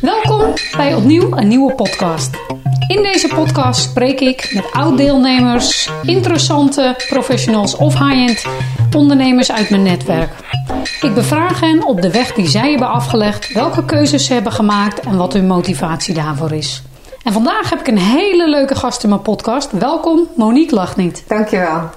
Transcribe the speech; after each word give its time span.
Welkom 0.00 0.54
bij 0.76 0.94
opnieuw 0.94 1.36
een 1.36 1.48
nieuwe 1.48 1.74
podcast. 1.74 2.36
In 2.86 3.02
deze 3.02 3.28
podcast 3.34 3.80
spreek 3.80 4.20
ik 4.20 4.50
met 4.54 4.72
oud-deelnemers, 4.72 5.90
interessante 6.02 6.94
professionals 7.08 7.76
of 7.76 7.98
high-end 7.98 8.44
ondernemers 8.96 9.52
uit 9.52 9.70
mijn 9.70 9.82
netwerk. 9.82 10.30
Ik 11.00 11.14
bevraag 11.14 11.60
hen 11.60 11.84
op 11.84 12.00
de 12.00 12.10
weg 12.10 12.32
die 12.32 12.46
zij 12.46 12.70
hebben 12.70 12.88
afgelegd, 12.88 13.52
welke 13.52 13.84
keuzes 13.84 14.24
ze 14.24 14.32
hebben 14.32 14.52
gemaakt 14.52 15.00
en 15.00 15.16
wat 15.16 15.32
hun 15.32 15.46
motivatie 15.46 16.14
daarvoor 16.14 16.52
is. 16.52 16.82
En 17.28 17.34
vandaag 17.34 17.70
heb 17.70 17.80
ik 17.80 17.86
een 17.88 17.98
hele 17.98 18.48
leuke 18.48 18.74
gast 18.74 19.02
in 19.02 19.08
mijn 19.08 19.22
podcast. 19.22 19.70
Welkom, 19.72 20.28
Monique 20.34 20.74
Lachniet. 20.74 21.24
Dankjewel. 21.26 21.90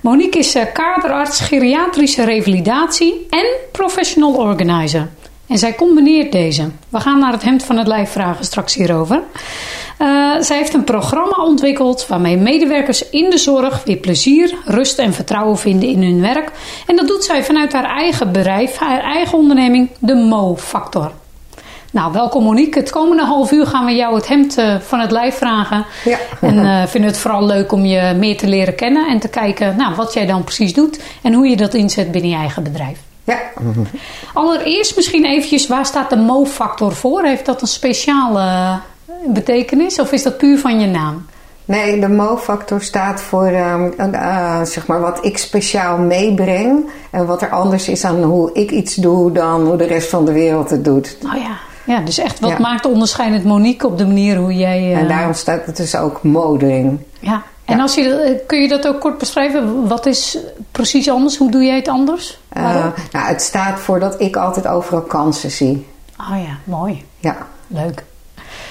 Monique 0.00 0.38
is 0.38 0.54
eh, 0.54 0.72
kaderarts 0.72 1.40
geriatrische 1.40 2.24
revalidatie 2.24 3.26
en 3.30 3.46
professional 3.72 4.34
organizer. 4.34 5.08
En 5.46 5.58
zij 5.58 5.74
combineert 5.74 6.32
deze. 6.32 6.70
We 6.88 7.00
gaan 7.00 7.18
naar 7.18 7.32
het 7.32 7.42
hemd 7.42 7.64
van 7.64 7.76
het 7.76 7.86
lijf 7.86 8.10
vragen 8.10 8.44
straks 8.44 8.74
hierover. 8.74 9.22
Uh, 9.98 10.34
zij 10.40 10.56
heeft 10.56 10.74
een 10.74 10.84
programma 10.84 11.44
ontwikkeld 11.44 12.06
waarmee 12.06 12.36
medewerkers 12.36 13.10
in 13.10 13.30
de 13.30 13.38
zorg 13.38 13.84
weer 13.84 13.96
plezier, 13.96 14.54
rust 14.64 14.98
en 14.98 15.12
vertrouwen 15.12 15.58
vinden 15.58 15.88
in 15.88 16.02
hun 16.02 16.20
werk. 16.20 16.50
En 16.86 16.96
dat 16.96 17.06
doet 17.06 17.24
zij 17.24 17.44
vanuit 17.44 17.72
haar 17.72 17.96
eigen 17.96 18.32
bedrijf, 18.32 18.76
haar 18.76 19.00
eigen 19.00 19.38
onderneming, 19.38 19.90
de 19.98 20.14
Mo-factor. 20.14 21.12
Nou, 21.96 22.12
welkom 22.12 22.44
Monique. 22.44 22.80
Het 22.80 22.90
komende 22.90 23.24
half 23.24 23.52
uur 23.52 23.66
gaan 23.66 23.84
we 23.84 23.94
jou 23.94 24.14
het 24.14 24.28
hemd 24.28 24.58
uh, 24.58 24.80
van 24.80 25.00
het 25.00 25.10
lijf 25.10 25.34
vragen. 25.34 25.84
Ja. 26.04 26.18
En 26.40 26.54
uh, 26.54 26.86
vinden 26.86 27.10
het 27.10 27.18
vooral 27.18 27.46
leuk 27.46 27.72
om 27.72 27.84
je 27.84 28.14
meer 28.18 28.36
te 28.36 28.48
leren 28.48 28.74
kennen 28.74 29.08
en 29.08 29.18
te 29.18 29.28
kijken 29.28 29.76
nou, 29.76 29.94
wat 29.94 30.12
jij 30.12 30.26
dan 30.26 30.44
precies 30.44 30.74
doet 30.74 31.00
en 31.22 31.32
hoe 31.32 31.46
je 31.46 31.56
dat 31.56 31.74
inzet 31.74 32.10
binnen 32.10 32.30
je 32.30 32.36
eigen 32.36 32.62
bedrijf. 32.62 32.98
Ja. 33.24 33.38
Allereerst 34.34 34.96
misschien 34.96 35.24
eventjes, 35.24 35.66
waar 35.66 35.86
staat 35.86 36.10
de 36.10 36.16
Mo-factor 36.16 36.92
voor? 36.92 37.22
Heeft 37.22 37.46
dat 37.46 37.60
een 37.60 37.68
speciale 37.68 38.78
betekenis 39.26 39.98
of 39.98 40.12
is 40.12 40.22
dat 40.22 40.38
puur 40.38 40.58
van 40.58 40.80
je 40.80 40.86
naam? 40.86 41.26
Nee, 41.64 42.00
de 42.00 42.08
Mo-factor 42.08 42.82
staat 42.82 43.20
voor 43.20 43.50
uh, 43.50 43.74
uh, 43.98 44.62
zeg 44.62 44.86
maar 44.86 45.00
wat 45.00 45.24
ik 45.24 45.38
speciaal 45.38 45.98
meebreng. 45.98 46.90
En 47.10 47.26
wat 47.26 47.42
er 47.42 47.50
anders 47.50 47.88
is 47.88 48.04
aan 48.04 48.22
hoe 48.22 48.50
ik 48.52 48.70
iets 48.70 48.94
doe 48.94 49.32
dan 49.32 49.66
hoe 49.66 49.76
de 49.76 49.86
rest 49.86 50.08
van 50.08 50.24
de 50.24 50.32
wereld 50.32 50.70
het 50.70 50.84
doet. 50.84 51.16
Oh 51.24 51.36
ja, 51.36 51.56
ja 51.86 52.00
dus 52.00 52.18
echt 52.18 52.40
wat 52.40 52.50
ja. 52.50 52.58
maakt 52.58 52.86
onderscheidend 52.86 53.44
Monique 53.44 53.86
op 53.86 53.98
de 53.98 54.06
manier 54.06 54.36
hoe 54.36 54.54
jij... 54.54 54.92
Uh... 54.92 54.98
En 54.98 55.08
daarom 55.08 55.32
staat 55.34 55.66
het 55.66 55.76
dus 55.76 55.96
ook 55.96 56.22
mode 56.22 56.72
in. 56.72 57.06
Ja, 57.20 57.42
en 57.66 57.80
als 57.80 57.94
je, 57.94 58.42
kun 58.46 58.60
je 58.60 58.68
dat 58.68 58.86
ook 58.86 59.00
kort 59.00 59.18
beschrijven? 59.18 59.88
Wat 59.88 60.06
is 60.06 60.38
precies 60.72 61.10
anders? 61.10 61.36
Hoe 61.36 61.50
doe 61.50 61.64
jij 61.64 61.76
het 61.76 61.88
anders? 61.88 62.38
nou, 62.52 62.92
het 63.12 63.42
staat 63.42 63.80
voor 63.80 64.00
dat 64.00 64.20
ik 64.20 64.36
altijd 64.36 64.66
overal 64.66 65.02
kansen 65.02 65.50
zie. 65.50 65.86
Oh 66.20 66.42
ja, 66.44 66.58
mooi. 66.64 67.04
Ja. 67.18 67.36
Leuk. 67.66 68.04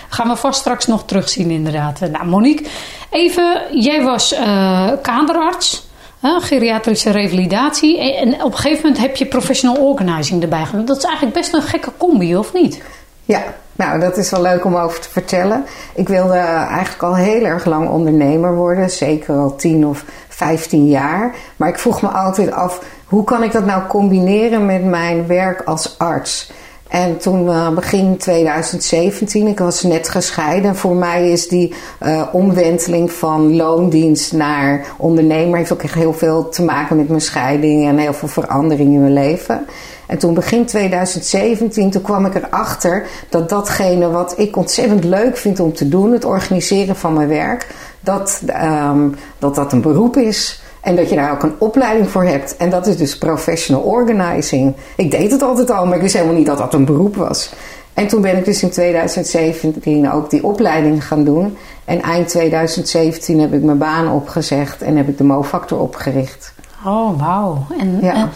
Gaan 0.10 0.28
we 0.28 0.36
vast 0.36 0.60
straks 0.60 0.88
nog 0.88 1.06
terugzien 1.06 1.52
inderdaad. 1.52 2.00
Nou 2.00 2.26
Monique, 2.26 2.66
even, 3.10 3.62
jij 3.72 4.04
was 4.04 4.34
uh, 4.34 4.92
kaderarts, 5.02 5.88
geriatrische 6.22 7.10
revalidatie. 7.10 8.16
En 8.16 8.44
op 8.44 8.52
een 8.52 8.58
gegeven 8.58 8.82
moment 8.82 9.02
heb 9.02 9.16
je 9.16 9.26
professional 9.26 9.76
organizing 9.76 10.42
erbij 10.42 10.66
gedaan. 10.66 10.86
Dat 10.86 10.98
is 10.98 11.04
eigenlijk 11.04 11.36
best 11.36 11.54
een 11.54 11.62
gekke 11.62 11.92
combi, 11.98 12.38
of 12.38 12.54
niet? 12.54 12.82
Ja, 13.26 13.44
nou 13.76 14.00
dat 14.00 14.18
is 14.18 14.30
wel 14.30 14.42
leuk 14.42 14.66
om 14.66 14.76
over 14.76 15.00
te 15.00 15.10
vertellen. 15.10 15.66
Ik 15.96 16.08
wilde 16.08 16.38
eigenlijk 16.70 17.04
al 17.04 17.16
heel 17.16 17.44
erg 17.46 17.66
lang 17.66 17.90
ondernemer 17.90 18.56
worden. 18.56 18.90
Zeker 18.90 19.36
al 19.36 19.56
10 19.56 19.88
of 19.88 20.06
15 20.28 20.88
jaar. 20.88 21.36
Maar 21.56 21.70
ik 21.70 21.80
vroeg 21.80 22.02
me 22.02 22.08
altijd 22.08 22.52
af, 22.52 22.82
hoe 23.06 23.24
kan 23.24 23.44
ik 23.44 23.52
dat 23.52 23.66
nou 23.66 23.88
combineren 23.88 24.66
met 24.66 24.86
mijn 24.86 25.28
werk 25.28 25.62
als 25.62 26.00
arts? 26.00 26.52
En 26.96 27.18
toen 27.18 27.46
uh, 27.46 27.70
begin 27.70 28.18
2017, 28.18 29.48
ik 29.48 29.60
was 29.60 29.84
net 29.84 30.10
gescheiden. 30.10 30.76
Voor 30.76 30.96
mij 30.96 31.32
is 31.32 31.48
die 31.48 31.74
uh, 32.04 32.22
omwenteling 32.32 33.12
van 33.12 33.56
loondienst 33.56 34.34
naar 34.34 34.86
ondernemer... 34.98 35.58
heeft 35.58 35.74
ook 35.74 35.84
echt 35.84 35.94
heel 35.94 36.14
veel 36.14 36.50
te 36.50 36.64
maken 36.64 36.98
met 36.98 37.08
mijn 37.08 37.22
scheiding 37.22 37.88
en 37.88 37.98
heel 37.98 38.14
veel 38.14 38.28
verandering 38.28 38.94
in 38.94 39.02
mijn 39.02 39.14
leven. 39.14 39.66
En 40.08 40.18
toen 40.18 40.34
begin 40.34 40.66
2017, 40.66 41.92
toen 41.92 42.02
kwam 42.02 42.26
ik 42.26 42.36
erachter 42.36 43.08
dat 43.30 43.50
datgene 43.50 44.10
wat 44.10 44.34
ik 44.38 44.58
ontzettend 44.58 45.04
leuk 45.04 45.38
vind 45.38 45.60
om 45.60 45.74
te 45.74 45.90
doen... 45.90 46.12
het 46.12 46.26
organiseren 46.26 46.96
van 46.96 47.14
mijn 47.14 47.28
werk, 47.28 47.68
dat 48.00 48.42
um, 48.74 49.16
dat, 49.40 49.56
dat 49.56 49.72
een 49.72 49.82
beroep 49.82 50.18
is... 50.18 50.64
En 50.86 50.96
dat 50.96 51.10
je 51.10 51.16
daar 51.16 51.32
ook 51.32 51.44
een 51.44 51.56
opleiding 51.58 52.10
voor 52.10 52.24
hebt. 52.24 52.58
En 52.58 52.70
dat 52.70 52.88
is 52.88 52.98
dus 52.98 53.18
professional 53.18 53.82
organizing. 53.82 54.76
Ik 54.96 55.12
deed 55.12 55.32
het 55.32 55.42
altijd 55.42 55.72
al, 55.72 55.86
maar 55.86 55.96
ik 55.96 56.02
wist 56.02 56.14
helemaal 56.14 56.36
niet 56.36 56.46
dat 56.46 56.58
dat 56.58 56.74
een 56.74 56.86
beroep 56.86 57.16
was. 57.16 57.54
En 57.94 58.08
toen 58.08 58.22
ben 58.22 58.38
ik 58.38 58.46
dus 58.46 58.64
in 58.64 58.70
2017 58.70 60.12
ook 60.12 60.30
die 60.30 60.44
opleiding 60.44 61.08
gaan 61.08 61.24
doen. 61.24 61.58
En 61.86 62.02
eind 62.02 62.28
2017 62.28 63.40
heb 63.40 63.54
ik 63.54 63.64
mijn 63.64 63.78
baan 63.78 64.12
opgezegd 64.12 64.82
en 64.82 64.98
heb 64.98 65.08
ik 65.08 65.18
de 65.18 65.24
Mo-factor 65.24 65.80
opgericht. 65.80 66.54
Oh, 66.86 67.20
wauw. 67.20 67.66
En, 67.80 67.98
ja. 68.02 68.14
en, 68.14 68.30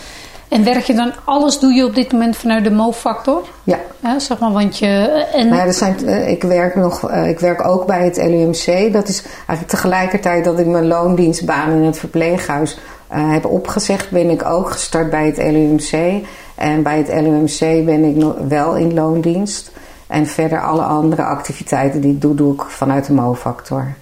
en, 0.50 0.64
werk 0.64 0.84
je 0.84 0.94
dan, 0.94 1.12
alles 1.24 1.60
doe 1.60 1.74
je 1.74 1.86
op 1.86 1.96
dit 1.96 2.12
moment 2.12 2.38
vanuit 2.38 2.64
de 2.64 2.72
Mo-factor? 2.72 3.48
Ja. 3.64 3.80
ja. 4.00 4.20
Zeg 4.20 4.40
maar, 4.40 4.52
want 4.52 4.78
je... 4.78 4.88
En... 5.34 5.48
Nou, 5.48 5.68
er 5.68 5.74
zijn, 5.74 6.08
ik, 6.28 6.44
werk 6.44 6.76
nog, 6.76 7.12
ik 7.12 7.40
werk 7.40 7.68
ook 7.68 7.86
bij 7.86 8.04
het 8.04 8.18
LUMC. 8.18 8.94
Dat 8.94 9.08
is 9.08 9.24
eigenlijk 9.24 9.68
tegelijkertijd 9.68 10.44
dat 10.44 10.60
ik 10.60 10.66
mijn 10.66 10.88
loondienstbaan 10.88 11.72
in 11.72 11.84
het 11.84 11.98
verpleeghuis 11.98 12.78
uh, 13.14 13.32
heb 13.32 13.46
opgezegd... 13.46 14.10
ben 14.10 14.30
ik 14.30 14.46
ook 14.46 14.72
gestart 14.72 15.10
bij 15.10 15.26
het 15.26 15.38
LUMC. 15.38 16.24
En 16.56 16.84
bij 16.84 16.98
het 16.98 17.08
LUMC 17.08 17.86
ben 17.86 18.04
ik 18.04 18.16
nog 18.16 18.36
wel 18.48 18.76
in 18.76 18.94
loondienst. 18.94 19.72
En 20.08 20.28
verder 20.28 20.62
alle 20.62 20.82
andere 20.82 21.24
activiteiten 21.24 22.02
die 22.02 22.12
ik 22.12 22.22
doe, 22.22 22.36
doe 22.36 22.54
ik 22.54 22.62
vanuit 22.62 23.06
de 23.06 23.14
Mo-factor. 23.14 23.94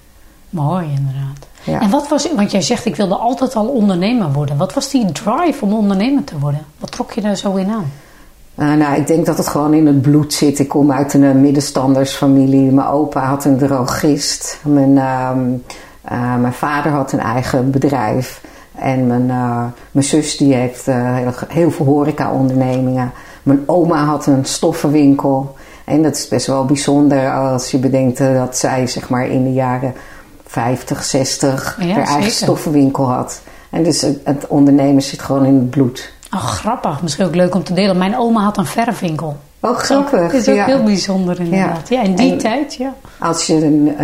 Mooi, 0.49 0.85
inderdaad. 0.85 1.47
Ja. 1.67 1.81
En 1.81 1.89
wat 1.89 2.07
was, 2.07 2.33
want 2.35 2.51
jij 2.51 2.61
zegt 2.61 2.85
ik 2.85 2.95
wilde 2.95 3.15
altijd 3.15 3.55
al 3.55 3.67
ondernemer 3.67 4.31
worden. 4.31 4.57
Wat 4.57 4.73
was 4.73 4.89
die 4.89 5.11
drive 5.11 5.65
om 5.65 5.73
ondernemer 5.73 6.23
te 6.23 6.39
worden? 6.39 6.65
Wat 6.79 6.91
trok 6.91 7.11
je 7.11 7.21
daar 7.21 7.35
zo 7.35 7.55
in 7.55 7.69
aan? 7.69 7.91
Uh, 8.55 8.73
nou, 8.73 8.95
ik 8.95 9.07
denk 9.07 9.25
dat 9.25 9.37
het 9.37 9.47
gewoon 9.47 9.73
in 9.73 9.87
het 9.87 10.01
bloed 10.01 10.33
zit. 10.33 10.59
Ik 10.59 10.67
kom 10.67 10.91
uit 10.91 11.13
een 11.13 11.41
middenstandersfamilie. 11.41 12.71
Mijn 12.71 12.87
opa 12.87 13.25
had 13.25 13.45
een 13.45 13.57
drogist. 13.57 14.59
Mijn, 14.63 14.89
uh, 14.89 15.29
uh, 16.11 16.35
mijn 16.35 16.53
vader 16.53 16.91
had 16.91 17.11
een 17.11 17.19
eigen 17.19 17.71
bedrijf. 17.71 18.41
En 18.75 19.07
mijn, 19.07 19.25
mijn 19.91 20.05
zus 20.05 20.37
die 20.37 20.53
heeft 20.53 20.85
heel, 20.85 21.33
heel 21.47 21.71
veel 21.71 21.85
horeca-ondernemingen. 21.85 23.11
Mijn 23.43 23.63
oma 23.65 24.03
had 24.03 24.25
een 24.25 24.45
stoffenwinkel. 24.45 25.55
En 25.85 26.03
dat 26.03 26.15
is 26.15 26.27
best 26.27 26.47
wel 26.47 26.65
bijzonder 26.65 27.33
als 27.33 27.71
je 27.71 27.77
bedenkt 27.77 28.17
dat 28.17 28.57
zij 28.57 28.87
zeg 28.87 29.09
maar 29.09 29.27
in 29.27 29.43
de 29.43 29.53
jaren 29.53 29.93
50, 30.57 31.03
60 31.03 31.77
ja, 31.79 31.87
haar 31.87 31.95
eigen 31.95 32.13
zeker. 32.21 32.31
stoffenwinkel 32.31 33.11
had. 33.11 33.41
En 33.69 33.83
dus 33.83 34.01
het, 34.01 34.19
het 34.23 34.47
ondernemen 34.47 35.01
zit 35.01 35.21
gewoon 35.21 35.45
in 35.45 35.55
het 35.55 35.69
bloed. 35.69 36.11
Oh, 36.33 36.45
grappig. 36.45 37.01
Misschien 37.01 37.25
ook 37.25 37.35
leuk 37.35 37.55
om 37.55 37.63
te 37.63 37.73
delen. 37.73 37.97
Mijn 37.97 38.17
oma 38.17 38.43
had 38.43 38.57
een 38.57 38.65
verfvinkel. 38.65 39.37
Oh, 39.59 39.77
grappig. 39.77 40.31
Dat 40.31 40.33
is 40.33 40.49
ook 40.49 40.55
ja. 40.55 40.65
heel 40.65 40.83
bijzonder 40.83 41.39
inderdaad. 41.39 41.89
Ja, 41.89 42.01
ja 42.01 42.03
in 42.03 42.15
die 42.15 42.31
en 42.31 42.37
tijd, 42.37 42.73
ja. 42.73 42.93
Als 43.19 43.47
je 43.47 43.53
een, 43.53 43.95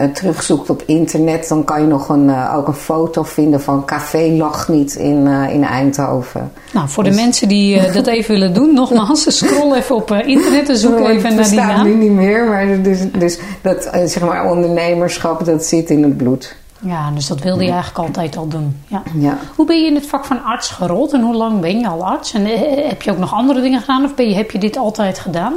uh, 0.00 0.04
terugzoekt 0.04 0.70
op 0.70 0.82
internet, 0.86 1.48
dan 1.48 1.64
kan 1.64 1.80
je 1.80 1.86
nog 1.86 2.08
een, 2.08 2.28
uh, 2.28 2.54
ook 2.56 2.68
een 2.68 2.74
foto 2.74 3.22
vinden 3.22 3.60
van 3.60 3.84
Café 3.84 4.30
Lachniet 4.36 4.94
in, 4.94 5.26
uh, 5.26 5.54
in 5.54 5.64
Eindhoven. 5.64 6.52
Nou, 6.72 6.88
voor 6.88 7.04
dus... 7.04 7.16
de 7.16 7.22
mensen 7.22 7.48
die 7.48 7.92
dat 7.92 8.06
even 8.06 8.34
willen 8.34 8.54
doen, 8.54 8.74
nogmaals, 8.82 9.36
scroll 9.36 9.74
even 9.74 9.94
op 9.94 10.10
internet 10.10 10.68
en 10.68 10.76
zoek 10.76 10.98
even 10.98 11.34
naar 11.36 11.48
die 11.48 11.54
naam. 11.54 11.68
Het 11.68 11.78
bestaat 11.78 11.84
nu 11.84 11.94
niet 11.94 12.12
meer, 12.12 12.44
maar, 12.44 12.82
dus, 12.82 12.98
dus 13.18 13.38
dat 13.62 13.90
zeg 14.04 14.20
maar 14.20 14.50
ondernemerschap, 14.50 15.44
dat 15.44 15.64
zit 15.64 15.90
in 15.90 16.02
het 16.02 16.16
bloed. 16.16 16.56
Ja, 16.84 17.10
dus 17.10 17.26
dat 17.26 17.40
wilde 17.40 17.64
je 17.64 17.70
eigenlijk 17.70 18.06
altijd 18.06 18.36
al 18.36 18.48
doen. 18.48 18.76
Ja. 18.86 19.02
Ja. 19.14 19.38
Hoe 19.56 19.66
ben 19.66 19.80
je 19.80 19.86
in 19.86 19.94
het 19.94 20.06
vak 20.06 20.24
van 20.24 20.44
arts 20.44 20.70
gerold 20.70 21.12
en 21.12 21.20
hoe 21.20 21.34
lang 21.34 21.60
ben 21.60 21.78
je 21.78 21.88
al 21.88 22.06
arts? 22.06 22.32
En 22.32 22.46
eh, 22.46 22.88
heb 22.88 23.02
je 23.02 23.10
ook 23.10 23.18
nog 23.18 23.34
andere 23.34 23.60
dingen 23.60 23.80
gedaan 23.80 24.04
of 24.04 24.14
ben 24.14 24.28
je, 24.28 24.34
heb 24.34 24.50
je 24.50 24.58
dit 24.58 24.76
altijd 24.76 25.18
gedaan? 25.18 25.52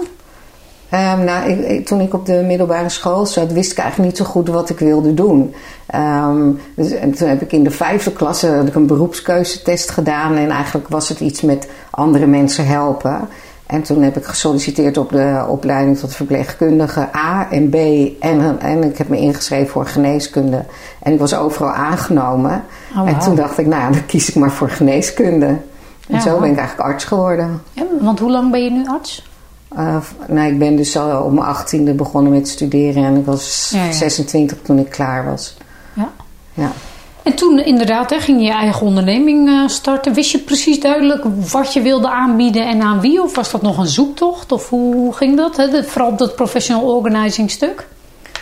Um, 0.91 1.23
nou, 1.23 1.49
ik, 1.49 1.59
ik, 1.59 1.85
toen 1.85 2.01
ik 2.01 2.13
op 2.13 2.25
de 2.25 2.43
middelbare 2.45 2.89
school 2.89 3.25
zat, 3.25 3.51
wist 3.51 3.71
ik 3.71 3.77
eigenlijk 3.77 4.09
niet 4.09 4.17
zo 4.19 4.25
goed 4.31 4.47
wat 4.47 4.69
ik 4.69 4.79
wilde 4.79 5.13
doen. 5.13 5.53
Um, 5.95 6.59
dus, 6.75 6.91
en 6.91 7.13
toen 7.13 7.27
heb 7.27 7.41
ik 7.41 7.51
in 7.51 7.63
de 7.63 7.71
vijfde 7.71 8.11
klasse 8.11 8.47
had 8.47 8.67
ik 8.67 8.75
een 8.75 8.87
beroepskeuzetest 8.87 9.89
gedaan. 9.89 10.35
En 10.35 10.49
eigenlijk 10.49 10.87
was 10.87 11.09
het 11.09 11.19
iets 11.19 11.41
met 11.41 11.69
andere 11.89 12.25
mensen 12.25 12.67
helpen. 12.67 13.29
En 13.65 13.81
toen 13.81 14.01
heb 14.01 14.17
ik 14.17 14.25
gesolliciteerd 14.25 14.97
op 14.97 15.09
de 15.09 15.45
opleiding 15.47 15.97
tot 15.97 16.15
verpleegkundige 16.15 17.09
A 17.15 17.47
en 17.51 17.69
B. 17.69 17.75
En, 18.19 18.59
en 18.59 18.83
ik 18.83 18.97
heb 18.97 19.07
me 19.07 19.17
ingeschreven 19.17 19.67
voor 19.67 19.85
geneeskunde. 19.85 20.65
En 20.99 21.13
ik 21.13 21.19
was 21.19 21.35
overal 21.35 21.71
aangenomen. 21.71 22.63
Oh, 22.91 22.97
wow. 22.97 23.07
En 23.07 23.19
toen 23.19 23.35
dacht 23.35 23.57
ik, 23.57 23.65
nou 23.65 23.91
dan 23.91 24.05
kies 24.05 24.29
ik 24.29 24.35
maar 24.35 24.51
voor 24.51 24.69
geneeskunde. 24.69 25.45
En 25.45 26.15
Ja, 26.15 26.19
zo 26.19 26.39
ben 26.39 26.51
ik 26.51 26.57
eigenlijk 26.57 26.89
arts 26.89 27.03
geworden. 27.03 27.61
Ja, 27.71 27.83
want 27.99 28.19
hoe 28.19 28.31
lang 28.31 28.51
ben 28.51 28.63
je 28.63 28.71
nu 28.71 28.85
arts? 28.87 29.27
Uh, 29.77 29.97
nou, 30.27 30.51
ik 30.51 30.59
ben 30.59 30.75
dus 30.75 30.97
al 30.97 31.23
op 31.23 31.31
mijn 31.31 31.45
achttiende 31.45 31.93
begonnen 31.93 32.31
met 32.31 32.47
studeren 32.47 33.03
en 33.03 33.15
ik 33.15 33.25
was 33.25 33.69
Ja, 33.73 33.83
ja. 33.83 33.91
26 33.91 34.57
toen 34.61 34.79
ik 34.79 34.89
klaar 34.89 35.25
was. 35.25 35.57
Ja. 35.93 36.09
Ja. 36.53 36.71
En 37.25 37.35
toen 37.35 37.59
inderdaad 37.59 38.09
hè, 38.09 38.19
ging 38.19 38.39
je 38.39 38.45
je 38.45 38.53
eigen 38.53 38.85
onderneming 38.85 39.47
uh, 39.47 39.67
starten. 39.67 40.13
Wist 40.13 40.31
je 40.31 40.39
precies 40.39 40.79
duidelijk 40.79 41.23
wat 41.51 41.73
je 41.73 41.81
wilde 41.81 42.09
aanbieden 42.09 42.67
en 42.67 42.81
aan 42.81 43.01
wie? 43.01 43.23
Of 43.23 43.35
was 43.35 43.51
dat 43.51 43.61
nog 43.61 43.77
een 43.77 43.87
zoektocht? 43.87 44.51
Of 44.51 44.69
hoe, 44.69 45.13
ging 45.13 45.37
dat? 45.37 45.57
Hè? 45.57 45.83
Vooral 45.83 46.15
dat 46.15 46.35
professional 46.35 46.95
organizing 46.95 47.51
stuk? 47.51 47.87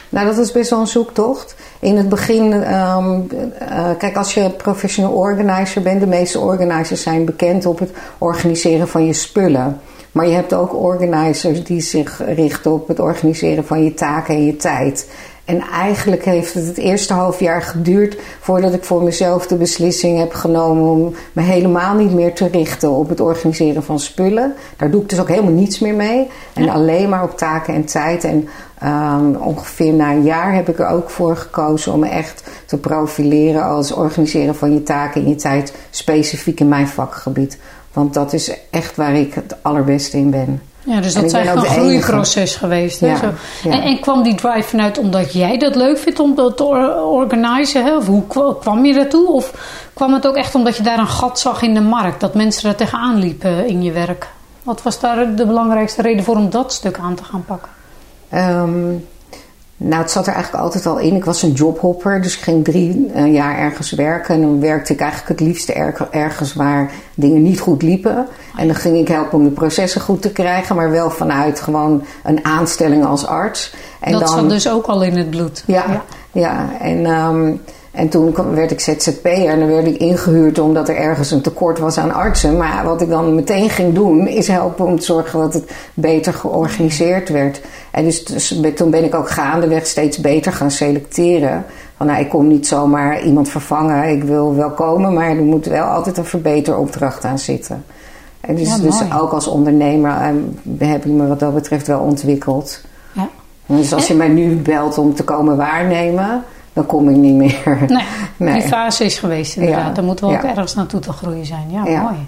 Nou, 0.09 0.25
dat 0.25 0.37
is 0.37 0.51
best 0.51 0.69
wel 0.69 0.79
een 0.79 0.87
zoektocht. 0.87 1.55
In 1.79 1.97
het 1.97 2.09
begin, 2.09 2.51
um, 2.53 3.27
uh, 3.61 3.89
kijk, 3.97 4.15
als 4.15 4.33
je 4.33 4.49
professional 4.49 5.11
organizer 5.11 5.81
bent, 5.81 5.99
de 5.99 6.07
meeste 6.07 6.39
organizers 6.39 7.01
zijn 7.01 7.25
bekend 7.25 7.65
op 7.65 7.79
het 7.79 7.91
organiseren 8.17 8.87
van 8.87 9.05
je 9.05 9.13
spullen. 9.13 9.79
Maar 10.11 10.27
je 10.27 10.33
hebt 10.33 10.53
ook 10.53 10.75
organizers 10.75 11.63
die 11.63 11.81
zich 11.81 12.21
richten 12.25 12.71
op 12.71 12.87
het 12.87 12.99
organiseren 12.99 13.65
van 13.65 13.83
je 13.83 13.93
taken 13.93 14.35
en 14.35 14.45
je 14.45 14.55
tijd. 14.55 15.07
En 15.45 15.61
eigenlijk 15.61 16.25
heeft 16.25 16.53
het 16.53 16.67
het 16.67 16.77
eerste 16.77 17.13
half 17.13 17.39
jaar 17.39 17.61
geduurd 17.61 18.17
voordat 18.39 18.73
ik 18.73 18.83
voor 18.83 19.03
mezelf 19.03 19.47
de 19.47 19.55
beslissing 19.55 20.17
heb 20.17 20.33
genomen 20.33 20.83
om 20.83 21.15
me 21.33 21.41
helemaal 21.41 21.95
niet 21.95 22.13
meer 22.13 22.33
te 22.33 22.47
richten 22.47 22.89
op 22.89 23.09
het 23.09 23.19
organiseren 23.19 23.83
van 23.83 23.99
spullen. 23.99 24.53
Daar 24.77 24.91
doe 24.91 25.01
ik 25.01 25.09
dus 25.09 25.19
ook 25.19 25.27
helemaal 25.27 25.51
niets 25.51 25.79
meer 25.79 25.93
mee. 25.93 26.27
En 26.53 26.69
alleen 26.69 27.09
maar 27.09 27.23
op 27.23 27.37
taken 27.37 27.73
en 27.73 27.85
tijd. 27.85 28.23
En 28.23 28.47
um, 28.83 29.35
ongeveer 29.35 29.93
na 29.93 30.11
een 30.11 30.23
jaar 30.23 30.53
heb 30.53 30.69
ik 30.69 30.79
er 30.79 30.87
ook 30.87 31.09
voor 31.09 31.37
gekozen 31.37 31.93
om 31.93 31.99
me 31.99 32.07
echt 32.07 32.43
te 32.65 32.77
profileren 32.77 33.63
als 33.63 33.91
organiseren 33.91 34.55
van 34.55 34.73
je 34.73 34.83
taken 34.83 35.21
en 35.21 35.29
je 35.29 35.35
tijd 35.35 35.73
specifiek 35.89 36.59
in 36.59 36.67
mijn 36.67 36.87
vakgebied. 36.87 37.57
Want 37.93 38.13
dat 38.13 38.33
is 38.33 38.57
echt 38.69 38.95
waar 38.95 39.15
ik 39.15 39.33
het 39.33 39.55
allerbeste 39.61 40.17
in 40.17 40.29
ben. 40.29 40.61
Ja, 40.85 41.01
dus 41.01 41.13
dat 41.13 41.23
is 41.23 41.33
eigenlijk 41.33 41.67
een 41.67 41.73
groeiproces 41.73 42.55
geweest. 42.55 42.99
Hè? 42.99 43.15
Zo. 43.15 43.31
En, 43.69 43.81
en, 43.81 43.99
kwam 43.99 44.23
die 44.23 44.35
drive 44.35 44.67
vanuit 44.67 44.97
omdat 44.97 45.33
jij 45.33 45.57
dat 45.57 45.75
leuk 45.75 45.97
vindt 45.97 46.19
om 46.19 46.35
dat 46.35 46.57
te 46.57 46.63
organiseren? 47.11 47.87
Hè? 47.87 47.95
Of 47.95 48.05
hoe 48.05 48.57
kwam 48.59 48.85
je 48.85 48.93
daartoe? 48.93 49.31
Of 49.31 49.53
kwam 49.93 50.13
het 50.13 50.27
ook 50.27 50.35
echt 50.35 50.55
omdat 50.55 50.77
je 50.77 50.83
daar 50.83 50.99
een 50.99 51.07
gat 51.07 51.39
zag 51.39 51.61
in 51.61 51.73
de 51.73 51.81
markt? 51.81 52.19
Dat 52.19 52.33
mensen 52.33 52.69
er 52.69 52.75
tegenaan 52.75 53.17
liepen 53.17 53.67
in 53.67 53.83
je 53.83 53.91
werk? 53.91 54.27
Wat 54.63 54.81
was 54.81 54.99
daar 54.99 55.35
de 55.35 55.45
belangrijkste 55.45 56.01
reden 56.01 56.23
voor 56.23 56.35
om 56.35 56.49
dat 56.49 56.73
stuk 56.73 56.97
aan 56.97 57.15
te 57.15 57.23
gaan 57.23 57.45
pakken? 57.45 57.71
Um, 58.33 59.07
nou, 59.85 60.01
het 60.01 60.11
zat 60.11 60.27
er 60.27 60.33
eigenlijk 60.33 60.63
altijd 60.63 60.85
al 60.85 60.97
in. 60.97 61.15
Ik 61.15 61.25
was 61.25 61.41
een 61.41 61.51
jobhopper, 61.51 62.21
dus 62.21 62.37
ik 62.37 62.41
ging 62.41 62.63
drie 62.63 63.11
uh, 63.15 63.33
jaar 63.33 63.57
ergens 63.57 63.91
werken. 63.91 64.35
En 64.35 64.41
dan 64.41 64.59
werkte 64.59 64.93
ik 64.93 64.99
eigenlijk 64.99 65.39
het 65.39 65.47
liefste 65.47 65.73
ergens 66.11 66.53
waar 66.53 66.91
dingen 67.15 67.41
niet 67.41 67.59
goed 67.59 67.81
liepen. 67.81 68.27
En 68.57 68.67
dan 68.67 68.75
ging 68.75 68.97
ik 68.97 69.07
helpen 69.07 69.37
om 69.37 69.43
de 69.43 69.51
processen 69.51 70.01
goed 70.01 70.21
te 70.21 70.31
krijgen, 70.31 70.75
maar 70.75 70.91
wel 70.91 71.09
vanuit 71.09 71.59
gewoon 71.59 72.03
een 72.23 72.45
aanstelling 72.45 73.05
als 73.05 73.25
arts. 73.25 73.73
En 73.99 74.11
dat 74.11 74.21
dan, 74.21 74.29
zat 74.29 74.49
dus 74.49 74.69
ook 74.69 74.85
al 74.85 75.03
in 75.03 75.17
het 75.17 75.29
bloed. 75.29 75.63
Ja, 75.67 75.85
ja. 75.89 76.03
ja. 76.31 76.79
en 76.79 77.05
um, 77.05 77.61
en 77.93 78.09
toen 78.09 78.35
werd 78.53 78.71
ik 78.71 78.79
ZZP'er 78.79 79.47
en 79.47 79.59
dan 79.59 79.67
werd 79.67 79.87
ik 79.87 79.97
ingehuurd 79.97 80.59
omdat 80.59 80.89
er 80.89 80.95
ergens 80.95 81.31
een 81.31 81.41
tekort 81.41 81.79
was 81.79 81.97
aan 81.97 82.13
artsen. 82.13 82.57
Maar 82.57 82.85
wat 82.85 83.01
ik 83.01 83.09
dan 83.09 83.35
meteen 83.35 83.69
ging 83.69 83.93
doen 83.93 84.27
is 84.27 84.47
helpen 84.47 84.85
om 84.85 84.99
te 84.99 85.05
zorgen 85.05 85.39
dat 85.39 85.53
het 85.53 85.71
beter 85.93 86.33
georganiseerd 86.33 87.29
werd. 87.29 87.61
En 87.91 88.03
dus, 88.03 88.25
dus 88.25 88.61
toen 88.75 88.89
ben 88.89 89.03
ik 89.03 89.15
ook 89.15 89.29
gaandeweg 89.29 89.85
steeds 89.85 90.17
beter 90.17 90.53
gaan 90.53 90.71
selecteren. 90.71 91.65
Van 91.97 92.07
nou, 92.07 92.19
ik 92.19 92.29
kom 92.29 92.47
niet 92.47 92.67
zomaar 92.67 93.21
iemand 93.21 93.49
vervangen. 93.49 94.09
Ik 94.09 94.23
wil 94.23 94.55
wel 94.55 94.71
komen, 94.71 95.13
maar 95.13 95.29
er 95.29 95.35
moet 95.35 95.65
wel 95.65 95.85
altijd 95.85 96.17
een 96.17 96.25
verbeteropdracht 96.25 97.25
aan 97.25 97.39
zitten. 97.39 97.85
En 98.41 98.55
dus, 98.55 98.75
dus 98.75 99.01
ook 99.19 99.31
als 99.31 99.47
ondernemer 99.47 100.11
ehm, 100.11 100.37
heb 100.77 101.05
ik 101.05 101.11
me 101.11 101.27
wat 101.27 101.39
dat 101.39 101.53
betreft 101.53 101.87
wel 101.87 101.99
ontwikkeld. 101.99 102.81
Ja. 103.11 103.29
Dus 103.65 103.93
als 103.93 104.07
je 104.07 104.13
mij 104.13 104.27
nu 104.27 104.55
belt 104.55 104.97
om 104.97 105.15
te 105.15 105.23
komen 105.23 105.57
waarnemen 105.57 106.43
dan 106.73 106.85
kom 106.85 107.09
ik 107.09 107.15
niet 107.15 107.35
meer. 107.35 107.85
Nee, 108.37 108.53
die 108.53 108.67
fase 108.77 109.05
is 109.05 109.17
geweest 109.17 109.55
inderdaad. 109.55 109.87
Ja. 109.87 109.93
Dan 109.93 110.05
moeten 110.05 110.27
we 110.27 110.33
ook 110.33 110.43
ergens 110.43 110.75
naartoe 110.75 110.99
te 110.99 111.11
groeien 111.11 111.45
zijn. 111.45 111.71
Ja, 111.71 112.01
mooi. 112.01 112.27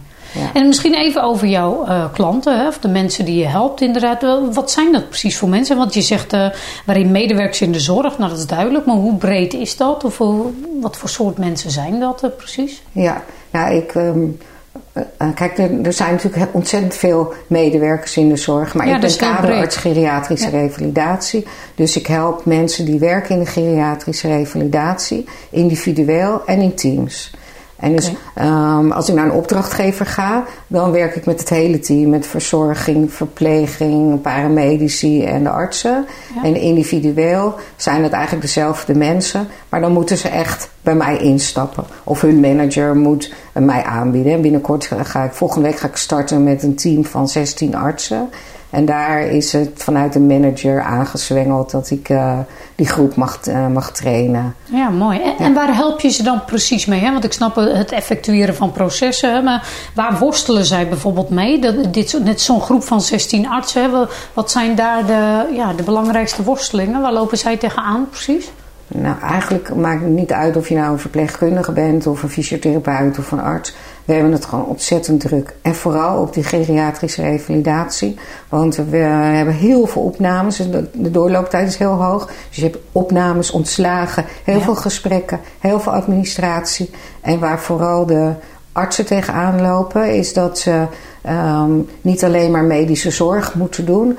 En 0.54 0.68
misschien 0.68 0.94
even 0.94 1.24
over 1.24 1.48
jouw 1.48 1.88
uh, 1.88 2.06
klanten, 2.14 2.60
hè, 2.60 2.68
of 2.68 2.80
de 2.80 2.88
mensen 2.88 3.26
die 3.26 3.38
je 3.38 3.46
helpt 3.46 3.82
inderdaad. 3.82 4.22
Wat 4.54 4.72
zijn 4.72 4.92
dat 4.92 5.10
precies 5.10 5.38
voor 5.38 5.50
mensen? 5.50 5.78
Want 5.78 5.94
je 5.94 6.02
zegt 6.02 6.34
uh, 6.34 6.48
waarin 6.86 7.12
medewerkers 7.12 7.62
in 7.62 7.72
de 7.72 7.80
zorg, 7.80 8.18
nou 8.18 8.30
dat 8.30 8.40
is 8.40 8.48
duidelijk. 8.48 8.86
Maar 8.86 8.96
hoe 8.96 9.16
breed 9.16 9.54
is 9.54 9.78
dat? 9.78 10.04
Of 10.04 10.18
wat 10.82 10.98
voor 10.98 11.10
soort 11.10 11.38
mensen 11.38 11.72
zijn 11.72 12.00
dat 12.00 12.24
uh, 12.24 12.30
precies? 12.38 12.82
Ja, 12.92 13.24
nou 13.52 13.76
ik... 13.76 13.96
Um, 13.96 14.38
kijk, 15.36 15.58
er, 15.58 15.82
er, 15.84 15.94
zijn 15.94 16.12
natuurlijk 16.12 16.54
ontzettend 16.54 16.94
veel 16.94 17.34
medewerkers 17.48 18.18
in 18.18 18.30
de 18.30 18.36
zorg. 18.36 18.74
Maar 18.74 18.88
ik 18.88 19.02
ben 19.02 19.18
kaderarts 19.18 19.76
geriatrische 19.76 20.50
revalidatie. 20.50 21.48
Dus 21.76 21.98
ik 21.98 22.08
help 22.08 22.46
mensen 22.46 22.86
die 22.86 23.00
werken 23.00 23.36
in 23.36 23.44
de 23.44 23.50
geriatrische 23.50 24.28
revalidatie, 24.28 25.26
individueel 25.50 26.46
en 26.46 26.60
in 26.60 26.76
teams. 26.76 27.32
En 27.86 27.96
dus 27.96 28.12
um, 28.42 28.92
als 28.92 29.10
ik 29.10 29.16
naar 29.16 29.26
een 29.26 29.32
opdrachtgever 29.32 30.06
ga, 30.06 30.44
dan 30.68 30.92
werk 30.92 31.16
ik 31.16 31.26
met 31.26 31.40
het 31.40 31.50
hele 31.50 31.80
team. 31.80 32.10
Met 32.10 32.28
verzorging, 32.28 33.14
verpleging, 33.14 34.22
paramedici 34.22 35.24
en 35.24 35.44
de 35.44 35.50
artsen. 35.50 36.06
En 36.44 36.56
individueel 36.56 37.56
zijn 37.76 38.04
het 38.04 38.12
eigenlijk 38.12 38.44
dezelfde 38.44 38.96
mensen. 38.96 39.48
Maar 39.70 39.82
dan 39.82 39.92
moeten 39.92 40.18
ze 40.18 40.30
echt 40.30 40.70
bij 40.82 40.96
mij 40.96 41.18
instappen. 41.18 41.86
Of 42.04 42.22
hun 42.22 42.40
manager 42.40 42.96
moet 42.96 43.34
mij 43.54 43.84
aanbieden. 43.84 44.34
En 44.34 44.42
binnenkort 44.42 44.90
ga 45.04 45.24
ik, 45.24 45.34
volgende 45.34 45.68
week 45.68 45.80
ga 45.80 45.88
ik 45.88 45.96
starten 45.96 46.44
met 46.44 46.64
een 46.64 46.76
team 46.76 47.06
van 47.06 47.28
16 47.28 47.76
artsen. 47.76 48.30
En 48.76 48.86
daar 48.86 49.28
is 49.28 49.54
het 49.54 49.72
vanuit 49.76 50.14
de 50.14 50.20
manager 50.20 50.82
aangezwengeld 50.82 51.72
dat 51.72 51.90
ik 51.90 52.10
uh, 52.10 52.40
die 52.76 52.88
groep 52.88 53.16
mag, 53.16 53.40
uh, 53.48 53.68
mag 53.68 53.92
trainen. 53.92 54.56
Ja, 54.64 54.90
mooi. 54.90 55.22
En, 55.22 55.34
ja. 55.38 55.46
en, 55.46 55.54
waar 55.54 55.76
help 55.76 56.00
je 56.00 56.10
ze 56.10 56.24
dan 56.24 56.46
precies 56.46 56.86
mee? 56.86 57.00
Hè? 57.00 57.12
Want 57.12 57.24
ik 57.24 57.34
snap 57.34 57.56
het 57.56 57.92
effectueren 57.92 58.56
van 58.56 58.72
processen. 58.72 59.44
Maar 59.44 59.68
waar 59.94 60.18
worstelen 60.18 60.66
zij 60.66 60.88
bijvoorbeeld 60.88 61.30
mee? 61.30 61.60
Dat, 61.60 61.94
dit, 61.94 62.20
net 62.24 62.42
zo'n 62.42 62.62
groep 62.62 62.84
van 62.84 63.02
16 63.02 63.48
artsen. 63.48 63.82
Hè? 63.82 64.06
Wat 64.34 64.52
zijn 64.52 64.76
daar 64.76 65.06
de, 65.06 65.50
ja, 65.54 65.74
de 65.74 65.84
belangrijkste 65.84 66.44
worstelingen? 66.44 67.02
Waar 67.02 67.14
lopen 67.14 67.38
zij 67.38 67.58
tegenaan 67.58 68.08
precies? 68.10 68.52
Nou, 68.88 69.20
eigenlijk 69.22 69.76
maakt 69.76 70.02
het 70.02 70.10
niet 70.10 70.32
uit 70.32 70.58
of 70.58 70.70
je 70.70 70.76
nou 70.76 70.92
een 70.92 71.00
verpleegkundige 71.00 71.72
bent 71.72 72.08
of 72.08 72.24
een 72.24 72.30
fysiotherapeut 72.30 73.20
of 73.20 73.32
een 73.32 73.42
arts. 73.42 73.76
We 74.06 74.14
hebben 74.14 74.32
het 74.32 74.46
gewoon 74.46 74.66
ontzettend 74.66 75.20
druk. 75.20 75.56
En 75.62 75.76
vooral 75.76 76.22
op 76.22 76.34
die 76.34 76.44
geriatrische 76.44 77.22
revalidatie. 77.22 78.18
Want 78.50 78.76
we 78.76 78.98
hebben 78.98 79.54
heel 79.54 79.88
veel 79.88 80.02
opnames. 80.02 80.58
De 80.94 81.12
doorlooptijd 81.12 81.68
is 81.68 81.78
heel 81.78 82.04
hoog. 82.04 82.26
Dus 82.26 82.56
je 82.58 82.64
hebt 82.64 82.78
opnames, 82.92 83.52
ontslagen, 83.52 84.26
heel 84.44 84.62
veel 84.62 84.76
gesprekken, 84.76 85.40
heel 85.60 85.80
veel 85.80 85.92
administratie. 85.92 86.90
En 87.22 87.40
waar 87.40 87.60
vooral 87.60 88.06
de 88.06 88.34
artsen 88.72 89.06
tegenaan 89.06 89.62
lopen, 89.62 90.16
is 90.16 90.34
dat 90.34 90.60
ze 90.60 90.86
um, 91.30 91.90
niet 92.02 92.24
alleen 92.24 92.52
maar 92.52 92.64
medische 92.64 93.12
zorg 93.12 93.54
moeten 93.54 93.86
doen, 93.86 94.18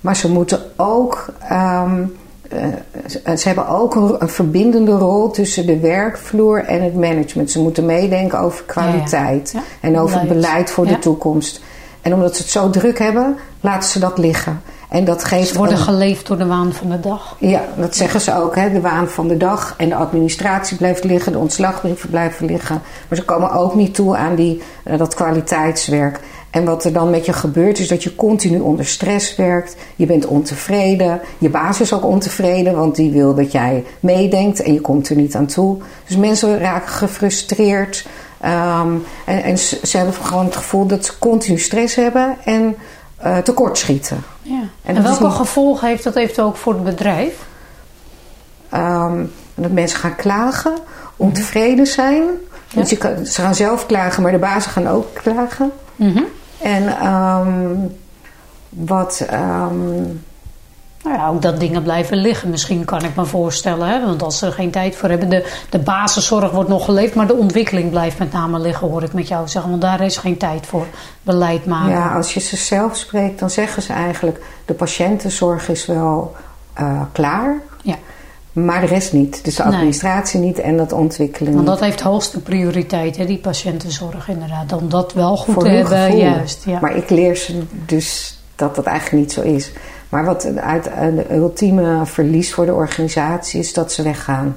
maar 0.00 0.16
ze 0.16 0.30
moeten 0.30 0.60
ook. 0.76 1.26
Um, 1.52 2.16
uh, 2.52 2.64
ze 3.10 3.42
hebben 3.48 3.68
ook 3.68 3.94
een, 3.94 4.16
een, 4.18 4.28
verbindende 4.28 4.92
rol 4.92 5.30
tussen 5.30 5.66
de 5.66 5.78
werkvloer 5.78 6.64
en 6.64 6.82
het 6.82 6.94
management. 6.94 7.50
Ze 7.50 7.60
moeten 7.60 7.86
meedenken 7.86 8.38
over 8.38 8.64
kwaliteit 8.64 9.50
ja, 9.52 9.58
ja. 9.58 9.88
en 9.88 9.98
over 9.98 10.20
beleid, 10.20 10.34
beleid 10.34 10.70
voor 10.70 10.86
de 10.86 10.98
toekomst. 10.98 11.60
En 12.02 12.14
omdat 12.14 12.36
ze 12.36 12.42
het 12.42 12.50
zo 12.50 12.70
druk 12.70 12.98
hebben, 12.98 13.36
laten 13.60 13.88
ze 13.88 13.98
dat 13.98 14.18
liggen. 14.18 14.60
En 14.88 15.04
dat 15.04 15.24
geeft 15.24 15.48
ze 15.48 15.58
worden 15.58 15.76
een, 15.76 15.82
geleefd 15.82 16.26
door 16.26 16.38
de 16.38 16.46
waan 16.46 16.72
van 16.72 16.90
de 16.90 17.00
dag. 17.00 17.36
Ja, 17.38 17.62
dat 17.76 17.96
zeggen 17.96 18.20
ze 18.20 18.34
ook. 18.34 18.54
Hè? 18.54 18.72
De 18.72 18.80
waan 18.80 19.08
van 19.08 19.28
de 19.28 19.36
dag. 19.36 19.74
En 19.76 19.88
de 19.88 19.94
administratie 19.94 20.76
blijft 20.76 21.04
liggen, 21.04 21.32
de 21.32 21.38
ontslagbrieven 21.38 22.10
blijven 22.10 22.46
liggen. 22.46 22.82
Maar 23.08 23.18
ze 23.18 23.24
komen 23.24 23.52
ook 23.52 23.74
niet 23.74 23.94
toe 23.94 24.16
aan 24.16 24.34
die, 24.34 24.62
uh, 24.84 24.98
dat 24.98 25.14
kwaliteitswerk. 25.14 26.20
En 26.50 26.64
wat 26.64 26.84
er 26.84 26.92
dan 26.92 27.10
met 27.10 27.26
je 27.26 27.32
gebeurt 27.32 27.78
is 27.78 27.88
dat 27.88 28.02
je 28.02 28.14
continu 28.14 28.58
onder 28.58 28.86
stress 28.86 29.36
werkt. 29.36 29.76
Je 29.96 30.06
bent 30.06 30.26
ontevreden. 30.26 31.20
Je 31.38 31.48
baas 31.48 31.80
is 31.80 31.92
ook 31.92 32.04
ontevreden, 32.04 32.76
want 32.76 32.96
die 32.96 33.10
wil 33.10 33.34
dat 33.34 33.52
jij 33.52 33.84
meedenkt 34.00 34.62
en 34.62 34.72
je 34.72 34.80
komt 34.80 35.08
er 35.08 35.16
niet 35.16 35.34
aan 35.34 35.46
toe. 35.46 35.76
Dus 36.06 36.16
mensen 36.16 36.58
raken 36.58 36.92
gefrustreerd. 36.92 38.06
Um, 38.44 39.04
en, 39.26 39.42
en, 39.42 39.58
ze 39.58 39.96
hebben 39.96 40.14
gewoon 40.14 40.44
het 40.44 40.56
gevoel 40.56 40.86
dat 40.86 41.04
ze 41.04 41.18
continu 41.18 41.58
stress 41.58 41.94
hebben 41.94 42.36
en 42.44 42.76
uh, 43.24 43.38
tekortschieten. 43.38 44.24
Ja. 44.42 44.62
En, 44.82 44.96
en 44.96 45.02
welke 45.02 45.30
gevolgen 45.30 45.88
heeft 45.88 46.04
dat 46.04 46.16
eventueel 46.16 46.46
ook 46.46 46.56
voor 46.56 46.74
het 46.74 46.84
bedrijf? 46.84 47.46
Um, 48.74 49.32
dat 49.54 49.70
mensen 49.70 49.98
gaan 49.98 50.16
klagen, 50.16 50.74
ontevreden 51.16 51.86
zijn. 51.86 52.22
Ja. 52.22 52.74
Want 52.74 52.90
je 52.90 52.96
kan, 52.96 53.26
ze 53.26 53.40
gaan 53.40 53.54
zelf 53.54 53.86
klagen, 53.86 54.22
maar 54.22 54.32
de 54.32 54.38
bazen 54.38 54.70
gaan 54.70 54.88
ook 54.88 55.06
klagen. 55.14 55.70
Mm 55.96 56.12
-hmm. 56.12 56.26
En 56.62 57.06
um, 57.06 57.96
wat. 58.68 59.26
Um, 59.32 60.22
nou 61.02 61.16
ja, 61.16 61.28
ook 61.28 61.42
dat 61.42 61.60
dingen 61.60 61.82
blijven 61.82 62.16
liggen, 62.16 62.50
misschien 62.50 62.84
kan 62.84 63.04
ik 63.04 63.16
me 63.16 63.24
voorstellen. 63.24 63.88
Hè? 63.88 64.04
Want 64.04 64.22
als 64.22 64.38
ze 64.38 64.46
er 64.46 64.52
geen 64.52 64.70
tijd 64.70 64.96
voor 64.96 65.08
hebben, 65.08 65.28
de, 65.28 65.52
de 65.70 65.78
basiszorg 65.78 66.50
wordt 66.50 66.68
nog 66.68 66.84
geleefd, 66.84 67.14
maar 67.14 67.26
de 67.26 67.34
ontwikkeling 67.34 67.90
blijft 67.90 68.18
met 68.18 68.32
name 68.32 68.58
liggen, 68.58 68.88
hoor 68.88 69.02
ik 69.02 69.12
met 69.12 69.28
jou 69.28 69.48
zeggen. 69.48 69.70
Want 69.70 69.82
daar 69.82 70.00
is 70.00 70.16
geen 70.16 70.36
tijd 70.36 70.66
voor 70.66 70.86
beleid 71.22 71.66
maken. 71.66 71.90
Ja, 71.90 72.14
als 72.14 72.34
je 72.34 72.40
ze 72.40 72.56
zelf 72.56 72.96
spreekt, 72.96 73.38
dan 73.38 73.50
zeggen 73.50 73.82
ze 73.82 73.92
eigenlijk: 73.92 74.44
de 74.64 74.74
patiëntenzorg 74.74 75.68
is 75.68 75.86
wel 75.86 76.36
uh, 76.80 77.00
klaar. 77.12 77.56
Ja. 77.82 77.96
Maar 78.64 78.80
de 78.80 78.86
rest 78.86 79.12
niet. 79.12 79.44
Dus 79.44 79.56
de 79.56 79.62
Nee. 79.62 79.72
administratie 79.72 80.40
niet 80.40 80.58
en 80.58 80.76
dat 80.76 80.92
ontwikkelen 80.92 81.54
Want 81.54 81.66
dat 81.66 81.80
heeft 81.80 82.00
hoogste 82.00 82.40
prioriteit, 82.40 83.16
hè, 83.16 83.24
die 83.26 83.38
patiëntenzorg 83.38 84.28
inderdaad. 84.28 84.72
Om 84.72 84.88
dat 84.88 85.12
wel 85.12 85.36
goed 85.36 85.54
Voor 85.54 85.62
te 85.62 85.68
hebben. 85.68 85.98
gevoel. 85.98 86.20
Juist, 86.20 86.64
ja. 86.64 86.78
Maar 86.80 86.96
ik 86.96 87.10
leer 87.10 87.36
ze 87.36 87.62
dus 87.86 88.38
dat 88.56 88.74
dat 88.74 88.84
eigenlijk 88.84 89.22
niet 89.22 89.32
zo 89.32 89.40
is. 89.40 89.72
Maar 90.08 90.24
wat 90.24 90.56
uit 90.56 90.84
de 90.84 91.34
ultieme 91.34 92.06
verlies 92.06 92.54
voor 92.54 92.66
de 92.66 92.74
organisatie 92.74 93.60
is 93.60 93.72
dat 93.72 93.92
ze 93.92 94.02
weggaan. 94.02 94.56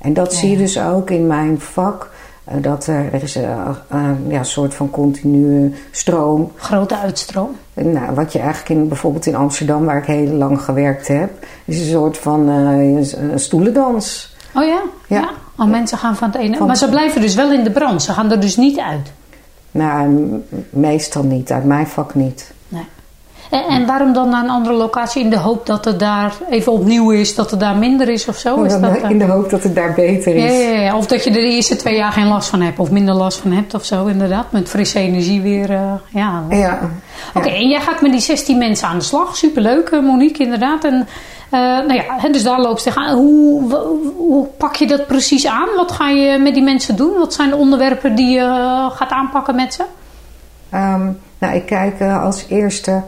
En 0.00 0.12
dat 0.14 0.32
Ja. 0.32 0.38
zie 0.38 0.50
je 0.50 0.56
dus 0.56 0.80
ook 0.80 1.10
in 1.10 1.26
mijn 1.26 1.60
vak. 1.60 2.10
Eh, 2.46 2.54
Dat 2.62 2.86
er, 2.86 3.08
er 3.12 3.22
is 3.22 3.36
eh, 3.36 3.68
een 3.88 4.24
ja, 4.28 4.42
soort 4.42 4.74
van 4.74 4.90
continue 4.90 5.74
stroom. 5.90 6.52
Grote 6.56 6.96
uitstroom. 6.98 7.50
Nou, 7.74 8.14
wat 8.14 8.32
je 8.32 8.38
eigenlijk 8.38 8.80
in, 8.80 8.88
bijvoorbeeld 8.88 9.26
in 9.26 9.34
Amsterdam, 9.34 9.84
waar 9.84 9.96
ik 9.98 10.04
heel 10.04 10.26
lang 10.32 10.60
gewerkt 10.62 11.08
heb, 11.08 11.30
is 11.64 11.80
een 11.80 11.86
soort 11.90 12.18
van 12.18 12.48
eh, 12.48 13.30
een 13.30 13.38
stoelendans. 13.40 14.34
Oh 14.54 14.64
ja? 14.64 14.80
Ja. 15.06 15.20
Ja. 15.20 15.30
Al 15.56 15.66
mensen 15.66 15.98
gaan 15.98 16.16
van 16.16 16.28
het 16.30 16.36
ene. 16.40 16.56
Van- 16.56 16.66
Maar 16.66 16.76
ze 16.76 16.88
blijven 16.88 17.20
dus 17.20 17.34
wel 17.34 17.52
in 17.52 17.64
de 17.64 17.70
brand. 17.70 18.02
Ze 18.02 18.12
gaan 18.12 18.30
er 18.30 18.40
dus 18.40 18.56
niet 18.56 18.78
uit. 18.78 19.12
Nou, 19.70 20.26
meestal 20.70 21.22
niet, 21.22 21.52
uit 21.52 21.64
mijn 21.64 21.86
vak 21.86 22.14
niet. 22.14 22.52
En, 23.50 23.64
en 23.64 23.86
waarom 23.86 24.12
dan 24.12 24.28
naar 24.28 24.44
een 24.44 24.50
andere 24.50 24.74
locatie? 24.74 25.22
In 25.22 25.30
de 25.30 25.38
hoop 25.38 25.66
dat 25.66 25.84
het 25.84 25.98
daar 25.98 26.32
even 26.50 26.72
opnieuw 26.72 27.10
is, 27.10 27.34
dat 27.34 27.50
het 27.50 27.60
daar 27.60 27.76
minder 27.76 28.08
is 28.08 28.28
of 28.28 28.36
zo? 28.36 28.62
Is 28.62 28.80
dat, 28.80 28.96
eh, 28.96 29.10
in 29.10 29.18
de 29.18 29.24
hoop 29.24 29.50
dat 29.50 29.62
het 29.62 29.74
daar 29.74 29.92
beter 29.94 30.34
is. 30.34 30.42
ja, 30.52 30.80
ja. 30.80 30.96
Of 30.96 31.06
dat 31.06 31.24
je 31.24 31.30
er 31.30 31.36
de 31.36 31.50
eerste 31.50 31.76
twee 31.76 31.96
jaar 31.96 32.12
geen 32.12 32.26
last 32.26 32.48
van 32.48 32.60
hebt. 32.60 32.78
Of 32.78 32.90
minder 32.90 33.14
last 33.14 33.38
van 33.38 33.52
hebt 33.52 33.74
of 33.74 33.84
zo 33.84 34.06
inderdaad. 34.06 34.52
Met 34.52 34.68
frisse 34.68 34.98
energie 34.98 35.40
weer. 35.40 35.70
eh, 35.70 35.92
ja. 36.08 36.42
Ja. 36.50 36.78
Oké, 37.34 37.48
en 37.48 37.68
jij 37.68 37.80
gaat 37.80 38.00
met 38.00 38.10
die 38.10 38.20
16 38.20 38.58
mensen 38.58 38.88
aan 38.88 38.98
de 38.98 39.04
slag. 39.04 39.36
Superleuk, 39.36 39.88
eh, 39.88 40.00
Monique, 40.00 40.42
inderdaad. 40.44 40.84
En, 40.84 41.08
nou 41.50 41.94
ja, 41.94 42.28
dus 42.32 42.42
daar 42.42 42.60
loopt 42.60 42.82
tegenaan. 42.82 43.16
Hoe, 43.16 43.60
hoe, 43.74 44.12
hoe 44.16 44.46
pak 44.58 44.74
je 44.76 44.86
dat 44.86 45.06
precies 45.06 45.46
aan? 45.46 45.68
Wat 45.76 45.92
ga 45.92 46.08
je 46.08 46.38
met 46.38 46.54
die 46.54 46.62
mensen 46.62 46.96
doen? 46.96 47.18
Wat 47.18 47.34
zijn 47.34 47.50
de 47.50 47.56
onderwerpen 47.56 48.14
die 48.14 48.28
je 48.30 48.88
gaat 48.92 49.10
aanpakken 49.10 49.54
met 49.54 49.74
ze? 49.74 49.82
Ehm, 50.70 51.10
nou, 51.38 51.54
ik 51.54 51.66
kijk 51.66 52.00
als 52.00 52.44
eerste 52.48 53.02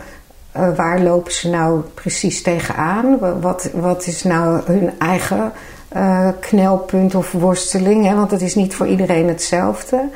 eh, 0.59 0.77
waar 0.77 1.01
lopen 1.01 1.33
ze 1.33 1.49
nou 1.51 1.81
precies 1.95 2.43
tegenaan? 2.43 3.19
Wa- 3.19 3.39
Wat, 3.39 3.69
wat 3.75 4.07
is 4.07 4.23
nou 4.25 4.61
hun 4.65 4.91
eigen 4.99 5.53
eh, 5.89 6.29
knelpunt 6.41 7.15
of 7.15 7.33
worsteling? 7.33 8.07
Hè? 8.07 8.15
Want 8.15 8.31
het 8.31 8.43
is 8.43 8.55
niet 8.55 8.75
voor 8.75 8.87
iedereen 8.87 9.29
hetzelfde. 9.29 10.09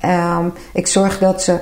Ehm, 0.00 0.44
ik 0.72 0.86
zorg 0.86 1.18
dat 1.18 1.42
ze 1.42 1.58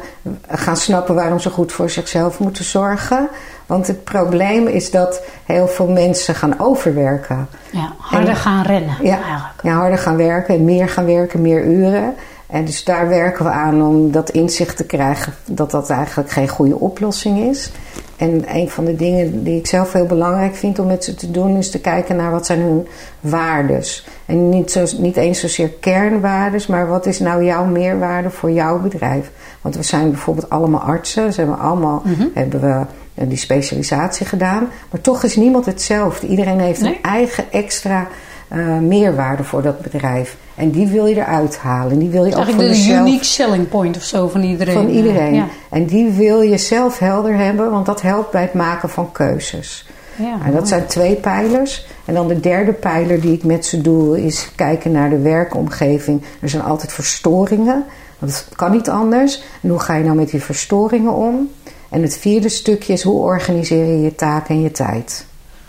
gaan 0.49 0.77
snappen 0.77 1.15
waarom 1.15 1.39
ze 1.39 1.51
goed 1.51 1.73
voor 1.73 1.91
zichzelf 1.91 2.39
moeten 2.39 2.65
zorgen. 2.65 3.29
Want 3.67 3.87
het 3.87 4.05
probleem 4.05 4.67
is 4.67 4.91
dat 4.91 5.23
heel 5.45 5.69
veel 5.69 5.87
mensen 5.89 6.35
gaan 6.35 6.61
overwerken. 6.61 7.49
Ja, 7.71 7.93
harder 7.99 8.29
En- 8.31 8.37
gaan 8.37 8.63
rennen 8.63 8.97
Ja, 9.03 9.15
eigenlijk. 9.17 9.63
ja, 9.63 9.73
harder 9.75 9.99
gaan 9.99 10.17
werken 10.17 10.55
en 10.55 10.65
meer 10.65 10.89
gaan 10.89 11.07
werken, 11.07 11.41
meer 11.43 11.65
uren. 11.65 12.15
En 12.55 12.65
dus 12.65 12.85
daar 12.85 13.09
werken 13.09 13.45
we 13.45 13.51
aan 13.51 13.83
om 13.83 14.13
dat 14.13 14.31
inzicht 14.31 14.77
te 14.77 14.85
krijgen 14.85 15.33
dat 15.45 15.71
dat 15.71 15.91
eigenlijk 15.91 16.31
geen 16.31 16.49
goede 16.49 16.79
oplossing 16.79 17.39
is. 17.39 17.71
En 18.17 18.45
een 18.57 18.71
van 18.71 18.85
de 18.85 18.97
dingen 18.97 19.45
die 19.45 19.59
ik 19.59 19.67
zelf 19.67 19.93
heel 19.93 20.07
belangrijk 20.07 20.55
vind 20.55 20.79
om 20.79 20.87
met 20.87 21.05
ze 21.05 21.15
te 21.15 21.31
doen, 21.31 21.57
is 21.57 21.71
te 21.71 21.81
kijken 21.81 22.17
naar 22.17 22.31
wat 22.31 22.47
zijn 22.47 22.61
hun 22.61 22.87
waardes. 23.21 24.07
En 24.27 24.49
niet, 24.49 24.71
zo, 24.71 24.85
niet 24.99 25.17
eens 25.17 25.41
zozeer 25.41 25.69
kernwaardes, 25.69 26.67
maar 26.67 26.89
wat 26.89 27.07
is 27.07 27.19
nou 27.19 27.45
jouw 27.45 27.65
meerwaarde 27.65 28.31
voor 28.31 28.51
jouw 28.51 28.81
bedrijf? 28.81 29.31
Want 29.61 29.77
we 29.77 29.83
zijn 29.83 30.11
bijvoorbeeld 30.11 30.51
allemaal 30.51 30.81
artsen, 30.81 31.27
dus 31.27 31.37
hebben 31.37 31.55
we 31.57 31.61
allemaal 31.63 32.03
hebben 32.35 32.61
we 32.61 32.85
eh, 33.15 33.29
die 33.29 33.39
specialisatie 33.39 34.27
gedaan. 34.27 34.69
Maar 34.91 35.01
toch 35.01 35.23
is 35.23 35.37
niemand 35.37 35.67
hetzelfde. 35.67 36.27
Iedereen 36.27 36.61
heeft 36.61 36.81
Nee. 36.81 36.95
een 36.95 37.03
eigen 37.03 37.45
extra 37.53 38.07
eh, 38.49 38.79
meerwaarde 38.79 39.45
voor 39.45 39.63
dat 39.63 39.81
bedrijf. 39.81 40.37
En 40.55 40.71
die 40.71 40.87
wil 40.87 41.07
je 41.07 41.17
eruit 41.17 41.59
halen. 41.59 41.99
Die 41.99 42.09
wil 42.09 42.25
je 42.25 42.31
ook 42.31 42.35
voor 42.35 42.43
Eigenlijk 42.43 42.75
de 42.75 42.79
jezelf 42.81 43.07
unique 43.07 43.25
selling 43.25 43.69
point 43.69 43.97
of 43.97 44.03
zo 44.03 44.29
van 44.29 44.43
iedereen. 44.43 44.75
van 44.75 44.89
eh, 44.89 44.95
iedereen. 44.95 45.35
Ja. 45.35 45.47
En 45.71 45.85
die 45.85 46.11
wil 46.11 46.41
je 46.41 46.59
zelf 46.59 46.99
helder 46.99 47.37
hebben, 47.37 47.71
want 47.71 47.87
dat 47.87 48.03
helpt 48.03 48.31
bij 48.31 48.43
het 48.43 48.55
maken 48.55 48.91
van 48.91 49.13
keuzes. 49.13 49.87
Ja, 50.17 50.39
En 50.45 50.53
dat 50.53 50.69
zijn 50.69 50.87
twee 50.87 51.15
pijlers. 51.15 51.87
En 52.05 52.15
dan 52.15 52.29
de 52.29 52.41
derde 52.41 52.73
pijler 52.73 53.21
die 53.21 53.33
ik 53.33 53.45
met 53.45 53.67
ze 53.67 53.81
doe, 53.81 54.25
is 54.25 54.51
kijken 54.55 54.93
naar 54.93 55.11
de 55.11 55.19
werkomgeving. 55.19 56.23
Er 56.41 56.49
zijn 56.49 56.63
altijd 56.63 56.93
verstoringen, 56.93 57.85
het 58.19 58.49
kan 58.57 58.71
niet 58.71 58.89
anders. 58.89 59.43
En 59.61 59.69
hoe 59.69 59.79
ga 59.79 59.95
je 59.95 60.05
nou 60.05 60.17
met 60.17 60.31
die 60.31 60.43
verstoringen 60.43 61.13
om? 61.13 61.51
En 61.89 62.03
het 62.03 62.19
vierde 62.19 62.49
stukje 62.49 62.93
is 62.93 63.03
hoe 63.03 63.21
organiseer 63.21 63.87
je 63.87 64.01
je 64.01 64.15
taken 64.15 64.55
en 64.55 64.63
je 64.63 64.71
tijd. 64.71 65.27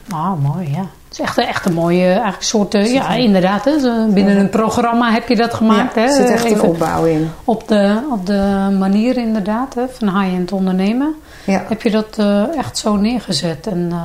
Ah, 0.09 0.41
mooi, 0.41 0.69
ja. 0.71 0.89
Het 1.17 1.23
is 1.23 1.35
echt, 1.35 1.49
echt 1.49 1.65
een 1.65 1.73
mooie 1.73 2.07
eigenlijk 2.07 2.41
soort... 2.41 2.73
eh, 2.73 2.93
ja, 2.93 3.09
inderdaad. 3.09 3.65
Hè, 3.65 4.07
binnen 4.07 4.37
een 4.37 4.49
programma 4.49 5.11
heb 5.11 5.27
je 5.27 5.35
dat 5.35 5.53
gemaakt. 5.53 5.95
ja, 5.95 6.01
hè? 6.01 6.07
er 6.07 6.13
zit 6.13 6.29
echt 6.29 6.51
een 6.51 6.61
opbouw 6.61 7.05
in. 7.05 7.31
op, 7.43 7.67
de, 7.67 7.99
op 8.11 8.25
de 8.25 8.75
manier 8.79 9.17
inderdaad 9.17 9.73
hè, 9.73 9.83
van 9.89 10.19
high-end 10.19 10.51
ondernemen. 10.51 11.15
Ja. 11.45 11.65
Heb 11.67 11.81
je 11.81 11.91
dat 11.91 12.17
eh, 12.17 12.57
echt 12.57 12.77
zo 12.77 12.95
neergezet. 12.95 13.67
En 13.67 13.87
eh, 13.91 13.99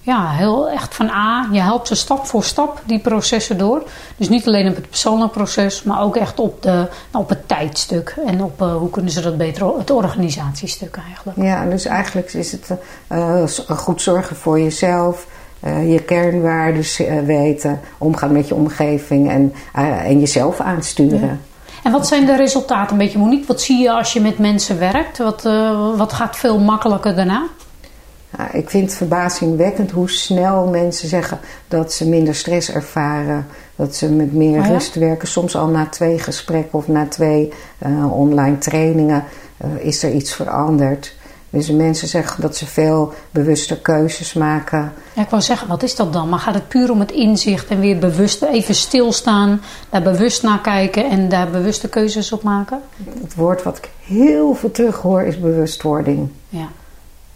ja, 0.00 0.28
heel 0.30 0.70
echt 0.70 0.94
van 0.94 1.08
A. 1.08 1.48
Je 1.52 1.60
helpt 1.60 1.88
ze 1.88 1.94
stap 1.94 2.26
voor 2.26 2.44
stap 2.44 2.82
die 2.86 2.98
processen 2.98 3.58
door. 3.58 3.82
Dus 4.16 4.28
niet 4.28 4.46
alleen 4.46 4.68
op 4.68 4.76
het 4.76 4.88
persoonlijk 4.88 5.32
proces. 5.32 5.82
Maar 5.82 6.02
ook 6.02 6.16
echt 6.16 6.40
op, 6.40 6.62
de, 6.62 6.70
nou, 7.10 7.24
op 7.24 7.28
het 7.28 7.48
tijdstuk. 7.48 8.14
En 8.26 8.42
op 8.42 8.60
hoe 8.60 8.90
kunnen 8.90 9.12
ze 9.12 9.20
dat 9.20 9.36
beter... 9.36 9.76
Het 9.78 9.90
organisatiestuk 9.90 10.98
eigenlijk. 11.06 11.38
Ja, 11.38 11.64
dus 11.64 11.84
eigenlijk 11.84 12.32
is 12.32 12.52
het 12.52 12.70
goed 13.68 14.02
zorgen 14.02 14.36
voor 14.36 14.60
jezelf, 14.60 15.26
eh, 15.60 15.92
je 15.92 16.02
kernwaarden 16.02 16.84
eh, 16.98 17.18
weten, 17.18 17.80
omgaan 17.98 18.32
met 18.32 18.48
je 18.48 18.54
omgeving 18.54 19.30
en, 19.30 19.52
eh, 19.72 20.04
en 20.04 20.20
jezelf 20.20 20.60
aansturen. 20.60 21.40
En 21.82 21.92
wat 21.92 22.06
zijn 22.06 22.26
de 22.26 22.36
resultaten 22.36 22.92
een 22.92 22.98
beetje, 22.98 23.18
Monique? 23.18 23.46
Wat 23.46 23.60
zie 23.60 23.82
je 23.82 23.92
als 23.92 24.12
je 24.12 24.20
met 24.20 24.38
mensen 24.38 24.78
werkt? 24.78 25.18
Wat, 25.18 25.42
wat 25.96 26.12
gaat 26.12 26.36
veel 26.36 26.58
makkelijker 26.58 27.14
daarna? 27.14 27.46
Ja, 28.38 28.52
ik 28.52 28.70
vind 28.70 28.84
het 28.84 28.94
verbazingwekkend 28.94 29.90
hoe 29.90 30.10
snel 30.10 30.66
mensen 30.66 31.08
zeggen 31.08 31.38
dat 31.68 31.92
ze 31.92 32.08
minder 32.08 32.34
stress 32.34 32.70
ervaren. 32.70 33.46
Dat 33.76 33.96
ze 33.96 34.08
met 34.08 34.32
meer 34.32 34.60
Oh 34.60 34.66
ja? 34.66 34.72
rust 34.72 34.94
werken. 34.94 35.28
Soms 35.28 35.56
al 35.56 35.66
na 35.66 35.86
twee 35.86 36.18
gesprekken 36.18 36.78
of 36.78 36.88
na 36.88 37.06
twee 37.06 37.52
online 38.10 38.58
trainingen 38.58 39.24
is 39.78 40.02
er 40.02 40.12
iets 40.12 40.34
veranderd. 40.34 41.14
Dus 41.50 41.70
mensen 41.70 42.08
zeggen 42.08 42.42
dat 42.42 42.56
ze 42.56 42.66
veel 42.66 43.14
bewuster 43.30 43.76
keuzes 43.76 44.32
maken. 44.32 44.92
Ja, 45.12 45.22
ik 45.22 45.28
wou 45.28 45.42
zeggen, 45.42 45.68
wat 45.68 45.82
is 45.82 45.96
dat 45.96 46.12
dan? 46.12 46.28
Maar 46.28 46.38
gaat 46.38 46.54
het 46.54 46.68
puur 46.68 46.90
om 46.90 47.00
het 47.00 47.10
inzicht 47.12 47.68
en 47.68 47.80
weer 47.80 47.98
bewust 47.98 48.42
even 48.42 48.74
stilstaan, 48.74 49.60
daar 49.90 50.02
bewust 50.02 50.42
naar 50.42 50.60
kijken 50.60 51.10
en 51.10 51.28
daar 51.28 51.50
bewuste 51.50 51.88
keuzes 51.88 52.32
op 52.32 52.42
maken? 52.42 52.80
Het 53.22 53.34
woord 53.34 53.62
wat 53.62 53.76
ik 53.78 53.90
heel 54.04 54.54
veel 54.54 54.70
terug 54.70 54.96
hoor 54.96 55.22
is 55.22 55.40
bewustwording. 55.40 56.28
Ja. 56.48 56.68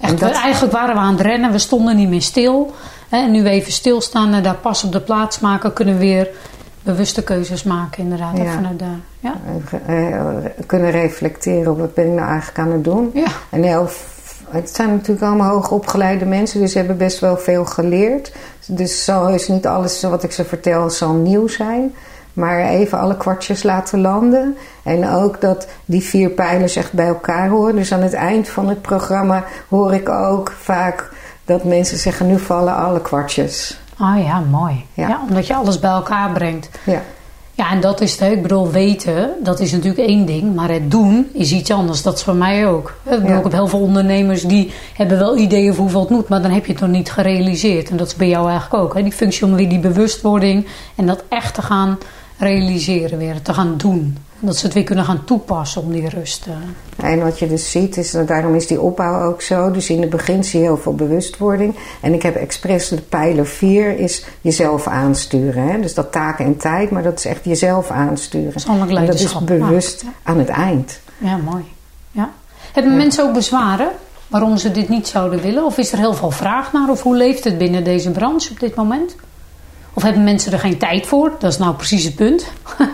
Echt, 0.00 0.20
dat- 0.20 0.30
eigenlijk 0.32 0.72
waren 0.72 0.94
we 0.94 1.00
aan 1.00 1.12
het 1.12 1.20
rennen, 1.26 1.52
we 1.52 1.58
stonden 1.58 1.96
niet 1.96 2.08
meer 2.08 2.22
stil. 2.22 2.74
Hè, 3.08 3.16
en 3.18 3.30
nu 3.30 3.42
we 3.42 3.48
even 3.50 3.72
stilstaan 3.72 4.32
en 4.34 4.42
daar 4.42 4.54
pas 4.54 4.84
op 4.84 4.92
de 4.92 5.00
plaats 5.00 5.40
maken, 5.40 5.72
kunnen 5.72 5.94
we 5.94 6.00
weer 6.00 6.28
bewuste 6.84 7.22
keuzes 7.22 7.62
maken, 7.62 8.02
inderdaad. 8.02 8.36
Ja. 8.36 8.52
Vanuit 8.52 8.78
daar. 8.78 8.98
Ja. 9.20 9.34
Eh, 9.86 10.12
eh, 10.12 10.26
kunnen 10.66 10.90
reflecteren 10.90 11.72
op 11.72 11.78
wat 11.78 11.94
ben 11.94 12.06
ik 12.06 12.12
nou 12.12 12.28
eigenlijk 12.28 12.58
aan 12.58 12.72
het 12.72 12.84
doen. 12.84 13.10
Ja. 13.14 13.26
En 13.50 13.62
heel, 13.62 13.88
het 14.48 14.70
zijn 14.74 14.88
natuurlijk 14.88 15.26
allemaal 15.26 15.50
hoogopgeleide 15.50 16.24
mensen, 16.24 16.60
dus 16.60 16.72
ze 16.72 16.78
hebben 16.78 16.96
best 16.96 17.18
wel 17.18 17.36
veel 17.36 17.64
geleerd. 17.64 18.32
Dus 18.66 19.04
zo 19.04 19.26
is 19.26 19.48
niet 19.48 19.66
alles 19.66 20.02
wat 20.02 20.22
ik 20.22 20.32
ze 20.32 20.44
vertel 20.44 20.90
zal 20.90 21.12
nieuw 21.12 21.48
zijn. 21.48 21.94
Maar 22.32 22.60
even 22.60 22.98
alle 22.98 23.16
kwartjes 23.16 23.62
laten 23.62 24.00
landen. 24.00 24.56
En 24.82 25.08
ook 25.08 25.40
dat 25.40 25.66
die 25.84 26.02
vier 26.02 26.30
pijlers 26.30 26.76
echt 26.76 26.92
bij 26.92 27.06
elkaar 27.06 27.48
horen. 27.48 27.76
Dus 27.76 27.92
aan 27.92 28.02
het 28.02 28.12
eind 28.12 28.48
van 28.48 28.68
het 28.68 28.82
programma 28.82 29.44
hoor 29.68 29.94
ik 29.94 30.08
ook 30.08 30.52
vaak 30.60 31.10
dat 31.44 31.64
mensen 31.64 31.98
zeggen: 31.98 32.26
nu 32.26 32.38
vallen 32.38 32.76
alle 32.76 33.00
kwartjes. 33.00 33.78
Ah 33.96 34.24
ja, 34.24 34.42
mooi. 34.50 34.84
Ja. 34.94 35.08
Ja. 35.08 35.20
omdat 35.28 35.46
je 35.46 35.54
alles 35.54 35.78
bij 35.78 35.90
elkaar 35.90 36.30
brengt. 36.32 36.68
Ja, 36.86 37.02
Ja, 37.56 37.70
en 37.70 37.80
dat 37.80 38.00
is 38.00 38.18
het. 38.20 38.32
Ik 38.32 38.42
bedoel, 38.42 38.70
weten, 38.70 39.30
dat 39.42 39.60
is 39.60 39.72
natuurlijk 39.72 40.08
één 40.08 40.26
ding. 40.26 40.54
Maar 40.54 40.68
het 40.68 40.90
doen 40.90 41.28
is 41.32 41.52
iets 41.52 41.70
anders. 41.70 42.02
Dat 42.02 42.16
is 42.16 42.22
voor 42.22 42.34
mij 42.34 42.66
ook. 42.66 42.88
Ik 43.04 43.10
bedoel, 43.10 43.28
Ja. 43.28 43.36
ik 43.36 43.42
heb 43.42 43.52
heel 43.52 43.66
veel 43.68 43.80
ondernemers 43.80 44.42
die 44.42 44.72
hebben 44.94 45.18
wel 45.18 45.36
ideeën 45.38 45.72
voor 45.74 45.82
hoeveel 45.82 46.00
het 46.00 46.10
moet. 46.10 46.28
Maar 46.28 46.42
dan 46.42 46.50
heb 46.50 46.66
je 46.66 46.72
het 46.72 46.80
nog 46.80 46.90
niet 46.90 47.10
gerealiseerd. 47.10 47.90
En 47.90 47.96
dat 47.96 48.06
is 48.06 48.16
bij 48.16 48.28
jou 48.28 48.48
eigenlijk 48.50 48.82
ook. 48.84 48.94
Hè. 48.94 49.02
Die 49.02 49.12
functie 49.12 49.44
om 49.46 49.54
weer 49.54 49.68
die 49.68 49.78
bewustwording 49.78 50.66
en 50.94 51.06
dat 51.06 51.22
echt 51.28 51.54
te 51.54 51.62
gaan 51.62 51.98
realiseren 52.38 53.18
weer. 53.18 53.42
Te 53.42 53.54
gaan 53.54 53.74
doen. 53.76 54.16
Dat 54.40 54.56
ze 54.56 54.64
het 54.64 54.74
weer 54.74 54.84
kunnen 54.84 55.04
gaan 55.04 55.24
toepassen 55.24 55.82
om 55.82 55.92
die 55.92 56.08
rust. 56.08 56.46
eh. 56.46 57.10
En 57.10 57.22
wat 57.22 57.38
je 57.38 57.48
dus 57.48 57.70
ziet, 57.70 57.96
is 57.96 58.10
dat 58.10 58.28
daarom 58.28 58.54
is 58.54 58.66
die 58.66 58.80
opbouw 58.80 59.22
ook 59.28 59.42
zo. 59.42 59.70
Dus 59.70 59.90
in 59.90 60.00
het 60.00 60.10
begin 60.10 60.44
zie 60.44 60.60
je 60.60 60.64
heel 60.66 60.76
veel 60.76 60.94
bewustwording. 60.94 61.74
En 62.00 62.14
ik 62.14 62.22
heb 62.22 62.36
expres 62.36 62.88
de 62.88 63.00
pijler 63.00 63.46
4 63.46 63.98
is 63.98 64.24
jezelf 64.40 64.86
aansturen. 64.86 65.68
Hè? 65.68 65.80
Dus 65.80 65.94
dat 65.94 66.12
taken 66.12 66.44
en 66.44 66.56
tijd, 66.56 66.90
maar 66.90 67.02
dat 67.02 67.18
is 67.18 67.24
echt 67.24 67.44
jezelf 67.44 67.90
aansturen. 67.90 68.52
En 68.88 69.06
dat 69.06 69.14
is 69.20 69.38
bewust 69.44 70.02
Ja. 70.02 70.08
aan 70.22 70.38
het 70.38 70.48
eind. 70.48 71.00
Ja, 71.18 71.36
mooi. 71.36 71.64
Ja. 72.10 72.30
Hebben 72.72 72.96
mensen 72.96 73.24
ook 73.24 73.32
bezwaren 73.32 73.88
waarom 74.26 74.56
ze 74.56 74.70
dit 74.70 74.88
niet 74.88 75.08
zouden 75.08 75.40
willen? 75.40 75.64
Of 75.64 75.78
is 75.78 75.92
er 75.92 75.98
heel 75.98 76.14
veel 76.14 76.30
vraag 76.30 76.72
naar? 76.72 76.88
Of 76.90 77.02
hoe 77.02 77.16
leeft 77.16 77.44
het 77.44 77.58
binnen 77.58 77.84
deze 77.84 78.10
branche 78.10 78.50
op 78.50 78.60
dit 78.60 78.74
moment? 78.74 79.16
Of 79.94 80.02
hebben 80.02 80.24
mensen 80.24 80.52
er 80.52 80.58
geen 80.58 80.78
tijd 80.78 81.06
voor? 81.06 81.32
Dat 81.38 81.52
is 81.52 81.58
nou 81.58 81.74
precies 81.74 82.04
het 82.04 82.14
punt. 82.14 82.46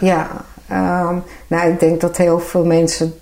ja, 0.00 0.44
ehm, 0.68 1.16
nou 1.46 1.70
ik 1.70 1.80
denk 1.80 2.00
dat 2.00 2.16
heel 2.16 2.40
veel 2.40 2.64
mensen 2.64 3.14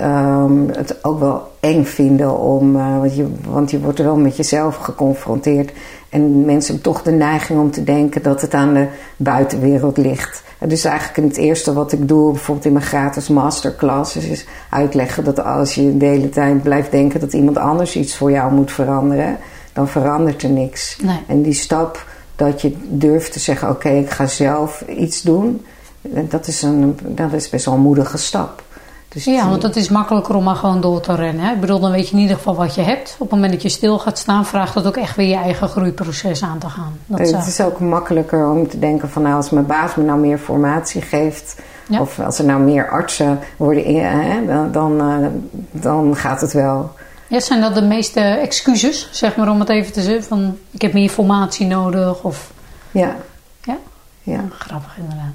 um, 0.00 0.68
het 0.68 1.04
ook 1.04 1.20
wel 1.20 1.50
eng 1.60 1.84
vinden 1.84 2.38
om, 2.38 2.76
uh, 2.76 2.98
want, 2.98 3.16
je, 3.16 3.26
want 3.48 3.70
je 3.70 3.80
wordt 3.80 3.98
er 3.98 4.04
wel 4.04 4.16
met 4.16 4.36
jezelf 4.36 4.76
geconfronteerd. 4.76 5.72
En 6.08 6.44
mensen 6.44 6.74
hebben 6.74 6.92
toch 6.92 7.02
de 7.02 7.10
neiging 7.10 7.60
om 7.60 7.70
te 7.70 7.84
denken 7.84 8.22
dat 8.22 8.40
het 8.40 8.54
aan 8.54 8.74
de 8.74 8.86
buitenwereld 9.16 9.96
ligt. 9.96 10.42
En 10.58 10.68
dus 10.68 10.84
eigenlijk 10.84 11.28
het 11.28 11.36
eerste 11.36 11.72
wat 11.72 11.92
ik 11.92 12.08
doe, 12.08 12.32
bijvoorbeeld 12.32 12.66
in 12.66 12.72
mijn 12.72 12.84
gratis 12.84 13.28
masterclasses, 13.28 14.24
is 14.24 14.46
uitleggen 14.70 15.24
dat 15.24 15.44
als 15.44 15.74
je 15.74 15.96
de 15.96 16.06
hele 16.06 16.28
tijd 16.28 16.62
blijft 16.62 16.90
denken 16.90 17.20
dat 17.20 17.32
iemand 17.32 17.56
anders 17.56 17.96
iets 17.96 18.16
voor 18.16 18.30
jou 18.30 18.52
moet 18.52 18.72
veranderen, 18.72 19.36
dan 19.72 19.88
verandert 19.88 20.42
er 20.42 20.50
niks. 20.50 20.98
Nee. 21.02 21.20
En 21.26 21.42
die 21.42 21.52
stap 21.52 22.06
dat 22.36 22.60
je 22.62 22.76
durft 22.88 23.32
te 23.32 23.38
zeggen: 23.38 23.68
Oké, 23.68 23.88
ik 23.88 24.10
ga 24.10 24.26
zelf 24.26 24.84
iets 24.88 25.22
doen, 25.22 25.64
dat 26.10 26.46
is, 26.46 26.62
een, 26.62 26.98
dat 27.02 27.32
is 27.32 27.48
best 27.48 27.64
wel 27.64 27.74
een 27.74 27.80
moedige 27.80 28.18
stap. 28.18 28.62
Dus 29.08 29.24
ja, 29.24 29.48
want 29.48 29.62
het 29.62 29.76
is 29.76 29.88
makkelijker 29.88 30.34
om 30.34 30.44
maar 30.44 30.56
gewoon 30.56 30.80
door 30.80 31.00
te 31.00 31.14
rennen. 31.14 31.44
Hè? 31.44 31.52
Ik 31.52 31.60
bedoel, 31.60 31.80
dan 31.80 31.90
weet 31.90 32.08
je 32.08 32.14
in 32.14 32.20
ieder 32.20 32.36
geval 32.36 32.54
wat 32.54 32.74
je 32.74 32.80
hebt. 32.80 33.12
Op 33.12 33.18
het 33.18 33.30
moment 33.30 33.52
dat 33.52 33.62
je 33.62 33.68
stil 33.68 33.98
gaat 33.98 34.18
staan, 34.18 34.46
vraagt 34.46 34.74
dat 34.74 34.86
ook 34.86 34.96
echt 34.96 35.16
weer 35.16 35.28
je 35.28 35.36
eigen 35.36 35.68
groeiproces 35.68 36.42
aan 36.42 36.58
te 36.58 36.68
gaan. 36.68 36.98
Dat 37.06 37.30
het 37.30 37.46
is 37.46 37.60
ook 37.60 37.80
makkelijker 37.80 38.50
om 38.50 38.68
te 38.68 38.78
denken 38.78 39.10
van 39.10 39.22
nou, 39.22 39.34
als 39.34 39.50
mijn 39.50 39.66
baas 39.66 39.94
me 39.94 40.04
nou 40.04 40.20
meer 40.20 40.38
formatie 40.38 41.02
geeft. 41.02 41.60
Of 42.00 42.18
als 42.18 42.38
er 42.38 42.44
nou 42.44 42.60
meer 42.60 42.90
artsen 42.90 43.38
worden, 43.56 44.10
hè, 44.10 44.46
dan, 44.46 44.72
dan, 44.72 45.20
uh, 45.22 45.26
dan 45.70 46.16
gaat 46.16 46.40
het 46.40 46.52
wel. 46.52 46.90
Ja, 47.26 47.40
zijn 47.40 47.60
dat 47.60 47.74
de 47.74 47.82
meeste 47.82 48.20
excuses, 48.20 49.08
zeg 49.12 49.36
maar, 49.36 49.50
om 49.50 49.60
het 49.60 49.68
even 49.68 49.92
te 49.92 50.02
zeggen? 50.02 50.24
Van 50.24 50.58
ik 50.70 50.82
heb 50.82 50.92
meer 50.92 51.08
formatie 51.08 51.66
nodig 51.66 52.22
of... 52.22 52.52
Ja. 52.90 53.16
Ja? 53.62 53.76
Ja. 54.22 54.40
Grappig 54.58 54.96
inderdaad. 54.98 55.32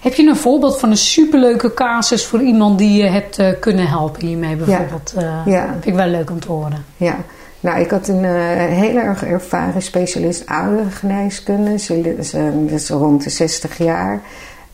Heb 0.00 0.14
je 0.14 0.26
een 0.28 0.36
voorbeeld 0.36 0.78
van 0.78 0.90
een 0.90 0.96
superleuke 0.96 1.74
casus 1.74 2.26
voor 2.26 2.40
iemand 2.40 2.78
die 2.78 3.02
je 3.02 3.08
hebt 3.08 3.38
uh, 3.38 3.48
kunnen 3.60 3.88
helpen 3.88 4.26
hiermee 4.26 4.56
bijvoorbeeld? 4.56 5.12
Ja. 5.16 5.42
Uh, 5.46 5.52
ja. 5.52 5.68
Vind 5.70 5.86
ik 5.86 5.94
wel 5.94 6.06
leuk 6.06 6.30
om 6.30 6.40
te 6.40 6.48
horen. 6.48 6.84
Ja. 6.96 7.16
Nou, 7.60 7.80
ik 7.80 7.90
had 7.90 8.08
een 8.08 8.24
uh, 8.24 8.30
heel 8.54 8.96
erg 8.96 9.24
ervaren 9.24 9.82
specialist 9.82 10.46
ouderengeneeskunde. 10.46 11.78
Ze 11.78 12.66
is 12.66 12.88
rond 12.88 13.24
de 13.24 13.30
60 13.30 13.78
jaar. 13.78 14.20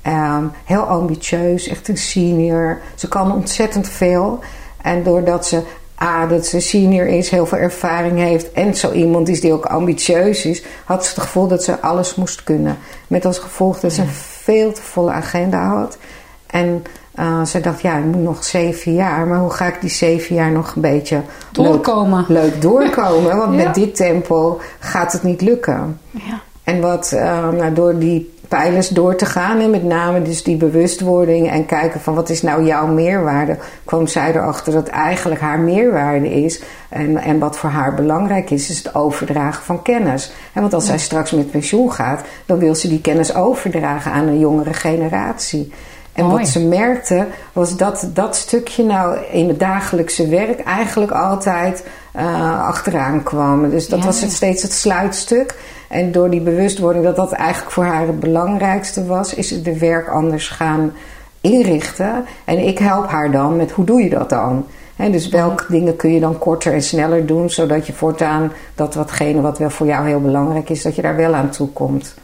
Um, 0.07 0.53
heel 0.65 0.83
ambitieus, 0.83 1.69
echt 1.69 1.89
een 1.89 1.97
senior. 1.97 2.79
Ze 2.95 3.09
kan 3.09 3.33
ontzettend 3.33 3.89
veel. 3.89 4.39
En 4.83 5.03
doordat 5.03 5.47
ze 5.47 5.63
A, 6.03 6.27
dat 6.27 6.47
ze 6.47 6.61
senior 6.61 7.07
is, 7.07 7.31
heel 7.31 7.47
veel 7.47 7.59
ervaring 7.59 8.19
heeft 8.19 8.53
en 8.53 8.75
zo 8.75 8.93
iemand 8.93 9.29
is 9.29 9.41
die 9.41 9.53
ook 9.53 9.65
ambitieus 9.65 10.45
is, 10.45 10.63
had 10.85 11.05
ze 11.05 11.11
het 11.11 11.21
gevoel 11.21 11.47
dat 11.49 11.65
ze 11.65 11.81
alles 11.81 12.15
moest 12.15 12.45
kunnen. 12.45 12.79
Met 13.07 13.25
als 13.25 13.39
gevolg 13.39 13.81
dat 13.81 13.93
ze 13.93 14.01
een 14.01 14.09
veel 14.47 14.73
te 14.73 14.83
volle 14.83 15.11
agenda 15.11 15.69
had. 15.69 15.99
En 16.47 16.85
uh, 17.19 17.45
ze 17.45 17.61
dacht, 17.61 17.81
ja, 17.81 17.97
ik 17.97 18.05
moet 18.05 18.23
nog 18.23 18.45
zeven 18.45 18.95
jaar, 18.95 19.27
maar 19.27 19.39
hoe 19.39 19.51
ga 19.51 19.67
ik 19.67 19.81
die 19.81 19.91
zeven 19.91 20.35
jaar 20.35 20.51
nog 20.51 20.75
een 20.75 20.83
beetje 20.83 21.23
doorkomen? 21.53 22.25
Leuk, 22.29 22.43
leuk 22.43 22.63
doorkomen? 22.63 23.37
Want 23.43 23.59
ja. 23.59 23.65
met 23.65 23.75
dit 23.75 23.97
tempo 23.97 24.61
gaat 24.79 25.13
het 25.13 25.23
niet 25.23 25.41
lukken. 25.41 26.01
Ja. 26.11 26.41
En 26.65 26.81
wat 26.81 27.13
uh, 27.15 27.49
nou, 27.49 27.73
door 27.73 27.99
die 27.99 28.35
pijlers 28.49 28.89
door 28.89 29.17
te 29.17 29.27
gaan. 29.27 29.61
En 29.61 29.71
met 29.71 29.85
name 29.85 30.23
dus 30.23 30.43
die 30.43 30.57
bewustwording 30.57 31.51
en 31.51 31.67
kijken 31.67 32.01
van 32.01 32.15
wat 32.15 32.29
is 32.29 32.43
nou 32.43 32.65
jouw 32.65 32.87
meerwaarde. 32.87 33.57
Kwam 33.85 34.07
zij 34.07 34.31
erachter 34.35 34.73
dat 34.73 34.89
eigenlijk 34.89 35.41
haar 35.41 35.59
meerwaarde 35.61 36.43
is. 36.45 36.63
En, 36.89 37.17
en 37.17 37.39
wat 37.39 37.59
voor 37.59 37.71
haar 37.71 37.95
belangrijk 37.95 38.51
is, 38.51 38.71
is 38.71 38.79
het 38.79 38.95
overdragen 38.95 39.65
van 39.65 39.83
kennis. 39.83 40.33
En 40.53 40.61
want 40.61 40.75
als 40.75 40.87
zij 40.87 40.99
straks 40.99 41.31
met 41.31 41.51
pensioen 41.51 41.93
gaat, 41.93 42.21
dan 42.47 42.59
wil 42.59 42.75
ze 42.75 42.89
die 42.89 43.01
kennis 43.01 43.35
overdragen 43.35 44.13
aan 44.13 44.27
een 44.27 44.39
jongere 44.39 44.75
generatie. 44.75 45.73
En 46.13 46.25
Mooi. 46.25 46.39
wat 46.39 46.49
ze 46.49 46.61
merkte 46.61 47.27
was 47.53 47.77
dat 47.77 48.09
dat 48.13 48.37
stukje 48.37 48.85
nou 48.85 49.19
in 49.33 49.49
het 49.49 49.59
dagelijkse 49.61 50.29
werk 50.29 50.61
eigenlijk 50.61 51.13
altijd 51.13 51.85
uh, 52.17 52.67
achteraan 52.67 53.23
kwam. 53.23 53.71
Dus 53.71 53.89
dat 53.89 53.99
Ja. 53.99 54.05
was 54.05 54.21
het 54.21 54.33
steeds 54.33 54.63
het 54.63 54.73
sluitstuk. 54.73 55.55
En 55.89 56.13
door 56.13 56.31
die 56.31 56.41
bewustwording 56.41 57.05
dat 57.05 57.17
dat 57.17 57.33
eigenlijk 57.33 57.73
voor 57.73 57.85
haar 57.85 58.07
het 58.07 58.21
belangrijkste 58.21 59.07
was, 59.07 59.35
is 59.35 59.49
ze 59.49 59.63
de 59.63 59.79
werk 59.79 60.09
anders 60.09 60.49
gaan 60.49 60.93
inrichten. 61.41 62.25
En 62.45 62.67
ik 62.67 62.79
help 62.79 63.09
haar 63.09 63.31
dan 63.31 63.57
met 63.57 63.71
hoe 63.71 63.85
doe 63.85 64.03
je 64.03 64.11
dat 64.11 64.31
dan? 64.31 64.67
Hè, 64.97 65.11
dus 65.11 65.29
welke 65.29 65.65
dingen 65.69 65.97
kun 65.97 66.13
je 66.13 66.21
dan 66.21 66.39
korter 66.39 66.73
en 66.73 66.83
sneller 66.83 67.27
doen, 67.27 67.51
zodat 67.51 67.87
je 67.87 67.93
voortaan 67.93 68.53
dat 68.75 68.95
watgene 68.95 69.41
wat 69.41 69.59
wel 69.59 69.71
voor 69.71 69.87
jou 69.87 70.07
heel 70.07 70.21
belangrijk 70.21 70.71
is, 70.71 70.83
dat 70.83 70.95
je 70.95 71.03
daar 71.03 71.17
wel 71.17 71.35
aan 71.35 71.51
toe 71.51 71.69
komt. 71.69 72.15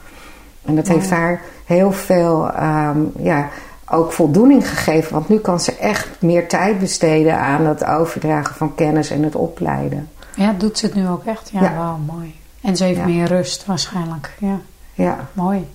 En 0.65 0.77
dat 0.77 0.89
heeft 0.89 1.11
haar 1.11 1.41
heel 1.65 1.93
veel 1.93 2.51
ehm, 2.51 2.99
ja, 3.19 3.49
ook 3.91 4.13
voldoening 4.13 4.69
gegeven. 4.69 5.13
Want 5.13 5.29
nu 5.29 5.39
kan 5.39 5.61
ze 5.61 5.77
echt 5.77 6.09
meer 6.19 6.49
tijd 6.49 6.79
besteden 6.79 7.39
aan 7.39 7.67
het 7.67 7.85
overdragen 7.85 8.55
van 8.55 8.75
kennis 8.75 9.11
en 9.11 9.23
het 9.23 9.35
opleiden. 9.35 10.09
Ja, 10.37 10.55
doet 10.59 10.79
ze 10.79 10.87
het 10.87 10.95
nu 10.95 11.09
ook 11.09 11.25
echt? 11.25 11.51
Ja, 11.53 11.63
Ja. 11.63 11.75
wauw, 11.77 11.99
mooi. 12.07 12.35
En 12.63 12.77
ze 12.77 12.85
heeft 12.85 12.99
Ja. 12.99 13.05
meer 13.07 13.27
rust 13.27 13.67
waarschijnlijk. 13.67 14.31
Ja, 14.39 14.59
Ja, 14.95 15.29
mooi. 15.33 15.67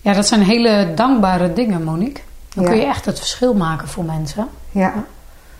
Ja, 0.00 0.12
dat 0.12 0.26
zijn 0.26 0.42
hele 0.42 0.92
dankbare 0.94 1.52
dingen, 1.52 1.82
Monique. 1.84 2.22
Dan 2.54 2.64
Ja. 2.64 2.70
kun 2.70 2.78
je 2.78 2.86
echt 2.86 3.04
het 3.04 3.18
verschil 3.18 3.54
maken 3.54 3.88
voor 3.88 4.04
mensen. 4.04 4.48
ja, 4.70 4.92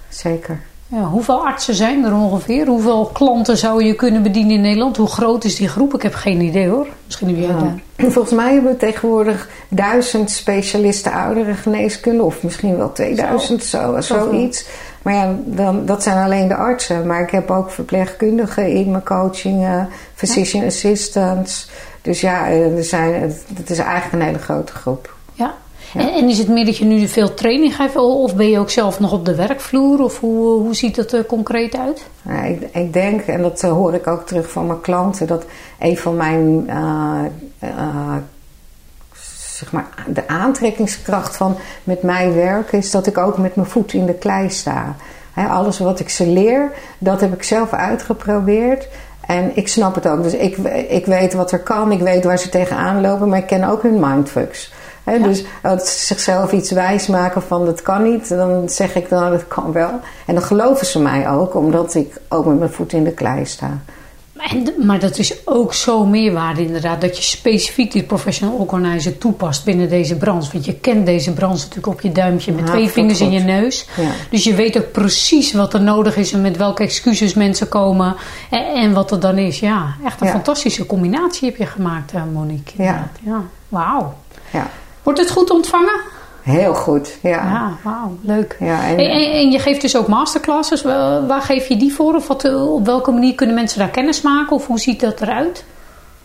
zeker. 0.09 0.61
Ja, 0.95 1.03
hoeveel 1.03 1.47
artsen 1.47 1.75
zijn 1.75 2.05
er 2.05 2.15
ongeveer? 2.15 2.67
Hoeveel 2.67 3.11
klanten 3.13 3.57
zou 3.57 3.85
je 3.85 3.95
kunnen 3.95 4.23
bedienen 4.23 4.53
in 4.55 4.61
Nederland? 4.61 4.97
Hoe 4.97 5.07
groot 5.07 5.45
is 5.45 5.57
die 5.57 5.69
groep? 5.69 5.95
Ik 5.95 6.03
heb 6.03 6.15
geen 6.15 6.41
idee 6.41 6.69
hoor. 6.69 6.87
Misschien 7.05 7.29
heb 7.29 7.37
jij 7.37 7.47
Ja. 7.47 7.59
daar. 7.59 7.79
Volgens 8.13 8.35
mij 8.35 8.53
hebben 8.53 8.71
we 8.73 8.77
tegenwoordig 8.77 9.49
duizend 9.69 10.31
specialisten 10.31 11.13
ouderengeneeskunde, 11.13 12.23
of 12.23 12.43
misschien 12.43 12.77
wel 12.77 12.93
2000, 12.93 13.65
zo, 13.65 14.01
zoiets. 14.01 14.67
Maar 15.03 15.15
ja, 15.15 15.35
dan, 15.45 15.87
dat 15.87 16.03
zijn 16.03 16.25
alleen 16.25 16.49
de 16.49 16.57
artsen. 16.57 17.07
Maar 17.07 17.23
ik 17.23 17.31
heb 17.31 17.51
ook 17.51 17.71
verpleegkundigen 17.71 18.69
in 18.69 18.91
mijn 18.91 19.05
coaching, 19.05 19.65
eh, 19.65 19.83
physician 20.15 20.65
assistants. 20.65 21.71
Dus 22.03 22.21
ja, 22.21 22.47
eh, 22.47 22.77
er 22.77 22.85
zijn, 22.85 23.13
het 23.55 23.71
is 23.71 23.79
eigenlijk 23.79 24.13
een 24.13 24.29
hele 24.29 24.39
grote 24.45 24.73
groep. 24.73 25.14
Ja. 25.95 26.15
En, 26.15 26.29
is 26.29 26.39
het 26.39 26.49
meer 26.49 26.65
dat 26.65 26.77
je 26.77 26.85
nu 26.85 27.09
veel 27.09 27.35
training 27.35 27.77
geeft? 27.77 27.97
Of 27.97 28.35
ben 28.35 28.51
je 28.51 28.59
ook 28.59 28.71
zelf 28.71 29.01
nog 29.01 29.13
op 29.13 29.25
de 29.25 29.35
werkvloer? 29.35 30.03
Of 30.03 30.21
hoe, 30.21 30.61
hoe 30.61 30.75
ziet 30.75 30.97
het 30.97 31.13
er 31.13 31.25
concreet 31.25 31.77
uit? 31.77 32.07
Ik, 32.49 32.69
ik 32.73 32.93
denk, 32.93 33.21
en 33.21 33.43
dat 33.43 33.63
eh, 33.63 33.71
hoor 33.71 33.95
ik 33.95 34.07
ook 34.07 34.27
terug 34.27 34.51
van 34.51 34.67
mijn 34.67 34.81
klanten, 34.81 35.27
dat 35.27 35.45
een 35.79 35.97
van 35.97 36.17
mijn, 36.17 36.65
eh, 36.69 37.25
eh, 37.59 38.17
zeg 39.57 39.73
maar, 39.73 39.89
de 40.07 40.29
aantrekkingskracht 40.29 41.37
van 41.37 41.57
met 41.85 42.03
mij 42.03 42.33
werken 42.33 42.79
is 42.79 42.91
dat 42.91 43.07
ik 43.07 43.19
ook 43.19 43.39
met 43.39 43.57
mijn 43.57 43.69
voet 43.69 43.93
in 43.93 44.07
de 44.07 44.15
klei 44.15 44.51
sta. 44.51 44.97
Alles 45.35 45.79
wat 45.79 46.01
ik 46.01 46.09
ze 46.09 46.27
leer, 46.27 46.73
dat 46.99 47.21
heb 47.21 47.33
ik 47.33 47.43
zelf 47.43 47.73
uitgeprobeerd. 47.73 48.89
En 49.27 49.51
ik 49.55 49.69
snap 49.69 49.95
het 49.95 50.09
ook. 50.09 50.23
Dus 50.23 50.35
ik, 50.35 50.57
ik 50.89 51.07
weet 51.07 51.35
wat 51.35 51.53
er 51.53 51.59
kan, 51.59 51.93
ik 51.93 52.01
weet 52.01 52.25
waar 52.25 52.39
ze 52.39 52.49
tegenaan 52.49 53.01
lopen, 53.01 53.29
maar 53.29 53.39
ik 53.39 53.47
ken 53.47 53.65
ook 53.65 53.83
hun 53.83 54.01
mindfucks. 54.01 54.73
Ja. 55.07 55.19
Dus 55.19 55.45
als 55.63 55.83
ze 56.01 56.07
zichzelf 56.07 56.53
iets 56.53 56.71
wijs 56.71 57.07
maken 57.07 57.43
van 57.43 57.65
dat 57.65 57.83
kan 57.83 58.03
niet, 58.03 58.29
dan 58.29 58.69
zeg 58.69 58.95
ik 58.95 59.09
dan 59.09 59.31
dat 59.31 59.49
kan 59.49 59.73
wel. 59.73 60.01
En 60.27 60.35
dan 60.35 60.43
geloven 60.43 60.87
ze 60.87 60.99
mij 61.01 61.29
ook, 61.31 61.55
omdat 61.55 61.95
ik 61.95 62.21
ook 62.29 62.47
met 62.47 62.59
mijn 62.59 62.71
voet 62.71 62.93
in 62.93 63.05
de 63.05 63.13
klei 63.13 63.47
sta. 63.47 63.79
En, 64.51 64.87
maar 64.87 64.99
dat 64.99 65.19
is 65.19 65.47
ook 65.47 65.75
zo 65.75 66.05
meerwaarde 66.05 66.65
inderdaad. 66.65 67.01
Dat 67.01 67.17
je 67.17 67.23
specifiek 67.23 67.93
die 67.93 68.03
professional 68.03 68.55
organizer 68.57 69.19
toepast 69.19 69.65
binnen 69.65 69.89
deze 69.89 70.17
branche. 70.17 70.53
Want 70.53 70.65
je 70.65 70.75
kent 70.75 71.07
deze 71.07 71.33
branche 71.33 71.57
natuurlijk 71.59 71.87
op 71.87 72.01
je 72.01 72.13
duimpje 72.13 72.53
met 72.53 72.65
Ja, 72.65 72.71
twee 72.71 72.85
goed, 72.85 72.93
vingers 72.93 73.21
in 73.21 73.31
je 73.31 73.41
neus. 73.41 73.87
Ja. 73.97 74.09
Dus 74.31 74.45
je 74.45 74.55
weet 74.55 74.77
ook 74.79 74.93
precies 74.93 75.53
wat 75.53 75.75
er 75.75 75.83
nodig 75.83 76.17
is 76.17 76.33
en 76.33 76.41
met 76.41 76.57
welke 76.57 76.83
excuses 76.83 77.35
mensen 77.35 77.69
komen. 77.69 78.17
En, 78.51 78.65
en 78.75 78.93
wat 78.93 79.11
er 79.11 79.21
dan 79.21 79.39
is. 79.39 79.59
Ja, 79.61 79.95
echt 80.05 80.21
een 80.21 80.27
Ja. 80.27 80.33
fantastische 80.33 80.87
combinatie 80.87 81.49
heb 81.49 81.57
je 81.59 81.67
gemaakt, 81.67 82.13
eh, 82.13 82.23
Monique. 82.33 82.83
Ja. 82.83 83.11
ja. 83.25 83.43
Wauw. 83.69 84.15
Ja, 84.51 84.71
Wordt 85.05 85.19
het 85.19 85.31
goed 85.31 85.51
ontvangen? 85.51 86.01
heel 86.43 86.75
goed. 86.75 87.19
Ja. 87.23 87.31
Ja, 87.31 87.73
wauw. 87.83 88.17
Leuk. 88.21 88.57
Ja, 88.61 88.87
en- 88.87 88.99
en, 88.99 89.51
je 89.51 89.59
geeft 89.59 89.81
dus 89.81 89.97
ook 89.97 90.09
masterclasses. 90.09 90.83
Waar, 90.83 91.41
geef 91.41 91.67
je 91.69 91.77
die 91.77 91.95
voor? 91.95 92.15
Of 92.15 92.27
wat, 92.29 92.55
op 92.55 92.87
welke 92.87 93.11
manier 93.11 93.35
kunnen 93.35 93.55
mensen 93.55 93.79
daar 93.79 93.89
kennis 93.89 94.23
maken? 94.23 94.57
Of 94.57 94.67
hoe 94.67 94.79
ziet 94.79 95.01
dat 95.01 95.21
eruit? 95.21 95.65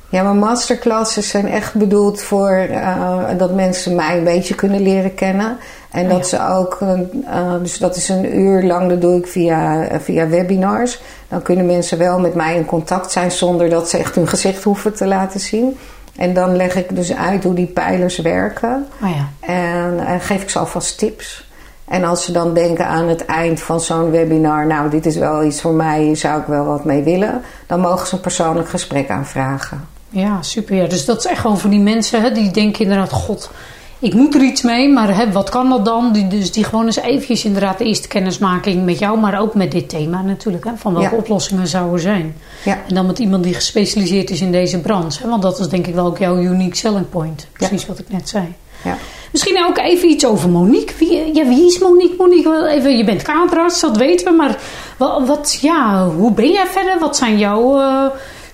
Ja, 0.09 0.23
mijn 0.23 0.37
masterclasses 0.39 1.29
zijn 1.29 1.47
echt 1.47 1.73
bedoeld 1.73 2.21
voor 2.21 2.49
eh, 2.49 3.27
dat 3.37 3.53
mensen 3.53 3.95
mij 3.95 4.17
een 4.17 4.23
beetje 4.23 4.55
kunnen 4.55 4.81
leren 4.81 5.13
kennen. 5.13 5.57
En 5.91 6.03
Oh 6.05 6.09
dat 6.09 6.27
ze 6.27 6.47
ook, 6.47 6.77
eh, 6.81 7.53
dus 7.61 7.77
dat 7.77 7.95
is 7.95 8.09
een 8.09 8.37
uur 8.39 8.63
lang, 8.63 8.89
dat 8.89 9.01
doe 9.01 9.17
ik 9.17 9.27
via, 9.27 9.83
eh, 9.83 9.99
via 9.99 10.27
webinars. 10.27 11.01
Dan 11.27 11.41
kunnen 11.41 11.65
mensen 11.65 11.97
wel 11.97 12.19
met 12.19 12.35
mij 12.35 12.55
in 12.55 12.65
contact 12.65 13.11
zijn 13.11 13.31
zonder 13.31 13.69
dat 13.69 13.89
ze 13.89 13.97
echt 13.97 14.15
hun 14.15 14.27
gezicht 14.27 14.63
hoeven 14.63 14.93
te 14.95 15.05
laten 15.07 15.39
zien. 15.39 15.77
En 16.19 16.33
dan 16.33 16.55
leg 16.55 16.75
ik 16.75 16.95
dus 16.95 17.15
uit 17.15 17.43
hoe 17.43 17.53
die 17.53 17.65
pijlers 17.65 18.17
werken. 18.17 18.87
Oh 19.01 19.09
ja. 19.09 19.53
En, 19.53 20.05
en 20.05 20.21
geef 20.21 20.41
ik 20.41 20.49
ze 20.49 20.59
alvast 20.59 20.97
tips. 20.97 21.47
En 21.87 22.03
als 22.03 22.23
ze 22.23 22.31
dan 22.31 22.53
denken 22.53 22.87
aan 22.87 23.07
het 23.07 23.25
eind 23.25 23.61
van 23.61 23.81
zo'n 23.81 24.11
webinar, 24.11 24.67
nou 24.67 24.89
dit 24.89 25.05
is 25.05 25.15
wel 25.15 25.43
iets 25.43 25.61
voor 25.61 25.73
mij, 25.73 26.01
hier 26.01 26.17
zou 26.17 26.41
ik 26.41 26.47
wel 26.47 26.65
wat 26.65 26.85
mee 26.85 27.03
willen, 27.03 27.41
dan 27.67 27.79
mogen 27.79 28.07
ze 28.07 28.15
een 28.15 28.21
persoonlijk 28.21 28.69
gesprek 28.69 29.09
aanvragen. 29.09 29.87
Ja, 30.09 30.41
super. 30.41 30.75
Ja. 30.75 30.87
Dus 30.87 31.05
dat 31.05 31.17
is 31.17 31.25
echt 31.25 31.39
gewoon 31.39 31.57
voor 31.57 31.69
die 31.69 31.79
mensen 31.79 32.21
hè, 32.21 32.31
die 32.31 32.51
denken 32.51 32.81
inderdaad, 32.81 33.11
god, 33.11 33.51
ik 33.99 34.13
moet 34.13 34.35
er 34.35 34.41
iets 34.41 34.61
mee, 34.61 34.89
maar 34.89 35.15
hè, 35.15 35.31
wat 35.31 35.49
kan 35.49 35.69
dat 35.69 35.85
dan? 35.85 36.11
Die, 36.13 36.27
dus 36.27 36.51
die 36.51 36.63
gewoon 36.63 36.85
eens 36.85 36.99
eventjes 36.99 37.45
inderdaad 37.45 37.77
de 37.77 37.83
eerste 37.83 38.07
kennismaking 38.07 38.85
met 38.85 38.99
jou, 38.99 39.19
maar 39.19 39.39
ook 39.41 39.53
met 39.55 39.71
dit 39.71 39.89
thema 39.89 40.21
natuurlijk. 40.21 40.63
Hè, 40.65 40.71
van 40.75 40.93
welke 40.93 41.09
Ja. 41.09 41.17
oplossingen 41.17 41.67
zouden 41.67 41.99
zijn. 41.99 42.35
Ja. 42.63 42.77
En 42.87 42.95
dan 42.95 43.05
met 43.05 43.19
iemand 43.19 43.43
die 43.43 43.53
gespecialiseerd 43.53 44.29
is 44.29 44.41
in 44.41 44.51
deze 44.51 44.79
branche. 44.79 45.23
Hè, 45.23 45.29
want 45.29 45.41
dat 45.41 45.59
is 45.59 45.67
denk 45.67 45.87
ik 45.87 45.93
wel 45.95 46.05
ook 46.05 46.17
jouw 46.17 46.37
unique 46.37 46.75
selling 46.75 47.09
point. 47.09 47.47
Precies 47.53 47.85
wat 47.85 47.99
ik 47.99 48.09
net 48.09 48.29
zei. 48.29 48.53
Ja. 48.83 48.97
Misschien 49.31 49.65
ook 49.67 49.77
even 49.77 50.09
iets 50.09 50.25
over 50.25 50.49
Monique. 50.49 50.93
Wie, 50.97 51.35
ja, 51.35 51.47
wie 51.47 51.65
is 51.65 51.79
Monique? 51.79 52.15
Monique, 52.17 52.67
even, 52.69 52.97
je 52.97 53.03
bent 53.03 53.21
kaderarts, 53.21 53.81
dat 53.81 53.97
weten 53.97 54.25
we. 54.25 54.31
Maar 54.33 54.57
wat, 54.97 55.27
wat, 55.27 55.57
ja, 55.61 56.07
hoe 56.07 56.31
ben 56.31 56.51
jij 56.51 56.65
verder? 56.67 56.99
Wat 56.99 57.17
zijn 57.17 57.37
jouw 57.37 57.79
eh, 57.79 58.05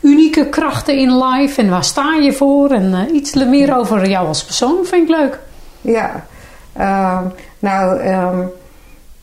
unieke 0.02 0.50
krachten 0.50 0.98
in 0.98 1.18
life? 1.24 1.62
En 1.62 1.70
waar 1.70 1.84
sta 1.84 2.16
je 2.16 2.34
voor? 2.34 2.70
En 2.70 2.94
eh, 2.94 3.16
iets 3.16 3.34
meer 3.34 3.78
over 3.78 4.10
jou 4.10 4.28
als 4.28 4.44
persoon 4.44 4.78
vind 4.86 5.10
ik 5.10 5.16
leuk. 5.16 5.40
Ja. 5.82 6.26
Ehm, 6.74 7.24
nou, 7.60 8.00
ehm, 8.00 8.40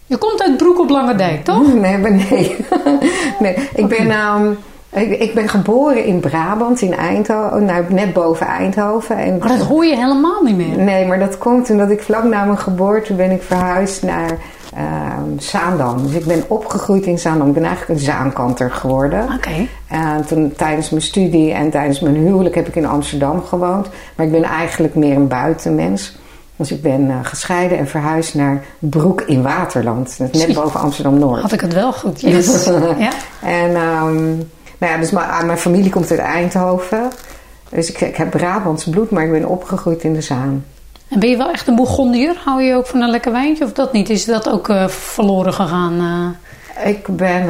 Je 0.06 0.16
komt 0.16 0.42
uit 0.42 0.56
Broek 0.56 0.78
op 0.78 0.90
Lange 0.90 1.14
Dijk, 1.14 1.44
toch? 1.44 1.74
nee, 1.74 1.98
maar 1.98 2.12
nee. 2.12 2.56
nee. 3.40 3.54
Ik, 3.74 3.86
ben, 3.86 4.10
ehm, 4.10 4.50
ik, 4.92 5.20
ik 5.20 5.34
ben 5.34 5.48
geboren 5.48 6.04
in 6.04 6.20
Brabant, 6.20 6.80
in 6.80 6.94
Eindhoven, 6.96 7.64
nou, 7.64 7.84
net 7.88 8.12
boven 8.12 8.46
Eindhoven. 8.46 9.16
En 9.16 9.38
Maar 9.38 9.48
dat 9.48 9.66
hoor 9.66 9.84
je 9.84 9.96
helemaal 9.96 10.42
niet 10.42 10.56
meer. 10.56 10.78
Nee, 10.78 11.06
maar 11.06 11.18
dat 11.18 11.38
komt 11.38 11.70
omdat 11.70 11.90
ik 11.90 12.02
vlak 12.02 12.24
na 12.24 12.44
mijn 12.44 12.58
geboorte 12.58 13.14
ben 13.14 13.30
ik 13.30 13.42
verhuisd 13.42 14.02
naar 14.02 14.38
ehm 14.74 15.38
Zaandam. 15.38 16.02
Dus 16.02 16.14
ik 16.14 16.24
ben 16.24 16.44
opgegroeid 16.48 17.04
in 17.04 17.18
Zaandam. 17.18 17.48
Ik 17.48 17.54
ben 17.54 17.64
eigenlijk 17.64 18.00
een 18.00 18.06
Zaankanter 18.06 18.70
geworden. 18.70 19.32
Oké. 19.34 19.66
En 19.88 20.26
toen 20.26 20.52
tijdens 20.56 20.90
mijn 20.90 21.02
studie 21.02 21.52
en 21.52 21.70
tijdens 21.70 22.00
mijn 22.00 22.16
huwelijk 22.16 22.54
heb 22.54 22.68
ik 22.68 22.76
in 22.76 22.86
Amsterdam 22.86 23.42
gewoond. 23.42 23.88
Maar 24.16 24.26
ik 24.26 24.32
ben 24.32 24.42
eigenlijk 24.42 24.94
meer 24.94 25.16
een 25.16 25.28
buitenmens. 25.28 26.20
Dus 26.56 26.72
ik 26.72 26.82
ben 26.82 27.10
eh, 27.10 27.16
gescheiden 27.22 27.78
en 27.78 27.88
verhuisd 27.88 28.34
naar 28.34 28.64
Broek 28.78 29.20
in 29.20 29.42
Waterland. 29.42 30.18
Net 30.18 30.36
Zie. 30.36 30.54
boven 30.54 30.80
Amsterdam-Noord. 30.80 31.42
Had 31.42 31.52
ik 31.52 31.60
het 31.60 31.74
wel 31.74 31.92
goed, 31.92 32.20
yes. 32.20 32.64
ja. 32.98 33.12
En 33.42 33.74
ehm, 33.74 34.26
nou 34.78 34.92
ja, 34.92 34.96
dus 34.96 35.10
mijn, 35.10 35.46
mijn 35.46 35.58
familie 35.58 35.90
komt 35.90 36.10
uit 36.10 36.20
Eindhoven. 36.20 37.10
Dus 37.68 37.88
ik, 37.90 38.00
ik 38.00 38.16
heb 38.16 38.30
Brabants 38.30 38.84
bloed, 38.84 39.10
maar 39.10 39.24
ik 39.24 39.30
ben 39.30 39.48
opgegroeid 39.48 40.02
in 40.02 40.12
de 40.12 40.20
Zaan. 40.20 40.64
En 41.12 41.18
ben 41.20 41.28
je 41.28 41.36
wel 41.36 41.50
echt 41.50 41.66
een 41.68 41.74
Bourgondier? 41.74 42.34
Hou 42.44 42.62
je 42.62 42.74
ook 42.74 42.86
van 42.86 43.00
een 43.00 43.10
lekker 43.10 43.32
wijntje 43.32 43.64
of 43.64 43.72
dat 43.72 43.92
niet? 43.92 44.10
Is 44.10 44.24
dat 44.24 44.50
ook 44.50 44.68
eh, 44.68 44.88
verloren 44.88 45.52
gegaan? 45.52 45.98
eh? 46.00 46.88
Ik 46.88 47.06
ben, 47.06 47.48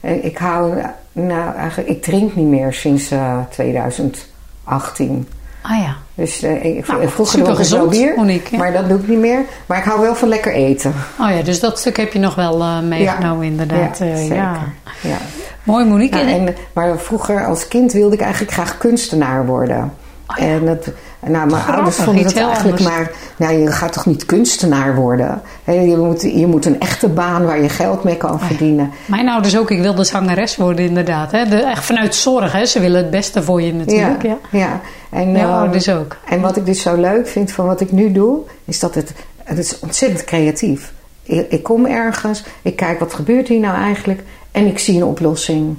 eh, 0.00 0.24
ik 0.24 0.38
hou, 0.38 0.74
nou 1.12 1.54
eigenlijk, 1.54 1.88
ik 1.88 2.02
drink 2.02 2.34
niet 2.36 2.46
meer 2.46 2.72
sinds 2.72 3.10
eh, 3.10 3.38
2018. 3.50 5.28
Ah 5.62 5.82
ja. 5.82 5.96
Dus 6.14 6.42
ik, 6.42 6.86
Nou, 6.86 7.08
vroeger 7.08 7.38
supergezond, 7.38 7.90
bier, 7.90 8.12
Monique, 8.16 8.56
maar 8.56 8.72
dat 8.72 8.88
doe 8.88 8.98
ik 8.98 9.08
niet 9.08 9.18
meer. 9.18 9.44
Maar 9.66 9.78
ik 9.78 9.84
hou 9.84 10.00
wel 10.00 10.14
van 10.14 10.28
lekker 10.28 10.52
eten. 10.52 10.94
Oh 11.20 11.30
ja, 11.30 11.42
dus 11.42 11.60
dat 11.60 11.78
stuk 11.78 11.96
heb 11.96 12.12
je 12.12 12.18
nog 12.18 12.34
wel 12.34 12.82
meegenomen 12.82 13.46
inderdaad. 13.46 13.98
Ja, 13.98 14.16
zeker. 14.16 14.36
ja. 14.36 14.58
Ja. 15.00 15.16
Mooi 15.62 15.84
Monique. 15.84 16.24
Nou, 16.24 16.28
en, 16.46 16.54
maar 16.72 16.98
vroeger 16.98 17.46
als 17.46 17.68
kind 17.68 17.92
wilde 17.92 18.14
ik 18.14 18.20
eigenlijk 18.20 18.52
graag 18.52 18.78
kunstenaar 18.78 19.46
worden. 19.46 19.92
Oh 20.28 20.36
ja. 20.36 20.76
En 21.20 21.30
nou, 21.30 21.46
mijn 21.46 21.62
Grappig, 21.62 21.74
ouders 21.74 21.96
vonden 21.96 22.24
dat 22.24 22.36
eigenlijk 22.36 22.78
anders. 22.78 22.96
maar... 22.96 23.10
Nou, 23.36 23.58
je 23.58 23.72
gaat 23.72 23.92
toch 23.92 24.06
niet 24.06 24.26
kunstenaar 24.26 24.94
worden? 24.94 25.42
Je 25.64 25.96
moet, 25.96 26.22
je 26.22 26.46
moet 26.46 26.64
een 26.64 26.80
echte 26.80 27.08
baan 27.08 27.44
waar 27.44 27.62
je 27.62 27.68
geld 27.68 28.04
mee 28.04 28.14
Oh 28.14 28.20
kan 28.20 28.40
verdienen. 28.40 28.90
Mijn 29.06 29.28
ouders 29.28 29.58
ook, 29.58 29.70
ik 29.70 29.80
wilde 29.80 30.04
zangeres 30.04 30.56
worden 30.56 30.84
inderdaad. 30.84 31.32
Hè. 31.32 31.44
De, 31.44 31.56
echt 31.56 31.84
vanuit 31.84 32.14
zorg, 32.14 32.52
hè. 32.52 32.66
ze 32.66 32.80
willen 32.80 33.02
het 33.02 33.10
beste 33.10 33.42
voor 33.42 33.62
je 33.62 33.74
natuurlijk. 33.74 34.22
Ja, 34.22 34.38
ja. 34.50 34.80
En, 35.10 35.32
ja. 35.32 35.38
ehm, 35.38 35.50
ouders 35.50 35.90
ook. 35.90 36.16
En 36.28 36.40
wat 36.40 36.56
ik 36.56 36.66
dus 36.66 36.82
zo 36.82 37.00
leuk 37.00 37.28
vind 37.28 37.52
van 37.52 37.66
wat 37.66 37.80
ik 37.80 37.92
nu 37.92 38.12
doe, 38.12 38.38
is 38.64 38.78
dat 38.78 38.94
het, 38.94 39.12
het 39.44 39.58
is 39.58 39.78
ontzettend 39.78 40.24
creatief. 40.24 40.92
Ik, 41.22 41.50
ik 41.50 41.62
kom 41.62 41.86
ergens, 41.86 42.44
ik 42.62 42.76
kijk 42.76 42.98
wat 42.98 43.14
gebeurt 43.14 43.48
hier 43.48 43.60
nou 43.60 43.76
eigenlijk 43.76 44.22
en 44.50 44.66
ik 44.66 44.78
zie 44.78 44.96
een 44.96 45.04
oplossing. 45.04 45.76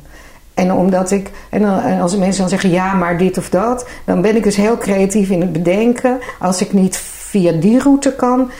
En 0.60 0.74
omdat 0.74 1.12
ik, 1.12 1.30
en, 1.50 1.62
dan, 1.62 1.80
en 1.80 2.02
als 2.02 2.16
mensen 2.16 2.40
dan 2.40 2.50
zeggen 2.50 2.70
ja, 2.70 2.94
maar 2.94 3.18
dit 3.18 3.38
of 3.38 3.50
dat, 3.50 3.86
dan 4.06 4.22
ben 4.22 4.36
ik 4.36 4.44
dus 4.44 4.56
heel 4.56 4.78
creatief 4.78 5.30
in 5.30 5.42
het 5.42 5.54
bedenken. 5.54 6.18
Als 6.40 6.62
ik 6.62 6.74
niet 6.74 6.98
via 6.98 7.52
die 7.52 7.80
route 7.80 8.16
kan, 8.16 8.52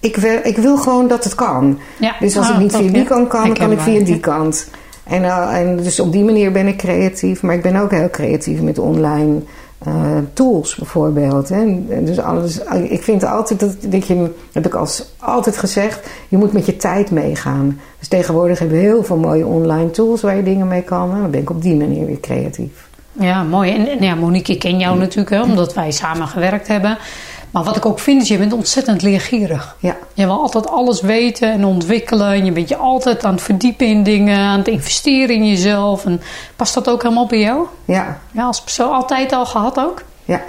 ik 0.00 0.16
wil, 0.16 0.38
ik 0.42 0.56
wil 0.56 0.76
gewoon 0.76 1.08
dat 1.08 1.24
het 1.24 1.34
kan. 1.34 1.78
Ja. 1.98 2.14
Dus 2.20 2.36
als 2.36 2.48
Ah, 2.48 2.54
ik 2.54 2.60
niet 2.60 2.70
top, 2.70 2.80
via 2.80 2.88
ja. 2.90 2.94
die 2.94 3.04
kant 3.04 3.28
kan, 3.28 3.44
dan 3.44 3.54
kan 3.54 3.72
ik 3.72 3.80
via 3.80 4.04
die 4.04 4.20
kant. 4.20 4.68
En, 5.04 5.24
eh, 5.24 5.58
en 5.58 5.76
dus 5.76 6.00
op 6.00 6.12
die 6.12 6.24
manier 6.24 6.52
ben 6.52 6.66
ik 6.66 6.76
creatief. 6.76 7.42
Maar 7.42 7.54
ik 7.54 7.62
ben 7.62 7.76
ook 7.76 7.90
heel 7.90 8.10
creatief 8.10 8.60
met 8.60 8.78
online 8.78 9.40
eh, 9.84 10.16
tools 10.32 10.74
bijvoorbeeld. 10.74 11.48
Hè. 11.48 11.84
Dus 12.04 12.18
alles, 12.18 12.60
ik 12.88 13.02
vind 13.02 13.24
altijd 13.24 13.60
dat, 13.60 13.76
dat 13.80 14.06
je, 14.06 14.30
heb 14.52 14.66
ik 14.66 14.74
als, 14.74 15.04
altijd 15.18 15.56
gezegd, 15.56 16.08
je 16.28 16.36
moet 16.36 16.52
met 16.52 16.66
je 16.66 16.76
tijd 16.76 17.10
meegaan. 17.10 17.80
Dus 17.98 18.08
tegenwoordig 18.08 18.58
hebben 18.58 18.76
we 18.76 18.82
heel 18.82 19.04
veel 19.04 19.16
mooie 19.16 19.46
online 19.46 19.90
tools 19.90 20.20
waar 20.20 20.36
je 20.36 20.42
dingen 20.42 20.68
mee 20.68 20.82
kan. 20.82 21.10
En 21.10 21.20
dan 21.20 21.30
ben 21.30 21.40
ik 21.40 21.50
op 21.50 21.62
die 21.62 21.76
manier 21.76 22.06
weer 22.06 22.20
creatief. 22.20 22.90
Ja, 23.12 23.42
mooi. 23.42 23.70
En, 23.70 23.88
en 23.88 24.02
ja, 24.04 24.14
Monique, 24.14 24.52
ik 24.52 24.58
ken 24.58 24.78
jou 24.78 24.98
natuurlijk, 24.98 25.30
hè, 25.30 25.42
omdat 25.42 25.74
wij 25.74 25.90
samen 25.90 26.28
gewerkt 26.28 26.68
hebben. 26.68 26.98
Maar 27.52 27.64
wat 27.64 27.76
ik 27.76 27.86
ook 27.86 27.98
vind, 27.98 28.22
is 28.22 28.28
je 28.28 28.38
bent 28.38 28.52
ontzettend 28.52 29.02
leergierig. 29.02 29.76
Ja, 29.78 29.96
Je 30.14 30.24
wil 30.24 30.40
altijd 30.40 30.66
alles 30.68 31.00
weten 31.00 31.52
en 31.52 31.64
ontwikkelen. 31.64 32.26
En 32.32 32.44
je 32.44 32.52
bent 32.52 32.68
je 32.68 32.76
altijd 32.76 33.24
aan 33.24 33.32
het 33.32 33.42
verdiepen 33.42 33.86
in 33.86 34.02
dingen, 34.02 34.38
aan 34.38 34.58
het 34.58 34.68
investeren 34.68 35.34
in 35.36 35.46
jezelf. 35.48 36.04
En 36.04 36.20
past 36.56 36.74
dat 36.74 36.88
ook 36.88 37.02
helemaal 37.02 37.26
bij 37.26 37.38
jou? 37.40 37.66
ja, 37.84 38.18
Ja, 38.30 38.44
als 38.44 38.60
persoon 38.62 38.92
altijd 38.92 39.32
al 39.32 39.46
gehad 39.46 39.78
ook? 39.78 40.02
ja. 40.24 40.40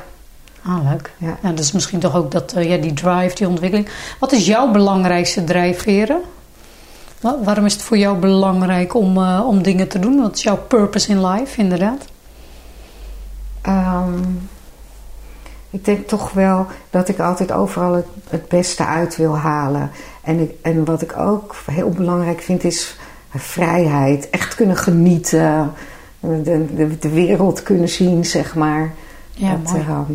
Ah, 0.66 0.90
leuk. 0.90 1.12
Ja. 1.18 1.38
Ja, 1.44 1.50
dat 1.50 1.60
is 1.60 1.72
misschien 1.72 2.00
toch 2.00 2.16
ook 2.16 2.32
dat, 2.32 2.54
eh, 2.54 2.70
ja, 2.70 2.78
die 2.78 2.94
drive, 2.94 3.36
die 3.36 3.48
ontwikkeling. 3.48 3.90
Wat 4.20 4.32
is 4.32 4.46
jouw 4.46 4.72
belangrijkste 4.72 5.44
drijfveren? 5.44 6.22
Wa- 7.22 7.38
waarom 7.44 7.66
is 7.66 7.74
het 7.74 7.82
voor 7.82 7.98
jou 7.98 8.18
belangrijk 8.18 8.94
om, 8.94 9.18
eh, 9.18 9.42
om 9.48 9.62
dingen 9.64 9.88
te 9.88 10.00
doen? 10.00 10.22
Wat 10.22 10.36
is 10.36 10.44
jouw 10.44 10.58
purpose 10.68 11.10
in 11.10 11.26
life, 11.26 11.60
inderdaad? 11.62 12.06
Ehm, 13.62 14.20
ik 15.74 15.86
denk 15.86 16.08
toch 16.08 16.32
wel 16.32 16.66
dat 16.90 17.10
ik 17.10 17.20
altijd 17.20 17.52
overal 17.52 17.94
het, 17.94 18.06
het 18.30 18.48
beste 18.48 18.86
uit 18.86 19.16
wil 19.16 19.38
halen. 19.38 19.92
En, 20.22 20.40
ik, 20.40 20.52
en 20.62 20.86
wat 20.86 21.02
ik 21.02 21.18
ook 21.18 21.56
heel 21.72 21.90
belangrijk 21.90 22.42
vind 22.42 22.64
is 22.64 22.96
vrijheid. 23.36 24.30
Echt 24.30 24.56
kunnen 24.56 24.78
genieten. 24.78 25.72
De, 26.20 26.66
de, 26.76 26.98
de 27.00 27.10
wereld 27.10 27.64
kunnen 27.64 27.90
zien, 27.90 28.26
zeg 28.26 28.56
maar. 28.56 28.94
Ja, 29.32 29.60
dat, 29.64 29.76
ehm, 29.76 30.12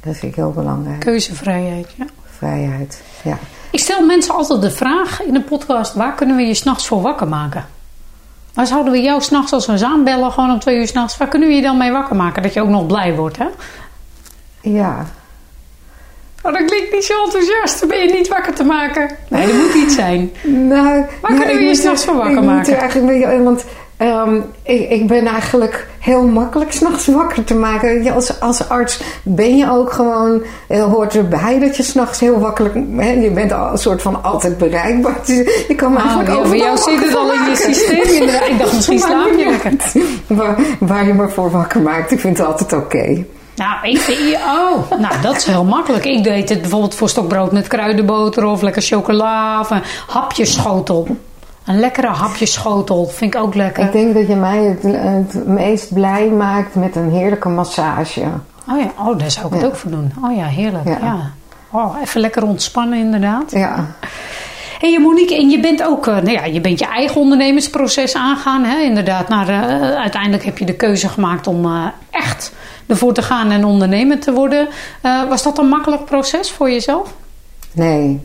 dat 0.00 0.16
vind 0.16 0.32
ik 0.32 0.34
heel 0.34 0.52
belangrijk. 0.52 1.00
Keuzevrijheid, 1.00 1.94
ja. 1.96 2.06
Vrijheid, 2.24 3.02
ja. 3.24 3.38
Ik 3.70 3.80
stel 3.80 4.06
mensen 4.06 4.34
altijd 4.34 4.62
de 4.62 4.70
vraag 4.70 5.22
in 5.22 5.34
een 5.34 5.44
podcast: 5.44 5.94
waar 5.94 6.14
kunnen 6.14 6.36
we 6.36 6.42
je 6.42 6.54
s'nachts 6.54 6.86
voor 6.86 7.00
wakker 7.00 7.28
maken? 7.28 7.66
Waar 8.54 8.66
zouden 8.66 8.92
we 8.92 9.00
jou 9.00 9.20
s'nachts 9.20 9.52
als 9.52 9.66
we 9.66 9.72
eens 9.72 9.84
aanbellen, 9.84 10.32
gewoon 10.32 10.50
om 10.50 10.58
twee 10.58 10.78
uur 10.78 10.86
s'nachts, 10.86 11.16
waar 11.16 11.28
kunnen 11.28 11.48
we 11.48 11.54
je 11.54 11.62
dan 11.62 11.76
mee 11.76 11.92
wakker 11.92 12.16
maken? 12.16 12.42
Dat 12.42 12.52
je 12.52 12.60
ook 12.60 12.68
nog 12.68 12.86
blij 12.86 13.14
wordt, 13.14 13.38
hè? 13.38 13.46
Ja, 14.72 15.06
Oh, 16.42 16.52
dat 16.52 16.64
klinkt 16.64 16.92
niet 16.92 17.04
zo 17.04 17.24
enthousiast. 17.24 17.80
Dan 17.80 17.88
ben 17.88 17.98
je 17.98 18.12
niet 18.12 18.28
wakker 18.28 18.54
te 18.54 18.64
maken. 18.64 19.10
Nee, 19.28 19.46
er 19.48 19.54
moet 19.54 19.74
iets 19.74 19.94
zijn. 19.94 20.30
Nou, 20.68 21.04
Waar 21.20 21.34
kunnen 21.34 21.56
we 21.56 21.62
je 21.62 21.74
s'nachts 21.74 22.04
voor 22.04 22.14
wakker 22.14 22.32
ik 22.32 22.38
moet 22.40 22.46
maken? 22.52 22.72
er 22.72 22.78
eigenlijk 22.78 23.12
beetje- 23.12 23.42
want 23.42 23.64
ehm, 23.96 24.40
ik, 24.62 24.90
ik 24.90 25.06
ben 25.06 25.26
eigenlijk 25.26 25.86
heel 25.98 26.22
makkelijk 26.26 26.72
s'nachts 26.72 27.06
wakker 27.06 27.44
te 27.44 27.54
maken. 27.54 28.02
Je, 28.02 28.12
als, 28.12 28.40
als 28.40 28.68
arts 28.68 29.00
ben 29.22 29.56
je 29.56 29.70
ook 29.70 29.92
gewoon, 29.92 30.42
eh, 30.68 30.82
hoort 30.82 31.16
erbij 31.16 31.58
dat 31.58 31.76
je 31.76 31.82
s'nachts 31.82 32.20
heel 32.20 32.38
wakkelijk, 32.38 32.74
hè, 32.96 33.10
je 33.10 33.30
bent 33.30 33.52
al 33.52 33.70
een 33.72 33.78
soort 33.78 34.02
van 34.02 34.22
altijd 34.22 34.58
bereikbaar. 34.58 35.16
Dus 35.26 35.64
je 35.68 35.74
kan 35.74 35.90
me 35.92 35.96
Oh, 35.98 36.02
eigenlijk 36.04 36.30
ja, 36.34 36.36
ook 36.44 36.48
bij 36.50 36.58
jou 36.58 36.76
zit 36.78 37.04
het 37.04 37.14
al 37.16 37.32
in 37.32 37.44
je 37.50 37.56
systeem. 37.56 38.02
inderdaad. 38.20 38.48
Ik 38.48 38.58
dacht, 38.58 38.72
misschien 38.74 38.98
slaap 38.98 39.28
je 39.36 39.48
lekker. 39.50 39.72
Waar, 40.26 40.56
waar 40.78 41.06
je 41.06 41.14
me 41.14 41.28
voor 41.28 41.50
wakker 41.50 41.80
maakt, 41.80 42.10
ik 42.10 42.20
vind 42.20 42.38
het 42.38 42.46
altijd 42.46 42.72
oké. 42.72 43.24
Nou, 43.58 43.88
ik 43.88 43.98
vind... 43.98 44.18
Oh, 44.58 44.98
nou, 44.98 45.20
dat 45.22 45.36
is 45.36 45.44
heel 45.44 45.64
makkelijk. 45.64 46.04
Ik 46.04 46.24
deed 46.24 46.48
het 46.48 46.60
bijvoorbeeld 46.60 46.94
voor 46.94 47.08
stokbrood 47.08 47.52
met 47.52 47.66
kruidenboter 47.66 48.44
of 48.44 48.62
lekker 48.62 48.82
chocola 48.82 49.60
of 49.60 49.70
een 49.70 49.82
hapjeschotel. 50.06 51.06
Een 51.64 51.80
lekkere 51.80 52.06
hapjeschotel 52.06 53.06
vind 53.06 53.34
ik 53.34 53.40
ook 53.40 53.54
lekker. 53.54 53.84
Ik 53.84 53.92
denk 53.92 54.14
dat 54.14 54.26
je 54.26 54.34
mij 54.34 54.58
het, 54.64 54.82
het 54.82 55.46
meest 55.46 55.94
blij 55.94 56.28
maakt 56.28 56.74
met 56.74 56.96
een 56.96 57.10
heerlijke 57.10 57.48
massage. 57.48 58.20
Oh 58.70 58.80
ja, 58.80 58.92
oh, 58.98 59.18
daar 59.18 59.30
zou 59.30 59.46
ik 59.46 59.52
het 59.52 59.64
ook 59.64 59.76
voor 59.76 59.90
doen. 59.90 60.12
Oh 60.24 60.36
ja, 60.36 60.46
heerlijk. 60.46 60.88
Ja. 60.88 60.98
Ja. 61.02 61.30
Oh, 61.70 61.96
even 62.02 62.20
lekker 62.20 62.42
ontspannen 62.42 62.98
inderdaad. 62.98 63.50
Ja, 63.50 63.86
hey, 64.78 64.98
Monique, 65.00 65.36
en 65.36 65.50
je 65.50 65.60
bent 65.60 65.82
ook, 65.82 66.06
eh, 66.06 66.14
nou 66.14 66.30
ja, 66.30 66.44
je 66.44 66.60
bent 66.60 66.78
je 66.78 66.86
eigen 66.86 67.20
ondernemersproces 67.20 68.14
aangaan, 68.14 68.64
hè? 68.64 68.80
inderdaad. 68.80 69.28
Maar 69.28 69.48
eh, 69.48 70.00
uiteindelijk 70.00 70.44
heb 70.44 70.58
je 70.58 70.64
de 70.64 70.74
keuze 70.74 71.08
gemaakt 71.08 71.46
om 71.46 71.64
eh, 71.64 71.86
echt 72.10 72.52
ervoor 72.86 73.12
te 73.12 73.22
gaan 73.22 73.50
en 73.50 73.64
ondernemer 73.64 74.20
te 74.20 74.32
worden. 74.32 74.68
Eh, 75.00 75.28
was 75.28 75.42
dat 75.42 75.58
een 75.58 75.68
makkelijk 75.68 76.04
proces 76.04 76.50
voor 76.50 76.70
jezelf? 76.70 77.14
nee. 77.72 78.20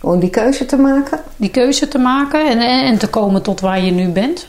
Om 0.00 0.20
die 0.20 0.30
keuze 0.30 0.66
te 0.66 0.76
maken? 0.76 1.20
Die 1.36 1.50
keuze 1.50 1.88
te 1.88 1.98
maken 1.98 2.48
en, 2.48 2.60
en, 2.60 2.84
en 2.84 2.98
te 2.98 3.08
komen 3.08 3.42
tot 3.42 3.60
waar 3.60 3.84
je 3.84 3.90
nu 3.90 4.08
bent? 4.08 4.46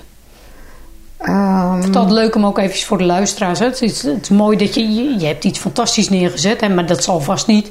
Ehm, 1.18 1.78
Ik 1.78 1.84
het 1.84 1.96
altijd 1.96 2.14
leuk 2.14 2.36
om 2.36 2.46
ook 2.46 2.58
even 2.58 2.80
voor 2.80 2.98
de 2.98 3.04
luisteraars. 3.04 3.60
Hè. 3.60 3.66
Het, 3.66 3.82
is, 3.82 4.02
het 4.02 4.22
is 4.22 4.30
mooi 4.30 4.58
dat 4.58 4.74
je, 4.74 4.94
je, 4.94 5.20
je 5.20 5.26
hebt 5.26 5.44
iets 5.44 5.60
fantastisch 5.60 6.10
neergezet. 6.10 6.62
Hè, 6.62 6.70
maar 6.70 6.86
dat 6.86 7.04
zal 7.04 7.22
vast 7.22 7.48
niet 7.48 7.70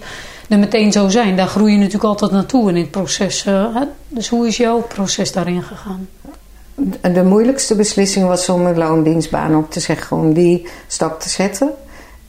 er 0.52 0.58
meteen 0.58 0.92
zo 0.92 1.08
zijn. 1.08 1.36
Daar 1.36 1.46
groei 1.46 1.72
je 1.72 1.78
natuurlijk 1.78 2.04
altijd 2.04 2.30
naartoe 2.30 2.68
in 2.68 2.76
het 2.76 2.90
proces. 2.90 3.44
eh, 3.44 3.74
hè. 3.74 3.84
Dus 4.08 4.28
hoe 4.28 4.46
is 4.46 4.56
jouw 4.56 4.80
proces 4.80 5.32
daarin 5.32 5.62
gegaan? 5.62 6.08
De 7.12 7.24
moeilijkste 7.24 7.76
beslissing 7.76 8.26
was 8.26 8.48
om 8.48 8.66
een 8.66 8.78
loondienstbaan 8.78 9.56
op 9.56 9.70
te 9.70 9.80
zeggen, 9.80 10.16
om 10.16 10.32
die 10.32 10.66
stap 10.86 11.20
te 11.20 11.28
zetten. 11.28 11.70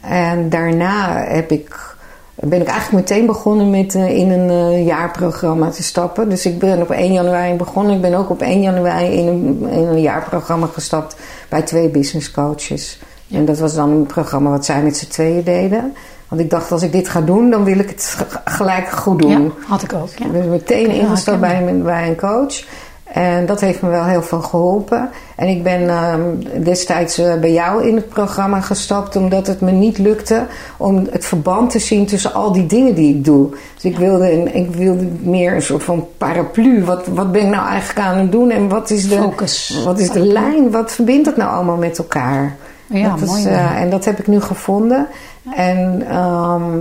En 0.02 0.50
daarna 0.50 1.24
heb 1.28 1.52
ik, 1.52 1.96
ben 2.36 2.62
ik 2.62 2.68
eigenlijk 2.68 3.10
meteen 3.10 3.26
begonnen 3.26 3.70
met 3.70 3.96
eh, 3.96 4.18
in 4.18 4.32
een 4.32 4.50
eh, 4.50 4.86
jaarprogramma 4.86 5.70
te 5.70 5.84
stappen. 5.84 6.30
Dus 6.30 6.46
ik 6.46 6.60
ben 6.60 6.82
op 6.82 6.90
1 6.90 7.14
januari 7.14 7.54
begonnen. 7.54 7.96
Ik 7.96 8.02
ben 8.02 8.14
ook 8.14 8.30
op 8.30 8.42
1 8.42 8.62
januari 8.62 9.06
in 9.06 9.28
een, 9.28 9.68
in 9.70 9.88
een 9.88 10.02
jaarprogramma 10.02 10.68
gestapt 10.68 11.16
bij 11.50 11.62
twee 11.62 11.90
business 11.90 12.32
coaches. 12.32 13.00
En 13.32 13.46
dat 13.46 13.60
was 13.60 13.74
dan 13.76 13.90
een 13.90 14.06
programma 14.06 14.50
wat 14.50 14.66
zij 14.66 14.82
met 14.84 14.98
z'n 14.98 15.08
tweeën 15.08 15.44
deden. 15.44 15.94
Want 16.28 16.42
ik 16.42 16.50
dacht, 16.50 16.72
als 16.72 16.82
ik 16.84 16.92
dit 16.92 17.10
ga 17.10 17.22
doen, 17.22 17.50
dan 17.50 17.64
wil 17.64 17.80
ik 17.80 17.90
het 17.90 18.18
gelijk 18.46 18.90
goed 18.90 19.20
doen. 19.22 19.32
Ja, 19.44 19.50
had 19.68 19.82
ik 19.84 19.94
ook. 19.94 20.08
Ja. 20.18 20.26
Ik 20.26 20.32
ben 20.32 20.50
meteen 20.50 20.90
ingestapt 20.90 21.40
bij, 21.40 21.68
een- 21.68 21.84
bij 21.84 22.08
een 22.08 22.16
coach. 22.18 22.64
En 23.04 23.46
dat 23.46 23.62
heeft 23.62 23.82
me 23.82 23.90
wel 23.90 24.04
heel 24.04 24.22
veel 24.22 24.42
geholpen. 24.42 25.10
En 25.36 25.48
ik 25.48 25.64
ben 25.64 25.90
ehm, 25.90 26.20
destijds 26.64 27.18
eh, 27.18 27.34
bij 27.40 27.52
jou 27.54 27.88
in 27.88 27.96
het 27.96 28.10
programma 28.10 28.62
gestapt 28.62 29.16
omdat 29.16 29.48
het 29.48 29.62
me 29.62 29.72
niet 29.72 29.98
lukte 29.98 30.46
om 30.78 31.08
het 31.12 31.26
verband 31.26 31.70
te 31.72 31.80
zien 31.80 32.06
tussen 32.06 32.34
al 32.34 32.52
die 32.52 32.66
dingen 32.66 32.96
die 32.96 33.16
ik 33.16 33.26
doe. 33.26 33.50
Dus 33.76 33.84
ik 33.92 33.98
wilde, 33.98 34.32
een, 34.32 34.56
ik 34.56 34.72
wilde 34.76 35.08
meer 35.22 35.54
een 35.56 35.62
soort 35.62 35.84
van 35.84 36.08
paraplu. 36.18 36.84
Wat, 36.86 37.08
wat 37.08 37.32
ben 37.32 37.42
ik 37.42 37.48
nou 37.50 37.68
eigenlijk 37.68 38.00
aan 38.08 38.18
het 38.18 38.32
doen 38.32 38.50
en 38.50 38.68
wat 38.70 38.90
is 38.90 39.08
de, 39.10 39.16
Focus. 39.16 39.82
wat 39.86 40.00
is 40.00 40.10
de 40.10 40.20
lijn? 40.26 40.72
Wat 40.72 40.92
verbindt 40.92 41.26
dat 41.26 41.38
nou 41.38 41.52
allemaal 41.56 41.78
met 41.78 41.98
elkaar? 41.98 42.56
Ja, 42.88 43.10
dat 43.10 43.22
is, 43.22 43.28
mooi. 43.28 43.46
eh, 43.46 43.82
en 43.82 43.90
dat 43.90 44.06
heb 44.06 44.20
ik 44.20 44.28
nu 44.28 44.42
gevonden. 44.42 45.08
En 45.56 46.08
ehm, 46.10 46.80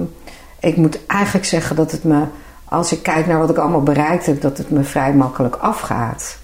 ik 0.61 0.77
moet 0.77 1.07
eigenlijk 1.07 1.47
zeggen 1.47 1.77
dat 1.77 1.91
het 1.91 2.05
me, 2.05 2.25
als 2.65 2.93
ik 2.93 3.03
kijk 3.03 3.27
naar 3.27 3.39
wat 3.39 3.51
ik 3.51 3.57
allemaal 3.57 3.83
bereikt 3.83 4.27
heb, 4.27 4.41
dat 4.41 4.59
het 4.59 4.71
me 4.71 4.83
vrij 4.83 5.13
makkelijk 5.15 5.57
afgaat. 5.57 6.37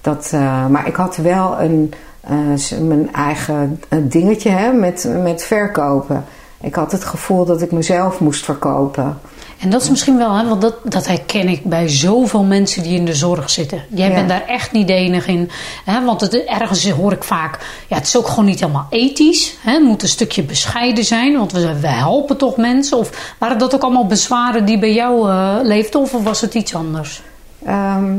Dat, 0.00 0.30
eh, 0.34 0.66
maar 0.66 0.86
ik 0.86 0.96
had 0.96 1.16
wel 1.16 1.60
een, 1.60 1.94
eh, 2.20 2.78
mijn 2.80 3.12
eigen 3.12 3.80
dingetje 4.02 4.50
hè, 4.50 4.72
met, 4.72 5.08
met 5.22 5.42
verkopen. 5.42 6.24
Ik 6.60 6.74
had 6.74 6.92
het 6.92 7.04
gevoel 7.04 7.44
dat 7.44 7.62
ik 7.62 7.72
mezelf 7.72 8.20
moest 8.20 8.44
verkopen. 8.44 9.18
En 9.58 9.70
dat 9.70 9.82
is 9.82 9.90
misschien 9.90 10.18
wel, 10.18 10.34
hè, 10.36 10.48
want 10.48 10.60
dat, 10.60 10.74
dat 10.84 11.06
herken 11.06 11.48
ik 11.48 11.64
bij 11.64 11.88
zoveel 11.88 12.42
mensen 12.42 12.82
die 12.82 12.94
in 12.96 13.04
de 13.04 13.14
zorg 13.14 13.50
zitten. 13.50 13.82
Jij 13.88 14.08
Ja. 14.08 14.14
bent 14.14 14.28
daar 14.28 14.46
echt 14.46 14.72
niet 14.72 14.86
de 14.86 14.92
enige 14.94 15.30
in. 15.32 15.50
Hè, 15.84 16.04
want 16.04 16.20
het, 16.20 16.44
ergens 16.44 16.90
hoor 16.90 17.12
ik 17.12 17.24
vaak, 17.24 17.58
ja, 17.88 17.96
het 17.96 18.06
is 18.06 18.16
ook 18.16 18.28
gewoon 18.28 18.44
niet 18.44 18.60
helemaal 18.60 18.86
ethisch. 18.90 19.56
Hè, 19.60 19.72
het 19.72 19.82
moet 19.82 20.02
een 20.02 20.08
stukje 20.08 20.42
bescheiden 20.42 21.04
zijn, 21.04 21.36
want 21.36 21.52
we, 21.52 21.80
we 21.80 21.86
helpen 21.88 22.36
toch 22.36 22.56
mensen. 22.56 22.98
Of 22.98 23.34
waren 23.38 23.58
dat 23.58 23.74
ook 23.74 23.82
allemaal 23.82 24.06
bezwaren 24.06 24.64
die 24.64 24.78
bij 24.78 24.92
jou 24.92 25.30
eh 25.30 25.56
leefden, 25.62 26.00
of 26.00 26.12
was 26.22 26.40
het 26.40 26.54
iets 26.54 26.74
anders? 26.74 27.22
Ehm, 27.64 28.14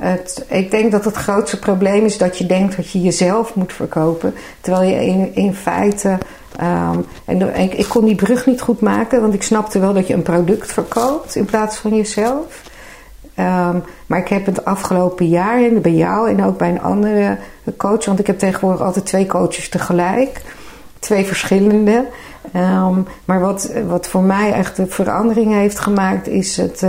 het, 0.00 0.44
ik 0.48 0.70
denk 0.70 0.92
dat 0.92 1.04
het 1.04 1.16
grootste 1.16 1.58
probleem 1.58 2.04
is 2.04 2.18
dat 2.18 2.38
je 2.38 2.46
denkt 2.46 2.76
dat 2.76 2.90
je 2.90 3.00
jezelf 3.00 3.54
moet 3.54 3.72
verkopen. 3.72 4.34
Terwijl 4.60 4.90
je 4.90 5.32
in, 5.32 5.54
feite. 5.54 6.18
ehm, 6.56 6.98
en 7.24 7.60
ik, 7.60 7.74
ik 7.74 7.88
kon 7.88 8.04
die 8.04 8.14
brug 8.14 8.46
niet 8.46 8.60
goed 8.60 8.80
maken, 8.80 9.20
want 9.20 9.34
ik 9.34 9.42
snapte 9.42 9.78
wel 9.78 9.92
dat 9.92 10.06
je 10.06 10.14
een 10.14 10.22
product 10.22 10.72
verkoopt 10.72 11.34
in 11.34 11.44
plaats 11.44 11.76
van 11.76 11.96
jezelf. 11.96 12.62
Ehm, 13.34 13.76
maar 14.06 14.18
ik 14.18 14.28
heb 14.28 14.46
het 14.46 14.64
afgelopen 14.64 15.28
jaar 15.28 15.72
bij 15.80 15.94
jou 15.94 16.30
en 16.30 16.44
ook 16.44 16.58
bij 16.58 16.68
een 16.68 16.82
andere 16.82 17.38
coach, 17.76 18.04
want 18.04 18.18
ik 18.18 18.26
heb 18.26 18.38
tegenwoordig 18.38 18.82
altijd 18.82 19.06
twee 19.06 19.26
coaches 19.26 19.68
tegelijk, 19.68 20.40
twee 20.98 21.24
verschillende. 21.24 22.06
Ehm, 22.52 22.98
maar 23.24 23.40
wat, 23.40 23.72
wat 23.88 24.08
voor 24.08 24.22
mij 24.22 24.52
echt 24.52 24.76
de 24.76 24.86
verandering 24.86 25.52
heeft 25.52 25.78
gemaakt, 25.78 26.28
is 26.28 26.56
het, 26.56 26.84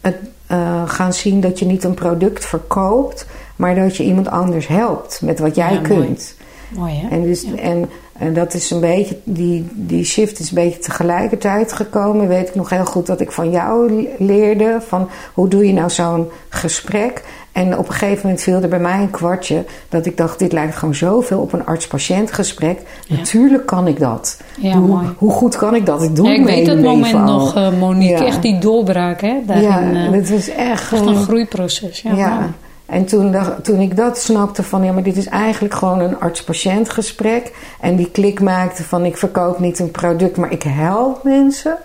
het 0.00 0.16
eh, 0.54 0.82
gaan 0.88 1.12
zien 1.12 1.40
dat 1.40 1.58
je 1.58 1.64
niet 1.64 1.84
een 1.84 1.94
product 1.94 2.44
verkoopt, 2.44 3.26
maar 3.56 3.74
dat 3.74 3.96
je 3.96 4.04
iemand 4.04 4.28
anders 4.28 4.66
helpt 4.66 5.20
met 5.22 5.38
wat 5.38 5.54
jij 5.54 5.72
Ja, 5.72 5.80
mooi. 5.80 6.04
kunt. 6.04 6.34
Mooi 6.76 6.94
hè? 6.94 7.08
En, 7.08 7.22
dus, 7.22 7.42
Ja. 7.42 7.56
en, 7.56 7.88
en 8.12 8.34
dat 8.34 8.54
is 8.54 8.70
een 8.70 8.80
beetje, 8.80 9.16
die, 9.24 9.66
die 9.72 10.04
shift 10.04 10.38
is 10.38 10.48
een 10.48 10.54
beetje 10.54 10.78
tegelijkertijd 10.78 11.72
gekomen. 11.72 12.28
Weet 12.28 12.48
ik 12.48 12.54
nog 12.54 12.70
heel 12.70 12.84
goed 12.84 13.06
dat 13.06 13.20
ik 13.20 13.32
van 13.32 13.50
jou 13.50 14.08
leerde 14.18 14.78
van 14.88 15.08
hoe 15.34 15.48
doe 15.48 15.66
je 15.66 15.72
nou 15.72 15.90
zo'n 15.90 16.28
gesprek. 16.48 17.22
En 17.54 17.78
op 17.78 17.88
een 17.88 17.94
gegeven 17.94 18.20
moment 18.22 18.42
viel 18.42 18.62
er 18.62 18.68
bij 18.68 18.78
mij 18.78 19.00
een 19.00 19.10
kwartje 19.10 19.64
dat 19.88 20.06
ik 20.06 20.16
dacht, 20.16 20.38
dit 20.38 20.52
lijkt 20.52 20.76
gewoon 20.76 20.94
zoveel 20.94 21.40
op 21.40 21.52
een 21.52 21.66
arts-patiënt 21.66 22.32
gesprek. 22.32 22.78
Ja. 23.06 23.16
Natuurlijk 23.16 23.66
kan 23.66 23.86
ik 23.86 23.98
dat. 23.98 24.40
Ja, 24.60 24.72
hoe, 24.76 24.86
mooi. 24.88 25.06
hoe 25.16 25.30
goed 25.30 25.56
kan 25.56 25.74
ik 25.74 25.86
dat? 25.86 26.02
Ik 26.02 26.16
doe 26.16 26.24
Ja, 26.26 26.30
het 26.30 26.40
ik 26.40 26.46
weet 26.46 26.66
dat 26.66 26.78
moment 26.78 27.14
al. 27.14 27.20
nog, 27.20 27.54
eh, 27.56 27.68
Monique. 27.78 28.18
Ja. 28.18 28.26
Echt 28.26 28.42
die 28.42 28.58
doorbraak 28.58 29.20
hè? 29.20 29.34
Daarin, 29.46 29.64
ja, 29.68 30.06
eh, 30.06 30.12
het 30.12 30.30
was 30.30 30.48
echt, 30.48 30.92
echt 30.92 31.06
een 31.06 31.16
groeiproces. 31.16 32.00
Ja. 32.02 32.50
En 32.86 33.04
toen, 33.04 33.32
dacht- 33.32 33.64
toen 33.64 33.80
ik 33.80 33.96
dat 33.96 34.18
snapte 34.18 34.62
van 34.62 34.84
ja, 34.84 34.92
maar 34.92 35.02
dit 35.02 35.16
is 35.16 35.26
eigenlijk 35.28 35.74
gewoon 35.74 36.00
een 36.00 36.20
arts-patiënt 36.20 36.90
gesprek. 36.90 37.52
En 37.80 37.96
die 37.96 38.10
klik 38.10 38.40
maakte 38.40 38.82
van 38.84 39.04
ik 39.04 39.16
verkoop 39.16 39.58
niet 39.58 39.78
een 39.78 39.90
product, 39.90 40.36
maar 40.36 40.52
ik 40.52 40.62
help 40.62 41.22
mensen. 41.24 41.76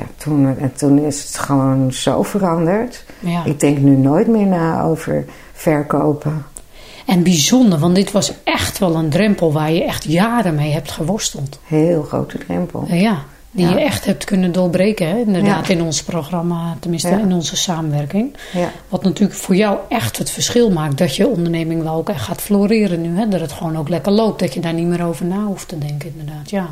Ja, 0.00 0.06
toen, 0.16 0.58
en 0.58 0.72
toen 0.76 0.98
is 0.98 1.22
het 1.24 1.38
gewoon 1.38 1.92
zo 1.92 2.22
veranderd. 2.22 3.04
Ja. 3.18 3.44
Ik 3.44 3.60
denk 3.60 3.78
nu 3.78 3.96
nooit 3.96 4.26
meer 4.26 4.46
na 4.46 4.82
over 4.82 5.24
verkopen. 5.52 6.44
En 7.06 7.22
bijzonder, 7.22 7.78
want 7.78 7.94
dit 7.94 8.12
was 8.12 8.32
echt 8.44 8.78
wel 8.78 8.94
een 8.94 9.08
drempel 9.10 9.52
waar 9.52 9.72
je 9.72 9.84
echt 9.84 10.04
jaren 10.04 10.54
mee 10.54 10.72
hebt 10.72 10.90
geworsteld. 10.90 11.58
Heel 11.64 12.02
grote 12.02 12.38
drempel. 12.38 12.84
Eh, 12.88 13.00
Ja, 13.00 13.18
die 13.50 13.66
Ja. 13.66 13.72
je 13.72 13.80
echt 13.84 14.04
hebt 14.04 14.24
kunnen 14.24 14.52
doorbreken, 14.52 15.08
hè? 15.08 15.18
inderdaad, 15.18 15.66
Ja. 15.66 15.74
in 15.74 15.82
ons 15.82 16.02
programma, 16.02 16.76
tenminste 16.80 17.08
in 17.10 17.32
onze 17.32 17.56
samenwerking. 17.56 18.36
Ja, 18.52 18.70
Wat 18.88 19.02
natuurlijk 19.02 19.38
voor 19.38 19.54
jou 19.56 19.78
echt 19.88 20.18
het 20.18 20.30
verschil 20.30 20.70
maakt, 20.70 20.98
dat 20.98 21.16
je 21.16 21.28
onderneming 21.28 21.82
wel 21.82 21.94
ook 21.94 22.08
echt 22.08 22.22
gaat 22.22 22.40
floreren 22.40 23.00
nu. 23.00 23.18
Hè? 23.18 23.28
Dat 23.28 23.40
het 23.40 23.52
gewoon 23.52 23.76
ook 23.78 23.88
lekker 23.88 24.12
loopt, 24.12 24.40
dat 24.40 24.54
je 24.54 24.60
daar 24.60 24.74
niet 24.74 24.86
meer 24.86 25.04
over 25.04 25.26
na 25.26 25.44
hoeft 25.44 25.68
te 25.68 25.78
denken, 25.78 26.12
inderdaad. 26.18 26.50
Ja. 26.50 26.68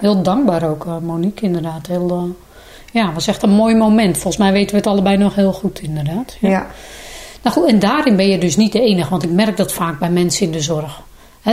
Heel 0.00 0.22
dankbaar 0.22 0.68
ook, 0.70 0.86
eh, 0.86 0.98
Monique, 0.98 1.46
inderdaad. 1.46 1.86
Heel, 1.86 2.10
eh, 2.10 2.22
ja, 2.92 3.12
was 3.12 3.26
echt 3.26 3.42
een 3.42 3.50
mooi 3.50 3.74
moment. 3.74 4.14
Volgens 4.14 4.36
mij 4.36 4.52
weten 4.52 4.70
we 4.70 4.76
het 4.76 4.86
allebei 4.86 5.16
nog 5.16 5.34
heel 5.34 5.52
goed, 5.52 5.80
inderdaad. 5.82 6.36
ja. 6.40 6.66
Nou 7.42 7.56
goed, 7.56 7.68
en 7.68 7.78
daarin 7.78 8.16
ben 8.16 8.28
je 8.28 8.38
dus 8.38 8.56
niet 8.56 8.72
de 8.72 8.80
enige, 8.80 9.10
want 9.10 9.22
ik 9.22 9.30
merk 9.30 9.56
dat 9.56 9.72
vaak 9.72 9.98
bij 9.98 10.10
mensen 10.10 10.46
in 10.46 10.52
de 10.52 10.60
zorg. 10.60 11.00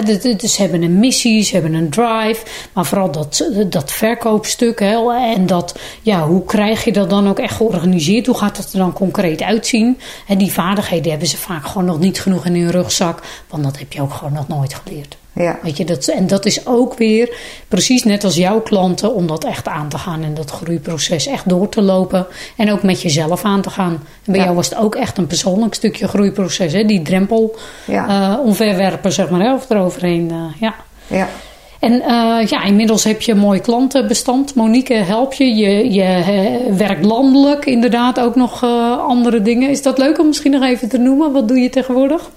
Dit- 0.03 0.41
ze 0.41 0.61
hebben 0.61 0.81
een 0.83 0.99
missie, 0.99 1.43
ze 1.43 1.53
hebben 1.53 1.73
een 1.73 1.89
drive, 1.89 2.43
maar 2.73 2.85
vooral 2.85 3.11
dat, 3.11 3.49
dat 3.69 3.91
verkoopstuk. 3.91 4.79
Hè, 4.79 4.95
en 5.33 5.45
dat, 5.45 5.79
ja, 6.01 6.27
hoe 6.27 6.43
krijg 6.45 6.83
je 6.83 6.91
dat 6.91 7.09
dan 7.09 7.27
ook 7.29 7.39
echt 7.39 7.55
georganiseerd? 7.55 8.25
Hoe 8.25 8.37
gaat 8.37 8.55
dat 8.55 8.71
er 8.73 8.79
dan 8.79 8.93
concreet 8.93 9.41
uitzien? 9.41 9.99
En 10.27 10.37
die 10.37 10.51
vaardigheden 10.51 11.09
hebben 11.09 11.27
ze 11.27 11.37
vaak 11.37 11.65
gewoon 11.67 11.85
nog 11.85 11.99
niet 11.99 12.21
genoeg 12.21 12.45
in 12.45 12.55
hun 12.55 12.71
rugzak, 12.71 13.21
want 13.49 13.63
dat 13.63 13.79
heb 13.79 13.93
je 13.93 14.01
ook 14.01 14.13
gewoon 14.13 14.33
nog 14.33 14.47
nooit 14.47 14.73
geleerd. 14.73 15.17
Ja. 15.35 15.59
Weet 15.63 15.77
je, 15.77 15.85
dat, 15.85 16.07
en 16.07 16.27
dat 16.27 16.45
is 16.45 16.67
ook 16.67 16.97
weer 16.97 17.37
precies 17.67 18.03
net 18.03 18.23
als 18.23 18.35
jouw 18.35 18.61
klanten 18.61 19.13
om 19.15 19.27
dat 19.27 19.43
echt 19.43 19.67
aan 19.67 19.89
te 19.89 19.97
gaan 19.97 20.23
en 20.23 20.33
dat 20.33 20.51
groeiproces 20.51 21.27
echt 21.27 21.49
door 21.49 21.69
te 21.69 21.81
lopen 21.81 22.27
en 22.57 22.71
ook 22.71 22.83
met 22.83 23.01
jezelf 23.01 23.43
aan 23.43 23.61
te 23.61 23.69
gaan. 23.69 23.91
En 23.93 24.01
bij 24.31 24.35
Ja. 24.35 24.43
jou 24.43 24.55
was 24.55 24.69
het 24.69 24.77
ook 24.77 24.95
echt 24.95 25.17
een 25.17 25.27
persoonlijk 25.27 25.73
stukje 25.73 26.07
groeiproces, 26.07 26.73
hè? 26.73 26.85
die 26.85 27.01
drempel 27.01 27.55
Ja. 27.85 28.07
eh, 28.07 28.45
omverwerpen, 28.45 29.11
zeg 29.11 29.29
maar, 29.29 29.39
hè? 29.41 29.53
of 29.53 29.69
eroverheen. 29.69 30.31
eh, 30.31 30.61
ja. 30.61 30.75
ja. 31.07 31.27
En 31.79 32.01
eh, 32.01 32.47
ja, 32.47 32.63
inmiddels 32.63 33.03
heb 33.03 33.21
je 33.21 33.31
een 33.31 33.37
mooi 33.37 33.59
klantenbestand. 33.59 34.55
Monique, 34.55 34.93
help 34.93 35.33
je. 35.33 35.55
Je, 35.55 35.91
je 35.93 36.73
werkt 36.77 37.05
landelijk, 37.05 37.65
inderdaad, 37.65 38.19
ook 38.19 38.35
nog 38.35 38.63
andere 39.07 39.41
dingen. 39.41 39.69
Is 39.69 39.81
dat 39.81 39.97
leuk 39.97 40.19
om 40.19 40.27
misschien 40.27 40.51
nog 40.51 40.63
even 40.63 40.89
te 40.89 40.97
noemen? 40.97 41.31
Wat 41.31 41.47
doe 41.47 41.59
je 41.59 41.69
tegenwoordig? 41.69 42.29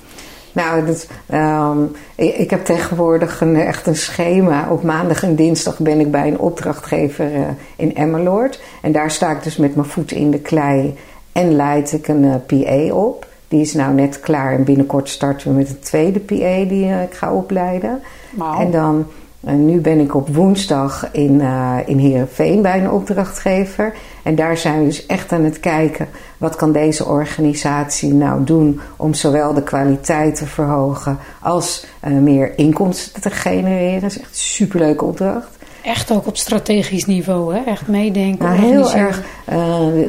Nou, 0.59 0.87
dat, 0.87 1.09
ehm, 1.27 1.83
ik, 2.15 2.37
ik 2.37 2.51
heb 2.51 2.65
tegenwoordig 2.65 3.41
een, 3.41 3.57
echt 3.57 3.87
een 3.87 3.97
schema. 3.97 4.71
Op 4.71 4.83
maandag 4.83 5.23
en 5.23 5.35
dinsdag 5.35 5.79
ben 5.79 6.01
ik 6.01 6.11
bij 6.11 6.29
een 6.29 6.39
opdrachtgever 6.39 7.35
eh, 7.35 7.41
in 7.77 7.95
Emmeloord. 7.95 8.61
En 8.83 8.93
daar 8.93 9.11
sta 9.11 9.31
ik 9.31 9.43
dus 9.43 9.57
met 9.57 9.75
mijn 9.75 9.89
voeten 9.89 10.17
in 10.17 10.31
de 10.31 10.39
klei 10.39 10.97
en 11.33 11.57
leid 11.57 11.93
ik 11.93 12.09
een 12.09 12.25
eh, 12.25 12.35
PA 12.47 12.95
op. 12.95 13.27
Die 13.49 13.61
is 13.61 13.75
nou 13.75 13.95
net 13.95 14.21
klaar 14.21 14.53
en 14.53 14.65
binnenkort 14.65 15.09
starten 15.09 15.49
we 15.49 15.57
met 15.57 15.69
een 15.69 15.81
tweede 15.81 16.21
PA 16.21 16.65
die 16.69 16.85
eh, 16.85 17.03
ik 17.03 17.15
ga 17.15 17.33
opleiden. 17.33 18.01
Wauw. 18.31 18.61
En 18.61 18.71
dan, 18.71 19.07
eh, 19.41 19.55
nu 19.55 19.81
ben 19.81 20.01
ik 20.01 20.15
op 20.15 20.29
woensdag 20.29 21.09
in, 21.13 21.41
eh 21.41 21.77
in 21.87 21.99
Heerenveen 21.99 22.63
bij 22.63 22.81
een 22.81 22.91
opdrachtgever. 22.91 23.95
En 24.23 24.35
daar 24.35 24.57
zijn 24.57 24.79
we 24.79 24.85
dus 24.85 25.07
echt 25.07 25.33
aan 25.33 25.45
het 25.45 25.61
kijken, 25.61 26.09
wat 26.39 26.57
kan 26.57 26.73
deze 26.73 27.07
organisatie 27.07 28.15
nou 28.15 28.45
doen 28.45 28.81
om 28.97 29.15
zowel 29.15 29.55
de 29.55 29.63
kwaliteit 29.63 30.35
te 30.35 30.47
verhogen 30.47 31.19
als 31.43 31.87
eh, 32.01 32.13
meer 32.13 32.59
inkomsten 32.59 33.23
te 33.23 33.31
genereren. 33.31 34.01
Dat 34.01 34.11
is 34.11 34.19
echt 34.19 34.29
een 34.29 34.35
superleuke 34.37 35.05
opdracht. 35.05 35.57
Echt 35.83 36.13
ook 36.13 36.27
op 36.27 36.37
strategisch 36.37 37.07
niveau, 37.07 37.55
hè? 37.55 37.61
echt 37.65 37.89
meedenken. 37.89 38.45
Nou, 38.45 38.59
heel 38.59 38.93
erg 38.93 39.23
eh, 39.45 39.57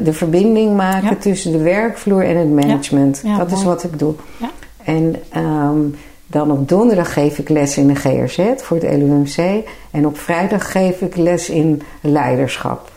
de, 0.04 0.12
verbinding 0.12 0.76
maken 0.76 1.08
Ja. 1.08 1.16
tussen 1.16 1.52
de 1.52 1.58
werkvloer 1.58 2.24
en 2.24 2.36
het 2.36 2.50
management. 2.50 3.20
Ja, 3.24 3.36
dat 3.36 3.52
is 3.52 3.62
wat 3.64 3.84
ik 3.84 3.98
doe. 3.98 4.14
Ja. 4.36 4.50
En 4.84 5.16
ehm, 5.28 5.78
Dan 6.30 6.50
op 6.50 6.68
donderdag 6.68 7.12
geef 7.12 7.38
ik 7.38 7.48
les 7.48 7.76
in 7.76 7.86
de 7.86 7.94
GRZ 7.94 8.38
voor 8.56 8.76
het 8.76 8.96
LUMC. 8.96 9.64
En 9.90 10.06
op 10.06 10.18
vrijdag 10.18 10.72
geef 10.72 11.00
ik 11.00 11.16
les 11.16 11.48
in 11.48 11.82
leiderschap. 12.00 12.90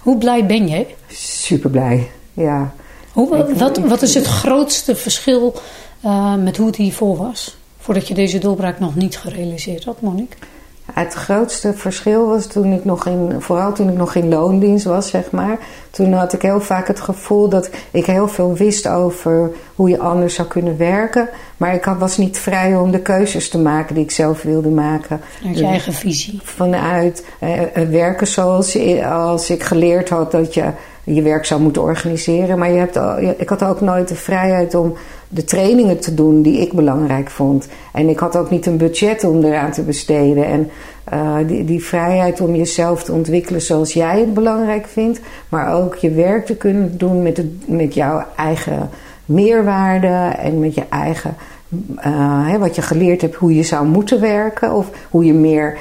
Hoe 0.00 0.18
blij 0.18 0.46
ben 0.46 0.68
je? 0.68 0.86
Super 1.08 1.70
blij, 1.70 2.10
ja. 2.32 2.74
Hoe, 3.12 3.54
wat, 3.54 3.78
wat 3.78 4.02
is 4.02 4.14
het 4.14 4.26
grootste 4.26 4.96
verschil 4.96 5.54
uh, 6.04 6.34
met 6.34 6.56
hoe 6.56 6.66
het 6.66 6.76
hiervoor 6.76 7.16
was? 7.16 7.56
Voordat 7.78 8.08
je 8.08 8.14
deze 8.14 8.38
doorbraak 8.38 8.78
nog 8.78 8.94
niet 8.94 9.18
gerealiseerd 9.18 9.84
had, 9.84 10.00
Monique? 10.00 10.36
Het 10.92 11.14
grootste 11.14 11.72
verschil 11.74 12.26
was 12.26 12.46
toen 12.46 12.72
ik 12.72 12.84
nog 12.84 13.06
in, 13.06 13.36
vooral 13.38 13.72
toen 13.72 13.88
ik 13.88 13.96
nog 13.96 14.14
in 14.14 14.28
loondienst 14.28 14.84
was, 14.84 15.08
zeg 15.08 15.30
maar. 15.30 15.58
Toen 15.90 16.12
had 16.12 16.32
ik 16.32 16.42
heel 16.42 16.60
vaak 16.60 16.88
het 16.88 17.00
gevoel 17.00 17.48
dat 17.48 17.70
ik 17.90 18.06
heel 18.06 18.28
veel 18.28 18.54
wist 18.54 18.88
over 18.88 19.50
hoe 19.74 19.88
je 19.88 19.98
anders 19.98 20.34
zou 20.34 20.48
kunnen 20.48 20.76
werken. 20.76 21.28
Maar 21.56 21.74
ik 21.74 21.84
was 21.84 22.16
niet 22.16 22.38
vrij 22.38 22.76
om 22.76 22.90
de 22.90 23.00
keuzes 23.00 23.48
te 23.48 23.58
maken 23.58 23.94
die 23.94 24.04
ik 24.04 24.10
zelf 24.10 24.42
wilde 24.42 24.68
maken. 24.68 25.20
Vanuit 25.38 25.58
je 25.58 25.66
eigen 25.66 25.92
visie. 25.92 26.40
Vanuit 26.42 27.24
eh, 27.38 27.76
eh 27.76 27.88
werken 27.88 28.26
zoals 28.26 28.78
als 29.04 29.50
ik 29.50 29.62
geleerd 29.62 30.08
had 30.08 30.30
dat 30.30 30.54
je 30.54 30.64
je 31.04 31.22
werk 31.22 31.44
zou 31.44 31.60
moeten 31.60 31.82
organiseren. 31.82 32.58
Maar 32.58 32.72
je 32.72 32.78
hebt, 32.78 32.98
ik 33.40 33.48
had 33.48 33.64
ook 33.64 33.80
nooit 33.80 34.08
de 34.08 34.14
vrijheid 34.14 34.74
om 34.74 34.94
de 35.28 35.44
trainingen 35.44 36.00
te 36.00 36.14
doen 36.14 36.42
die 36.42 36.60
ik 36.60 36.72
belangrijk 36.72 37.30
vond. 37.30 37.68
En 37.92 38.08
ik 38.08 38.18
had 38.18 38.36
ook 38.36 38.50
niet 38.50 38.66
een 38.66 38.76
budget 38.76 39.24
om 39.24 39.44
eraan 39.44 39.70
te 39.70 39.82
besteden. 39.82 40.44
En 40.44 40.70
uh, 41.12 41.36
die, 41.46 41.64
die 41.64 41.84
vrijheid 41.84 42.40
om 42.40 42.54
jezelf 42.54 43.04
te 43.04 43.12
ontwikkelen 43.12 43.62
zoals 43.62 43.92
jij 43.92 44.20
het 44.20 44.34
belangrijk 44.34 44.86
vindt. 44.86 45.20
Maar 45.48 45.74
ook 45.74 45.94
je 45.94 46.10
werk 46.10 46.46
te 46.46 46.56
kunnen 46.56 46.98
doen 46.98 47.22
met, 47.22 47.42
met 47.66 47.94
jouw 47.94 48.24
eigen 48.36 48.90
meerwaarde 49.24 50.32
en 50.38 50.58
met 50.58 50.74
je 50.74 50.84
eigen. 50.88 51.34
Uh, 52.06 52.56
wat 52.56 52.74
je 52.74 52.82
geleerd 52.82 53.20
hebt 53.20 53.34
hoe 53.34 53.54
je 53.54 53.62
zou 53.62 53.86
moeten 53.86 54.20
werken. 54.20 54.74
Of 54.74 54.90
hoe 55.10 55.24
je 55.24 55.34
meer 55.34 55.78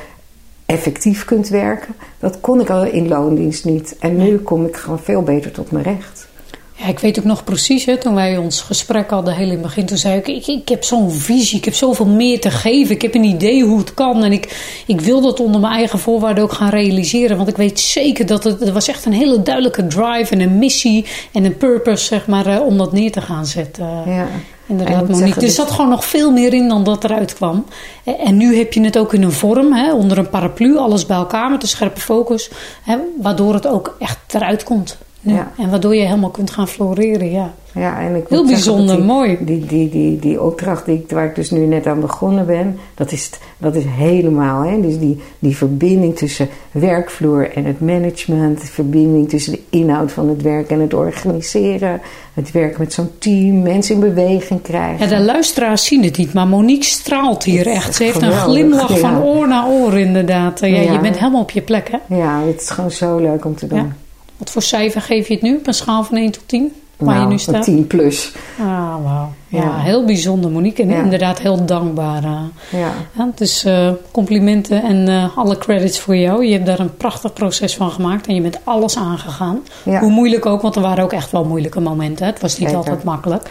effectief 0.74 1.26
kunt 1.26 1.50
werken. 1.50 1.96
Dat 2.20 2.38
kon 2.42 2.60
ik 2.60 2.70
al 2.70 2.84
in 2.84 3.08
loondienst 3.08 3.66
niet. 3.66 3.96
En 4.00 4.18
nu 4.18 4.38
kom 4.38 4.66
ik 4.66 4.76
gewoon 4.76 5.00
veel 5.00 5.22
beter 5.22 5.52
tot 5.52 5.72
mijn 5.72 5.84
recht. 5.84 6.28
Ja, 6.76 6.88
ik 6.88 7.00
weet 7.00 7.20
ook 7.20 7.26
nog 7.26 7.44
precies, 7.44 7.86
hè, 7.86 7.98
toen 7.98 8.16
wij 8.16 8.38
ons 8.38 8.62
gesprek 8.62 9.10
hadden, 9.10 9.34
heel 9.34 9.46
in 9.46 9.52
het 9.52 9.62
begin, 9.62 9.86
toen 9.86 9.98
zei 9.98 10.18
ik, 10.18 10.28
ik, 10.28 10.48
ik 10.48 10.70
heb 10.70 10.84
zo'n 10.84 11.12
visie, 11.12 11.58
ik 11.58 11.66
heb 11.66 11.74
zoveel 11.74 12.06
meer 12.06 12.40
te 12.40 12.52
geven, 12.52 12.96
ik 12.96 13.02
heb 13.02 13.16
een 13.16 13.24
idee 13.24 13.64
hoe 13.64 13.78
het 13.78 13.94
kan 13.94 14.24
en 14.24 14.32
ik, 14.32 14.58
ik 14.88 15.02
wil 15.02 15.22
dat 15.22 15.40
onder 15.40 15.62
mijn 15.62 15.74
eigen 15.74 16.00
voorwaarden 16.00 16.44
ook 16.44 16.52
gaan 16.52 16.70
realiseren, 16.70 17.38
want 17.38 17.50
ik 17.50 17.58
weet 17.58 17.80
zeker 17.80 18.26
dat 18.26 18.44
het, 18.44 18.62
er 18.62 18.74
was 18.74 18.88
echt 18.88 19.06
een 19.06 19.14
hele 19.14 19.42
duidelijke 19.42 19.88
drive 19.88 20.34
en 20.34 20.40
een 20.40 20.58
missie 20.58 21.06
en 21.32 21.46
een 21.46 21.58
purpose, 21.58 22.06
zeg 22.06 22.28
maar, 22.28 22.46
eh, 22.46 22.66
om 22.66 22.78
dat 22.78 22.92
neer 22.92 23.12
te 23.12 23.22
gaan 23.22 23.46
zetten. 23.46 23.86
Ja. 24.06 24.28
Inderdaad, 24.66 25.10
Monique. 25.10 25.42
Er 25.42 25.50
zat 25.50 25.72
gewoon 25.72 25.90
nog 25.90 26.06
veel 26.06 26.32
meer 26.32 26.54
in 26.54 26.68
dan 26.68 26.84
dat 26.84 27.04
eruit 27.04 27.34
kwam. 27.34 27.66
En 28.04 28.38
nu 28.38 28.58
heb 28.58 28.74
je 28.74 28.82
het 28.82 28.98
ook 28.98 29.14
in 29.14 29.24
een 29.24 29.32
vorm, 29.32 29.74
hè, 29.74 29.94
onder 29.94 30.18
een 30.18 30.30
paraplu, 30.30 30.78
alles 30.78 31.06
bij 31.06 31.18
elkaar 31.18 31.52
met 31.52 31.62
een 31.62 31.68
scherpe 31.68 32.02
focus, 32.02 32.50
hè, 32.84 32.98
waardoor 33.22 33.54
het 33.54 33.68
ook 33.68 33.96
echt 34.00 34.18
eruit 34.28 34.64
komt. 34.64 34.98
Ja. 35.24 35.52
En 35.58 35.70
waardoor 35.70 35.96
je 35.96 36.06
helemaal 36.06 36.30
kunt 36.30 36.52
gaan 36.52 36.68
floreren, 36.68 37.32
ja. 37.32 37.54
Ja, 37.74 38.02
en 38.02 38.16
ik 38.16 38.28
Heel 38.28 38.46
bijzonder, 38.46 38.96
die, 38.96 39.06
mooi. 39.06 39.38
Die, 39.42 39.66
die, 39.66 39.90
die, 39.90 40.20
die 40.20 40.42
opdracht 40.42 40.86
die 40.86 40.96
ik, 40.96 41.10
waar 41.10 41.26
ik 41.26 41.36
dus 41.36 41.52
nu 41.52 41.66
net 41.66 41.88
aan 41.88 42.00
begonnen 42.00 42.46
ben, 42.46 42.78
dat 42.96 43.12
is, 43.12 43.30
dat 43.58 43.76
is 43.76 43.84
helemaal, 43.88 44.62
hè. 44.62 44.82
Dus 44.82 45.00
die, 45.00 45.20
die 45.40 45.58
verbinding 45.58 46.16
tussen 46.16 46.48
werkvloer 46.72 47.52
en 47.52 47.66
het 47.66 47.80
management, 47.80 48.62
de 48.62 48.68
verbinding 48.68 49.30
tussen 49.30 49.52
de 49.52 49.62
inhoud 49.70 50.12
van 50.12 50.30
het 50.30 50.42
werk 50.42 50.70
en 50.70 50.80
het 50.80 50.94
organiseren, 50.94 52.02
het 52.34 52.52
werken 52.52 52.80
met 52.80 52.94
zo'n 52.94 53.10
team, 53.18 53.62
mensen 53.62 53.96
in 53.96 54.02
beweging 54.02 54.62
krijgen. 54.62 55.10
Ja, 55.10 55.18
de 55.18 55.24
luisteraars 55.24 55.86
zien 55.86 56.04
het 56.04 56.18
niet, 56.18 56.34
maar 56.34 56.48
Monique 56.48 56.86
straalt 56.86 57.44
hier 57.44 57.68
echt. 57.68 57.96
Ze 57.96 58.04
heeft 58.04 58.22
een 58.22 58.32
glimlach 58.32 59.00
van 59.00 59.24
oor 59.24 59.48
naar 59.48 59.68
oor 59.68 60.00
inderdaad. 60.00 60.60
Ja, 60.60 60.68
Je 60.68 61.00
bent 61.02 61.18
helemaal 61.20 61.42
op 61.42 61.52
je 61.52 61.62
plek, 61.62 61.92
hè? 61.92 62.16
Ja, 62.16 62.42
het 62.46 62.62
is 62.62 62.70
gewoon 62.70 62.92
zo 62.92 63.18
leuk 63.18 63.46
om 63.46 63.56
te 63.56 63.68
doen. 63.68 63.94
Wat 64.44 64.52
voor 64.52 64.62
cijfer 64.62 65.02
geef 65.02 65.28
je 65.28 65.34
het 65.34 65.44
nu 65.44 65.56
op 65.56 65.68
een 65.68 65.74
schaal 65.74 66.04
van 66.04 66.18
1 66.18 66.32
tot 66.32 66.44
10? 66.46 66.74
Waar 66.98 67.16
nou, 67.16 67.26
je 67.26 67.32
nu 67.32 67.40
staat? 67.40 67.56
Een 67.56 67.76
10 67.76 67.88
plus. 67.88 68.32
Ah, 68.60 69.04
wauw. 69.04 69.34
Ja, 69.48 69.80
heel 69.80 70.06
bijzonder, 70.06 70.52
Monique. 70.52 70.84
En 70.84 70.90
inderdaad 70.90 71.40
heel 71.40 71.66
dankbaar. 71.66 72.24
Uh, 72.24 72.40
ja. 72.70 72.92
ja. 73.18 73.30
Dus 73.36 73.66
uh, 73.66 73.92
complimenten 74.12 74.84
en 74.84 75.10
uh, 75.10 75.38
alle 75.38 75.58
credits 75.58 76.00
voor 76.00 76.16
jou. 76.16 76.46
Je 76.46 76.54
hebt 76.54 76.66
daar 76.66 76.80
een 76.80 76.98
prachtig 76.98 77.34
proces 77.34 77.76
van 77.76 77.92
gemaakt 77.92 78.28
en 78.28 78.36
je 78.36 78.42
bent 78.42 78.60
alles 78.64 78.98
aangegaan. 78.98 79.64
Hoe 79.84 80.10
moeilijk 80.10 80.46
ook, 80.46 80.62
want 80.62 80.76
er 80.76 80.82
waren 80.82 81.04
ook 81.04 81.14
echt 81.14 81.32
wel 81.32 81.46
moeilijke 81.46 81.80
momenten. 81.80 82.26
Het 82.26 82.42
was 82.42 82.58
niet 82.58 82.76
altijd 82.76 83.04
makkelijk. 83.04 83.50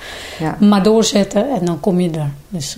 Maar 0.58 0.82
doorzetten 0.82 1.50
en 1.50 1.64
dan 1.64 1.80
kom 1.80 2.00
je 2.00 2.10
er. 2.10 2.30
Dus, 2.48 2.76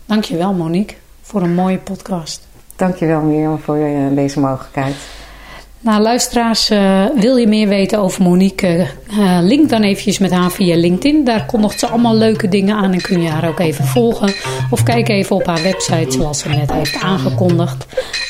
Dankjewel 0.05 0.53
Monique 0.53 0.95
voor 1.21 1.41
een 1.41 1.53
mooie 1.53 1.77
podcast. 1.77 2.47
Dankjewel 2.75 3.21
Mirjam 3.21 3.59
voor 3.59 3.79
deze 4.15 4.39
mogelijkheid. 4.39 4.95
Nou, 5.83 6.01
luisteraars, 6.01 6.71
uh, 6.71 7.05
wil 7.15 7.35
je 7.35 7.47
meer 7.47 7.67
weten 7.67 7.99
over 7.99 8.23
Monique? 8.23 8.87
Uh, 9.11 9.37
link 9.41 9.69
dan 9.69 9.81
eventjes 9.81 10.17
met 10.17 10.31
haar 10.31 10.51
via 10.51 10.75
LinkedIn. 10.75 11.23
Daar 11.23 11.45
kondigt 11.45 11.79
ze 11.79 11.87
allemaal 11.87 12.15
leuke 12.15 12.47
dingen 12.47 12.75
aan 12.75 12.91
en 12.91 13.01
kun 13.01 13.21
je 13.21 13.29
haar 13.29 13.47
ook 13.47 13.59
even 13.59 13.85
volgen. 13.85 14.33
Of 14.69 14.83
kijk 14.83 15.09
even 15.09 15.35
op 15.35 15.45
haar 15.45 15.61
website 15.61 16.11
zoals 16.11 16.39
ze 16.39 16.49
net 16.49 16.71
heeft 16.71 17.01
aangekondigd. 17.01 17.85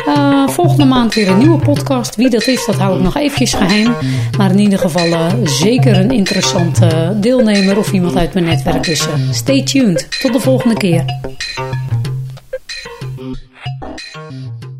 Uh, 0.07 0.47
volgende 0.47 0.85
maand 0.85 1.13
weer 1.13 1.27
een 1.27 1.37
nieuwe 1.37 1.59
podcast. 1.59 2.15
Wie 2.15 2.29
dat 2.29 2.47
is, 2.47 2.65
dat 2.65 2.75
hou 2.75 2.97
ik 2.97 3.03
nog 3.03 3.15
eventjes 3.15 3.53
geheim. 3.53 3.95
Maar 4.37 4.51
in 4.51 4.59
ieder 4.59 4.79
geval 4.79 5.29
zeker 5.43 5.97
een 5.97 6.11
interessante 6.11 7.13
deelnemer 7.15 7.77
of 7.77 7.91
iemand 7.91 8.15
uit 8.15 8.33
mijn 8.33 8.45
netwerk. 8.45 8.83
Dus 8.83 9.07
stay 9.31 9.63
tuned. 9.63 10.07
Tot 10.21 10.33
de 10.33 10.39
volgende 10.39 10.75
keer. 10.77 11.05
you 13.65 14.72